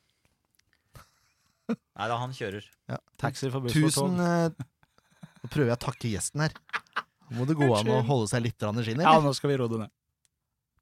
Nei 1.72 2.08
da, 2.12 2.18
han 2.20 2.34
kjører. 2.36 2.66
Taxi 3.22 3.48
for 3.54 3.64
buss 3.64 3.78
og 3.78 3.86
Tusen 3.88 4.18
tog. 4.20 4.26
eh, 4.28 4.70
Nå 5.44 5.50
prøver 5.52 5.72
jeg 5.72 5.78
å 5.78 5.84
takke 5.86 6.12
gjesten 6.12 6.44
her. 6.44 6.54
Nå 7.32 7.40
må 7.40 7.46
det 7.50 7.56
gå 7.60 7.68
an 7.78 7.90
å 7.96 8.02
holde 8.08 8.30
seg 8.32 8.44
litt 8.46 8.62
i 8.64 8.84
skinnet. 8.86 9.06
Ja, 9.08 9.20
nå 9.24 9.32
skal 9.38 9.54
vi 9.54 9.58
råde 9.62 9.78
det 9.78 9.86
ned. 9.88 9.94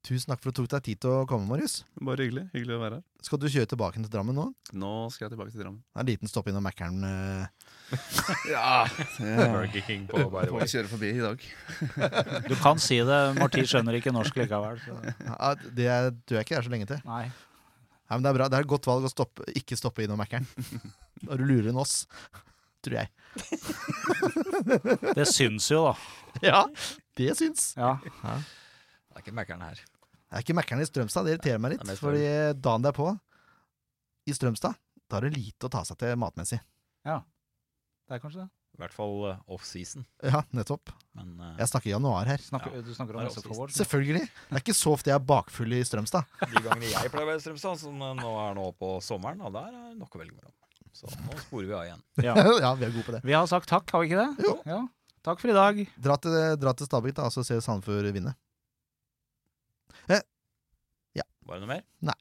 Tusen 0.02 0.32
takk 0.32 0.40
for 0.42 0.50
at 0.50 0.56
du 0.56 0.64
tok 0.64 0.70
deg 0.72 0.82
tid 0.82 0.98
til 1.04 1.12
å 1.14 1.18
komme, 1.30 1.46
Marius. 1.46 1.84
Bare 2.02 2.24
hyggelig. 2.24 2.48
Hyggelig 2.50 2.74
å 2.74 2.80
være 2.82 2.96
her. 2.98 3.02
Skal 3.22 3.38
du 3.38 3.44
kjøre 3.46 3.68
tilbake 3.70 4.00
til 4.02 4.10
Drammen 4.10 4.34
nå? 4.34 4.46
Nå 4.74 4.88
skal 5.14 5.28
jeg 5.28 5.36
tilbake 5.36 5.52
til 5.54 5.62
Drammen. 5.62 5.78
Det 5.78 6.00
er 6.00 6.02
en 6.02 6.08
liten 6.10 6.30
stopp 6.32 6.48
innom 6.50 6.64
Mækkern. 6.66 6.96
eh. 7.06 7.46
Ja, 8.50 8.86
Burger 9.20 9.84
King 9.86 10.08
på 10.10 10.24
By 10.32 10.42
the 10.48 10.50
Får 10.56 10.66
kjøre 10.72 10.90
forbi 10.90 11.12
i 11.14 11.22
dag. 11.22 11.46
Du 12.50 12.56
kan 12.58 12.82
si 12.82 12.98
det. 13.06 13.20
Marti 13.38 13.62
skjønner 13.62 14.00
ikke 14.00 14.10
norsk 14.16 14.42
likevel. 14.42 14.82
Så. 14.82 14.98
Ja, 15.28 15.52
det 15.78 15.86
er- 15.86 16.10
tror 16.26 16.40
jeg 16.40 16.48
ikke 16.48 16.58
er 16.58 16.66
så 16.66 16.74
lenge 16.74 16.90
til. 16.90 17.02
Nei. 17.06 17.22
Nei, 17.30 18.16
men 18.18 18.26
Det 18.26 18.32
er 18.32 18.38
bra. 18.40 18.48
Det 18.50 18.58
er 18.58 18.66
et 18.66 18.72
godt 18.74 18.90
valg 18.90 19.06
å 19.06 19.12
stoppe, 19.14 19.46
ikke 19.54 19.78
stoppe 19.78 20.02
innom 20.02 20.18
Mækkern. 20.18 20.50
Da 21.22 21.36
er 21.36 21.38
du 21.38 21.46
lurere 21.46 21.70
enn 21.70 21.78
oss, 21.78 22.08
tror 22.84 22.98
jeg. 23.00 23.08
Det 25.18 25.26
syns 25.30 25.70
jo, 25.72 25.84
da. 25.90 25.94
Ja, 26.48 26.62
det 27.18 27.34
syns. 27.36 27.74
Ja. 27.76 27.98
Det 28.02 29.18
er 29.18 29.20
ikke 29.20 29.34
Mækkern 29.36 29.60
her. 29.66 29.76
Det 29.82 30.38
er 30.38 30.44
ikke 30.46 30.56
Mækkern 30.56 30.80
i 30.80 30.86
Strømstad. 30.88 31.26
Det 31.28 31.34
irriterer 31.36 31.60
meg 31.60 31.74
litt. 31.74 31.84
Ja, 31.84 31.96
Fordi 32.00 32.22
dagen 32.64 32.86
derpå, 32.86 33.10
i 34.24 34.32
Strømstad, 34.36 34.78
da 35.10 35.18
er 35.20 35.26
det 35.28 35.36
lite 35.36 35.68
å 35.68 35.72
ta 35.72 35.82
seg 35.84 35.98
til 36.00 36.16
matmessig. 36.22 36.58
Ja, 37.04 37.20
Det 38.08 38.16
er 38.16 38.22
kanskje 38.24 38.44
det. 38.46 38.50
I 38.72 38.80
hvert 38.80 38.94
fall 38.96 39.18
eh, 39.28 39.40
off-season. 39.52 40.06
Ja, 40.24 40.40
nettopp. 40.56 40.88
Men 41.18 41.34
uh, 41.36 41.50
Jeg 41.60 41.68
snakker 41.68 41.90
januar 41.92 42.24
her. 42.30 42.40
Snakker, 42.40 42.72
Ja. 42.78 42.80
Du 42.86 42.94
snakker 42.96 43.18
om 43.20 43.28
SFK-vår? 43.28 43.74
Selvfølgelig. 43.76 44.22
Det 44.24 44.56
er 44.56 44.62
ikke 44.64 44.74
så 44.78 44.94
ofte 44.96 45.12
jeg 45.12 45.18
er 45.18 45.26
bakfull 45.28 45.74
i 45.76 45.82
Strømstad. 45.84 46.24
de 46.40 46.62
gangene 46.64 46.88
jeg 46.88 47.12
pleier 47.12 47.26
å 47.26 47.30
være 47.34 47.42
i 47.42 47.44
Strømstad, 47.44 47.82
som 47.84 48.00
eh, 48.00 48.14
nå 48.22 48.32
er 48.46 48.56
nå 48.56 48.64
på 48.80 48.94
sommeren, 49.04 49.44
og 49.44 49.52
der 49.58 49.68
er 49.68 49.90
det 49.90 49.98
nok 50.00 50.16
å 50.16 50.22
velge 50.22 50.38
mellom. 50.38 50.54
Så 50.92 51.08
nå 51.08 51.38
sporer 51.46 51.66
vi 51.70 51.76
av 51.78 51.86
igjen. 51.88 52.02
Ja. 52.28 52.36
ja, 52.66 52.74
vi 52.78 52.86
er 52.88 52.94
gode 52.94 53.06
på 53.08 53.16
det. 53.16 53.22
Vi 53.26 53.36
har 53.36 53.48
sagt 53.50 53.70
takk, 53.70 53.88
har 53.90 54.04
vi 54.04 54.12
ikke 54.12 54.22
det? 54.22 54.48
Jo. 54.48 54.56
Ja. 54.68 54.82
Takk 55.22 55.38
for 55.42 55.52
i 55.52 55.56
dag. 55.56 55.84
Dra 56.02 56.16
til, 56.18 56.38
dra 56.58 56.72
til 56.74 56.88
Stabæk, 56.88 57.14
da, 57.18 57.28
så 57.30 57.44
ser 57.46 57.62
Sandefjord 57.64 58.10
vinne. 58.14 58.34
Ja 61.14 61.24
Var 61.46 61.58
det 61.58 61.66
noe 61.66 61.74
mer? 61.74 61.82
Nei 62.00 62.16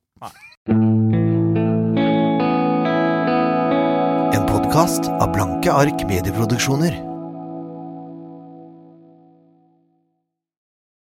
En 4.35 4.45
podkast 4.49 5.07
av 5.11 5.31
Blanke 5.33 5.71
ark 5.73 6.03
medieproduksjoner. 6.07 7.10